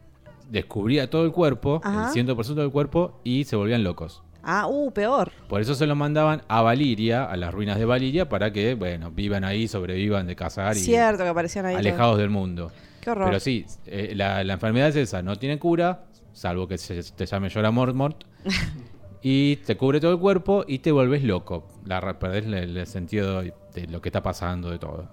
Descubría 0.48 1.10
todo 1.10 1.24
el 1.26 1.32
cuerpo, 1.32 1.82
Ajá. 1.84 2.10
el 2.14 2.26
100% 2.26 2.54
del 2.54 2.70
cuerpo, 2.70 3.20
y 3.24 3.44
se 3.44 3.56
volvían 3.56 3.84
locos. 3.84 4.22
Ah, 4.42 4.66
uh, 4.68 4.90
peor. 4.92 5.30
Por 5.48 5.60
eso 5.60 5.74
se 5.74 5.86
lo 5.86 5.94
mandaban 5.94 6.42
a 6.48 6.62
Valiria, 6.62 7.24
a 7.24 7.36
las 7.36 7.52
ruinas 7.54 7.78
de 7.78 7.84
Valiria, 7.84 8.28
para 8.28 8.52
que, 8.52 8.74
bueno, 8.74 9.10
vivan 9.10 9.44
ahí, 9.44 9.68
sobrevivan 9.68 10.26
de 10.26 10.34
cazar 10.36 10.76
y 10.76 10.80
Cierto 10.80 11.22
que 11.22 11.28
aparecían 11.28 11.66
ahí. 11.66 11.76
alejados 11.76 12.18
del 12.18 12.30
mundo. 12.30 12.72
Qué 13.00 13.10
horror. 13.10 13.26
Pero 13.26 13.40
sí, 13.40 13.64
eh, 13.86 14.12
la, 14.16 14.42
la 14.44 14.54
enfermedad 14.54 14.88
es 14.88 14.96
esa, 14.96 15.22
no 15.22 15.36
tiene 15.36 15.58
cura, 15.58 16.04
salvo 16.32 16.66
que 16.66 16.78
se, 16.78 17.02
te 17.02 17.26
llame 17.26 17.48
Llora 17.48 17.70
Mormont, 17.70 18.16
y 19.22 19.56
te 19.56 19.76
cubre 19.76 20.00
todo 20.00 20.12
el 20.12 20.18
cuerpo 20.18 20.64
y 20.66 20.78
te 20.80 20.90
vuelves 20.92 21.22
loco. 21.22 21.68
La, 21.84 22.18
perdés 22.18 22.46
el, 22.46 22.76
el 22.76 22.86
sentido 22.86 23.42
de 23.42 23.86
lo 23.88 24.00
que 24.00 24.08
está 24.08 24.22
pasando, 24.22 24.70
de 24.70 24.78
todo. 24.78 25.08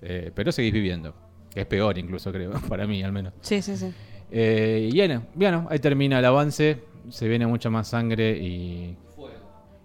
Eh, 0.00 0.30
pero 0.34 0.50
seguís 0.52 0.72
viviendo. 0.72 1.14
Es 1.54 1.66
peor 1.66 1.98
incluso, 1.98 2.32
creo, 2.32 2.52
para 2.68 2.86
mí 2.86 3.02
al 3.02 3.12
menos. 3.12 3.34
Sí, 3.42 3.60
sí, 3.60 3.76
sí. 3.76 3.92
Eh, 4.30 4.88
y 4.90 4.96
bueno, 4.96 5.26
bueno, 5.34 5.66
ahí 5.70 5.78
termina 5.78 6.18
el 6.18 6.24
avance. 6.24 6.82
Se 7.10 7.28
viene 7.28 7.46
mucha 7.46 7.70
más 7.70 7.88
sangre 7.88 8.38
y 8.38 8.96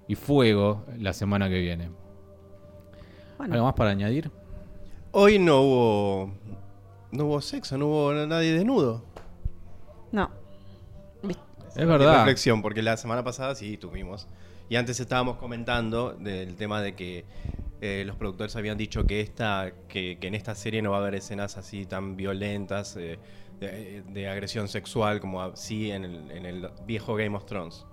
y 0.07 0.15
fuego 0.15 0.85
la 0.97 1.13
semana 1.13 1.49
que 1.49 1.59
viene. 1.59 1.89
Bueno. 3.37 3.53
¿Algo 3.53 3.65
más 3.65 3.75
para 3.75 3.91
añadir? 3.91 4.31
Hoy 5.11 5.37
no 5.37 5.61
hubo. 5.61 6.31
No 7.11 7.25
hubo 7.25 7.41
sexo, 7.41 7.77
no 7.77 7.87
hubo 7.87 8.13
nadie 8.13 8.53
desnudo. 8.53 9.03
No. 10.11 10.29
Es 11.75 11.87
verdad. 11.87 12.17
Reflexión, 12.19 12.61
porque 12.61 12.81
la 12.81 12.97
semana 12.97 13.23
pasada 13.23 13.53
sí 13.53 13.77
tuvimos. 13.77 14.27
Y 14.69 14.75
antes 14.75 14.99
estábamos 14.99 15.37
comentando 15.37 16.13
del 16.13 16.55
tema 16.55 16.81
de 16.81 16.95
que 16.95 17.25
eh, 17.81 18.03
los 18.05 18.15
productores 18.15 18.55
habían 18.55 18.77
dicho 18.77 19.05
que 19.05 19.21
esta 19.21 19.71
que, 19.87 20.17
que 20.19 20.27
en 20.27 20.33
esta 20.33 20.55
serie 20.55 20.81
no 20.81 20.91
va 20.91 20.97
a 20.97 20.99
haber 21.01 21.15
escenas 21.15 21.57
así 21.57 21.85
tan 21.85 22.17
violentas 22.17 22.97
eh, 22.97 23.19
de, 23.59 24.03
de 24.07 24.27
agresión 24.29 24.67
sexual 24.67 25.19
como 25.19 25.55
sí 25.55 25.91
en 25.91 26.05
el, 26.05 26.31
en 26.31 26.45
el 26.45 26.69
viejo 26.85 27.15
Game 27.15 27.35
of 27.35 27.45
Thrones. 27.45 27.85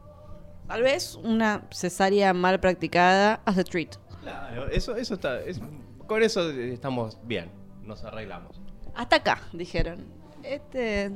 Tal 0.68 0.82
vez 0.82 1.14
una 1.22 1.66
cesárea 1.70 2.32
mal 2.32 2.58
practicada 2.60 3.40
as 3.44 3.58
a 3.58 3.64
treat. 3.64 3.96
Claro, 4.22 4.68
eso, 4.68 4.96
eso 4.96 5.14
está. 5.14 5.40
es- 5.42 5.60
con 6.06 6.22
eso 6.22 6.50
estamos 6.50 7.18
bien, 7.24 7.50
nos 7.82 8.04
arreglamos. 8.04 8.60
Hasta 8.94 9.16
acá, 9.16 9.40
dijeron. 9.52 10.04
Este. 10.42 11.10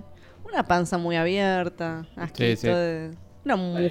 Una 0.44 0.62
panza 0.64 0.96
muy 0.98 1.16
abierta. 1.16 2.06
Asquito 2.16 2.56
sí. 2.60 2.66
de. 2.68 3.10
Una 3.44 3.56
mu- 3.56 3.88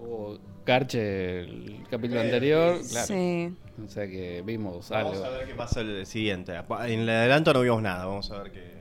Hubo 0.00 0.38
Garche 0.64 1.40
el 1.40 1.84
capítulo 1.90 2.20
anterior. 2.20 2.80
Claro. 2.90 3.06
Sí. 3.06 3.54
O 3.84 3.88
sea 3.88 4.06
que 4.08 4.42
vimos 4.44 4.88
Vamos 4.90 5.12
algo. 5.14 5.24
a 5.26 5.30
ver 5.30 5.46
qué 5.46 5.54
pasa 5.54 5.80
el 5.80 6.04
siguiente. 6.06 6.52
En 6.86 7.00
el 7.00 7.08
adelanto 7.10 7.52
no 7.52 7.60
vimos 7.60 7.82
nada, 7.82 8.06
vamos 8.06 8.30
a 8.32 8.42
ver 8.42 8.50
qué, 8.52 8.78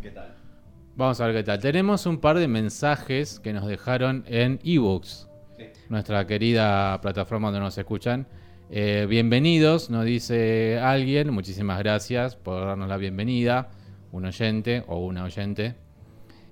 qué 0.00 0.10
tal. 0.10 0.36
Vamos 0.98 1.20
a 1.20 1.26
ver 1.28 1.36
qué 1.36 1.42
tal. 1.44 1.60
Tenemos 1.60 2.06
un 2.06 2.18
par 2.18 2.38
de 2.38 2.48
mensajes 2.48 3.38
que 3.38 3.52
nos 3.52 3.66
dejaron 3.68 4.24
en 4.26 4.58
ebooks. 4.64 5.28
Nuestra 5.88 6.26
querida 6.26 7.00
plataforma 7.00 7.48
donde 7.48 7.60
nos 7.60 7.78
escuchan. 7.78 8.26
Eh, 8.68 9.06
bienvenidos, 9.08 9.90
nos 9.90 10.04
dice 10.04 10.78
alguien. 10.80 11.30
Muchísimas 11.32 11.78
gracias 11.78 12.34
por 12.34 12.66
darnos 12.66 12.88
la 12.88 12.96
bienvenida. 12.96 13.70
Un 14.10 14.24
oyente 14.26 14.82
o 14.88 14.98
una 15.06 15.22
oyente. 15.22 15.76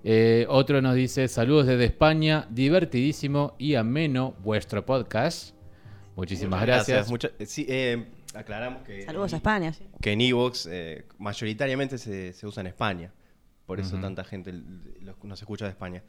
Eh, 0.04 0.46
otro 0.48 0.80
nos 0.80 0.94
dice: 0.94 1.26
Saludos 1.26 1.66
desde 1.66 1.84
España, 1.86 2.46
divertidísimo 2.50 3.56
y 3.58 3.74
ameno 3.74 4.36
vuestro 4.44 4.86
podcast. 4.86 5.56
Muchísimas 6.14 6.60
Muchas 6.60 6.66
gracias. 6.86 7.10
Mucha- 7.10 7.30
sí, 7.44 7.66
eh, 7.68 8.06
aclaramos 8.32 8.84
que, 8.84 9.02
Saludos 9.02 9.32
a 9.32 9.36
España. 9.36 9.72
sí. 9.72 9.88
que 10.00 10.12
en 10.12 10.20
Evox 10.20 10.68
eh, 10.70 11.04
mayoritariamente 11.18 11.98
se, 11.98 12.32
se 12.32 12.46
usa 12.46 12.60
en 12.60 12.68
España. 12.68 13.12
Por 13.66 13.80
eso 13.80 13.98
tanta 13.98 14.22
gente 14.24 14.54
nos 15.22 15.42
escucha 15.42 15.64
de 15.64 15.72
España. 15.72 16.02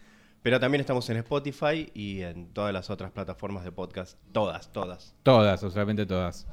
Pero 0.44 0.60
también 0.60 0.82
estamos 0.82 1.10
en 1.10 1.18
Spotify 1.18 1.92
y 1.94 2.22
en 2.22 2.54
todas 2.54 2.72
las 2.72 2.90
otras 2.90 3.12
plataformas 3.12 3.64
de 3.64 3.72
podcast. 3.72 4.18
Todas, 4.32 4.72
todas. 4.72 5.16
Todas, 5.24 5.64
absolutamente 5.64 6.06
todas. 6.06 6.48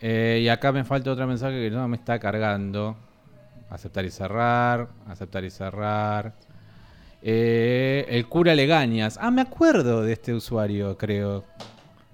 Eh, 0.00 0.40
y 0.42 0.48
acá 0.48 0.72
me 0.72 0.84
falta 0.84 1.10
otro 1.10 1.26
mensaje 1.26 1.60
que 1.60 1.70
no 1.70 1.86
me 1.88 1.96
está 1.96 2.18
cargando. 2.18 2.96
Aceptar 3.68 4.04
y 4.04 4.10
cerrar, 4.10 4.88
aceptar 5.06 5.44
y 5.44 5.50
cerrar. 5.50 6.34
Eh, 7.22 8.06
el 8.08 8.26
cura 8.28 8.54
Legañas. 8.54 9.18
Ah, 9.20 9.30
me 9.30 9.42
acuerdo 9.42 10.02
de 10.02 10.12
este 10.12 10.32
usuario, 10.32 10.96
creo. 10.96 11.44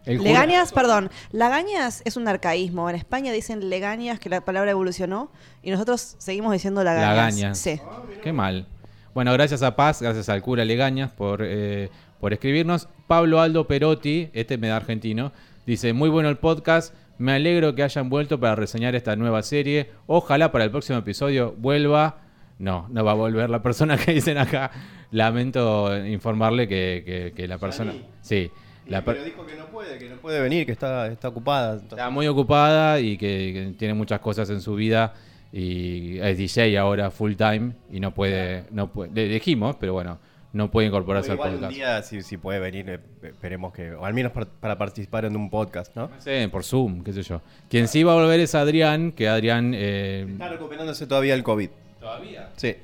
El 0.06 0.22
Legañas, 0.22 0.72
perdón. 0.72 1.10
Lagañas 1.32 2.00
es 2.04 2.16
un 2.16 2.26
arcaísmo. 2.28 2.88
En 2.88 2.96
España 2.96 3.32
dicen 3.32 3.68
legañas, 3.68 4.18
que 4.20 4.28
la 4.28 4.44
palabra 4.44 4.70
evolucionó, 4.70 5.30
y 5.62 5.70
nosotros 5.70 6.14
seguimos 6.18 6.52
diciendo 6.52 6.82
lagañas. 6.84 7.16
Lagañas. 7.16 7.58
Sí. 7.58 7.80
Qué 8.22 8.32
mal. 8.32 8.66
Bueno, 9.14 9.32
gracias 9.32 9.62
a 9.62 9.76
Paz, 9.76 10.00
gracias 10.02 10.28
al 10.28 10.42
cura 10.42 10.64
Legañas 10.64 11.10
por, 11.10 11.40
eh, 11.42 11.90
por 12.20 12.32
escribirnos. 12.32 12.88
Pablo 13.06 13.40
Aldo 13.40 13.66
Perotti, 13.66 14.30
este 14.32 14.58
me 14.58 14.68
da 14.68 14.76
argentino, 14.76 15.32
dice, 15.66 15.92
muy 15.92 16.08
bueno 16.08 16.28
el 16.28 16.36
podcast, 16.38 16.94
me 17.18 17.32
alegro 17.32 17.74
que 17.74 17.82
hayan 17.82 18.08
vuelto 18.10 18.38
para 18.38 18.54
reseñar 18.54 18.94
esta 18.94 19.16
nueva 19.16 19.42
serie. 19.42 19.90
Ojalá 20.06 20.52
para 20.52 20.64
el 20.64 20.70
próximo 20.70 20.98
episodio 20.98 21.54
vuelva. 21.58 22.18
No, 22.58 22.86
no 22.90 23.04
va 23.04 23.12
a 23.12 23.14
volver 23.14 23.48
la 23.50 23.62
persona 23.62 23.96
que 24.04 24.12
dicen 24.12 24.38
acá. 24.38 24.70
Lamento 25.10 25.96
informarle 26.06 26.68
que, 26.68 27.02
que- 27.06 27.32
que 27.34 27.48
la 27.48 27.58
persona... 27.58 27.92
Sí. 28.20 28.50
La 28.86 29.02
per- 29.04 29.14
Pero 29.14 29.24
dijo 29.26 29.44
que 29.46 29.56
no 29.56 29.66
puede, 29.66 29.98
que 29.98 30.08
no 30.08 30.16
puede 30.16 30.40
venir, 30.40 30.64
que 30.66 30.72
está, 30.72 31.08
está 31.08 31.28
ocupada. 31.28 31.72
entonces- 31.74 31.98
Está 31.98 32.10
muy 32.10 32.26
ocupada 32.28 33.00
y 33.00 33.16
que, 33.18 33.52
que 33.52 33.74
tiene 33.78 33.94
muchas 33.94 34.20
cosas 34.20 34.48
en 34.50 34.60
su 34.60 34.74
vida 34.74 35.14
y 35.52 36.18
es 36.18 36.38
DJ 36.38 36.78
ahora 36.78 37.10
full 37.10 37.34
time 37.34 37.72
y 37.90 38.00
no 38.00 38.12
puede, 38.12 38.64
no 38.70 38.92
puede, 38.92 39.12
le 39.12 39.28
dijimos, 39.28 39.76
pero 39.80 39.92
bueno, 39.92 40.18
no 40.52 40.70
puede 40.70 40.86
incorporarse 40.88 41.30
al 41.30 41.36
Igual 41.36 41.50
un 41.50 41.54
podcast. 41.56 41.74
día, 41.74 42.02
si, 42.02 42.22
si 42.22 42.36
puede 42.36 42.58
venir, 42.60 42.88
eh, 42.88 42.98
esperemos 43.24 43.72
que, 43.72 43.92
o 43.92 44.04
al 44.04 44.14
menos 44.14 44.32
par- 44.32 44.46
para 44.46 44.78
participar 44.78 45.24
en 45.24 45.36
un 45.36 45.50
podcast, 45.50 45.94
¿no? 45.96 46.10
Sí, 46.18 46.30
por 46.50 46.62
Zoom, 46.64 47.02
qué 47.02 47.12
sé 47.12 47.22
yo. 47.22 47.42
Quien 47.68 47.88
sí 47.88 48.02
va 48.04 48.12
a 48.12 48.16
volver 48.16 48.40
es 48.40 48.54
Adrián, 48.54 49.12
que 49.12 49.28
Adrián, 49.28 49.72
eh, 49.74 50.26
Está 50.30 50.48
recuperándose 50.48 51.06
todavía 51.06 51.34
el 51.34 51.42
COVID. 51.42 51.68
¿Todavía? 52.00 52.50
Sí. 52.56 52.74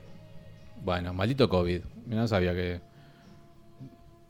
bueno, 0.84 1.14
maldito 1.14 1.48
COVID. 1.48 1.80
No 2.07 2.26
sabía 2.28 2.53
que, 2.55 2.80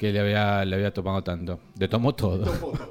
que 0.02 0.12
le 0.12 0.18
había, 0.18 0.64
le 0.64 0.74
había 0.74 0.92
tomado 0.92 1.22
tanto. 1.22 1.60
Le 1.78 1.86
tomó 1.86 2.12
todo. 2.12 2.52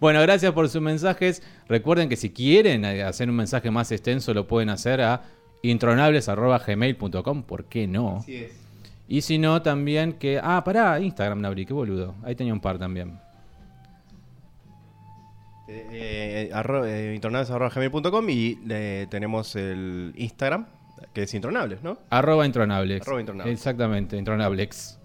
Bueno, 0.00 0.20
gracias 0.22 0.52
por 0.52 0.68
sus 0.68 0.80
mensajes. 0.80 1.42
Recuerden 1.68 2.08
que 2.08 2.16
si 2.16 2.30
quieren 2.30 2.84
hacer 2.84 3.28
un 3.28 3.36
mensaje 3.36 3.70
más 3.70 3.90
extenso, 3.92 4.32
lo 4.32 4.46
pueden 4.46 4.68
hacer 4.70 5.00
a 5.02 5.22
intronables.gmail.com. 5.62 7.42
¿Por 7.42 7.64
qué 7.66 7.86
no? 7.86 8.18
Así 8.18 8.36
es. 8.36 8.52
Y 9.08 9.20
si 9.22 9.38
no, 9.38 9.60
también 9.62 10.12
que. 10.14 10.40
Ah, 10.42 10.62
pará, 10.64 11.00
Instagram, 11.00 11.40
Nabri, 11.40 11.66
qué 11.66 11.72
boludo. 11.74 12.14
Ahí 12.22 12.34
tenía 12.34 12.52
un 12.54 12.60
par 12.60 12.78
también. 12.78 13.18
Eh, 15.68 16.48
eh, 16.48 16.50
arro- 16.54 16.86
eh, 16.86 17.14
intronables.gmail.com 17.14 18.30
y 18.30 18.58
eh, 18.70 19.06
tenemos 19.10 19.54
el 19.56 20.12
Instagram, 20.16 20.66
que 21.12 21.24
es 21.24 21.34
Intronables, 21.34 21.82
¿no? 21.82 21.98
Arroba 22.08 22.46
intronablex. 22.46 23.06
Arroba 23.06 23.20
intronablex. 23.20 23.58
Exactamente, 23.58 24.16
intronablex. 24.16 24.97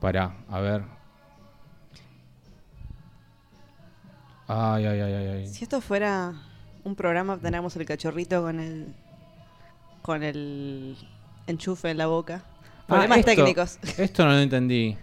Pará, 0.00 0.34
a 0.48 0.60
ver. 0.60 0.82
Ay, 4.46 4.86
ay, 4.86 5.00
ay, 5.00 5.12
ay. 5.14 5.26
ay. 5.28 5.46
Si 5.48 5.64
esto 5.64 5.80
fuera 5.80 6.32
un 6.84 6.94
programa, 6.94 7.34
tendríamos 7.36 7.76
el 7.76 7.84
cachorrito 7.84 8.42
con 8.42 8.60
el 8.60 8.94
con 10.02 10.22
el 10.22 10.96
enchufe 11.46 11.90
en 11.90 11.98
la 11.98 12.06
boca. 12.06 12.42
Problemas 12.86 13.18
Ah, 13.18 13.20
esto- 13.20 13.34
técnicos. 13.34 13.78
Esto 13.98 14.24
no 14.24 14.30
lo 14.32 14.38
entendí. 14.38 14.96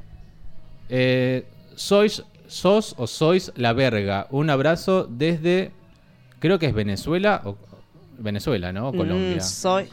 Eh, 0.89 1.45
sois, 1.75 2.23
sos 2.47 2.95
o 2.97 3.05
sois 3.05 3.51
la 3.55 3.73
verga. 3.73 4.27
Un 4.31 4.49
abrazo 4.49 5.05
desde. 5.07 5.71
Creo 6.39 6.57
que 6.57 6.65
es 6.67 6.73
Venezuela 6.73 7.41
o. 7.45 7.57
Venezuela, 8.17 8.71
¿no? 8.71 8.89
O 8.89 8.93
Colombia. 8.93 9.37
Mm, 9.37 9.41
soy. 9.41 9.89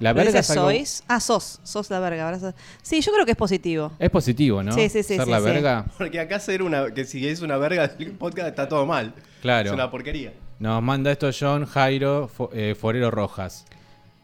La 0.00 0.12
¿No 0.12 0.16
verga 0.16 0.40
es 0.40 0.50
algo- 0.50 0.64
sois? 0.64 1.04
Ah, 1.06 1.20
sos. 1.20 1.60
Sos 1.62 1.88
la 1.90 2.00
verga. 2.00 2.26
abrazo. 2.28 2.52
Sí, 2.82 3.00
yo 3.00 3.12
creo 3.12 3.24
que 3.24 3.30
es 3.32 3.36
positivo. 3.36 3.92
Es 3.98 4.10
positivo, 4.10 4.62
¿no? 4.62 4.72
Sí, 4.72 4.88
sí, 4.88 5.02
sí, 5.02 5.16
Ser 5.16 5.24
sí, 5.24 5.30
la 5.30 5.38
sí. 5.38 5.44
verga. 5.44 5.86
Porque 5.96 6.18
acá 6.20 6.40
ser 6.40 6.62
una, 6.62 6.92
que 6.92 7.04
si 7.04 7.26
es 7.28 7.40
una 7.42 7.56
verga 7.58 7.90
el 7.98 8.12
podcast 8.12 8.48
está 8.48 8.68
todo 8.68 8.86
mal. 8.86 9.14
Claro. 9.40 9.68
Es 9.68 9.72
una 9.74 9.90
porquería. 9.90 10.32
Nos 10.58 10.82
manda 10.82 11.10
esto 11.12 11.30
John 11.38 11.64
Jairo 11.66 12.30
eh, 12.52 12.74
Forero 12.78 13.10
Rojas. 13.10 13.66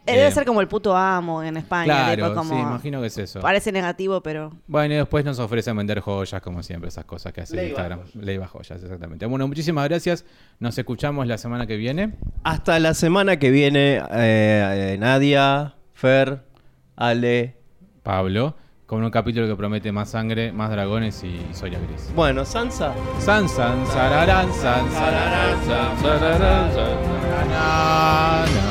Eh, 0.06 0.12
Debe 0.14 0.28
Eh, 0.28 0.32
ser 0.32 0.44
como 0.46 0.60
el 0.62 0.66
puto 0.66 0.96
amo 0.96 1.42
en 1.42 1.56
España. 1.58 1.84
Claro, 1.84 2.22
tipo, 2.28 2.34
como- 2.34 2.54
sí, 2.54 2.60
imagino 2.60 3.00
que 3.02 3.06
es 3.08 3.18
eso. 3.18 3.40
Parece 3.40 3.70
negativo, 3.70 4.22
pero. 4.22 4.50
Bueno, 4.66 4.94
y 4.94 4.96
después 4.96 5.24
nos 5.24 5.38
ofrecen 5.38 5.76
vender 5.76 6.00
joyas, 6.00 6.40
como 6.40 6.62
siempre, 6.62 6.88
esas 6.88 7.04
cosas 7.04 7.32
que 7.32 7.42
hace 7.42 7.54
Leiva 7.54 7.68
Instagram. 7.68 7.98
joyas. 8.00 8.14
Leiva 8.16 8.46
joyas, 8.48 8.82
exactamente. 8.82 9.26
Bueno, 9.26 9.46
muchísimas 9.46 9.86
gracias. 9.88 10.24
Nos 10.58 10.76
escuchamos 10.78 11.26
la 11.26 11.36
semana 11.38 11.66
que 11.66 11.76
viene. 11.76 12.14
Hasta 12.44 12.78
la 12.78 12.94
semana 12.94 13.38
que 13.38 13.50
viene, 13.50 13.96
eh, 13.98 14.02
eh, 14.94 14.96
Nadia, 14.98 15.74
Fer, 15.92 16.44
Ale. 16.96 17.56
Pablo, 18.02 18.56
con 18.86 19.04
un 19.04 19.10
capítulo 19.10 19.46
que 19.46 19.54
promete 19.54 19.92
más 19.92 20.08
sangre, 20.10 20.50
más 20.50 20.70
dragones 20.70 21.22
y, 21.22 21.40
soya 21.52 21.78
gris. 21.78 22.10
Bueno, 22.16 22.44
Sansa. 22.46 22.94
San, 23.18 23.46
san, 23.48 23.86
sararán, 23.86 24.50
san, 24.54 24.90
sararán, 24.90 25.64
san, 25.66 25.98
sararán, 26.00 26.72
san, 26.72 28.69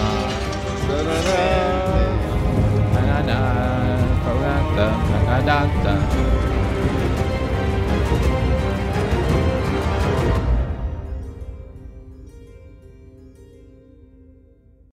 na 3.29 3.37
parata, 4.25 4.87
parata. 5.27 6.28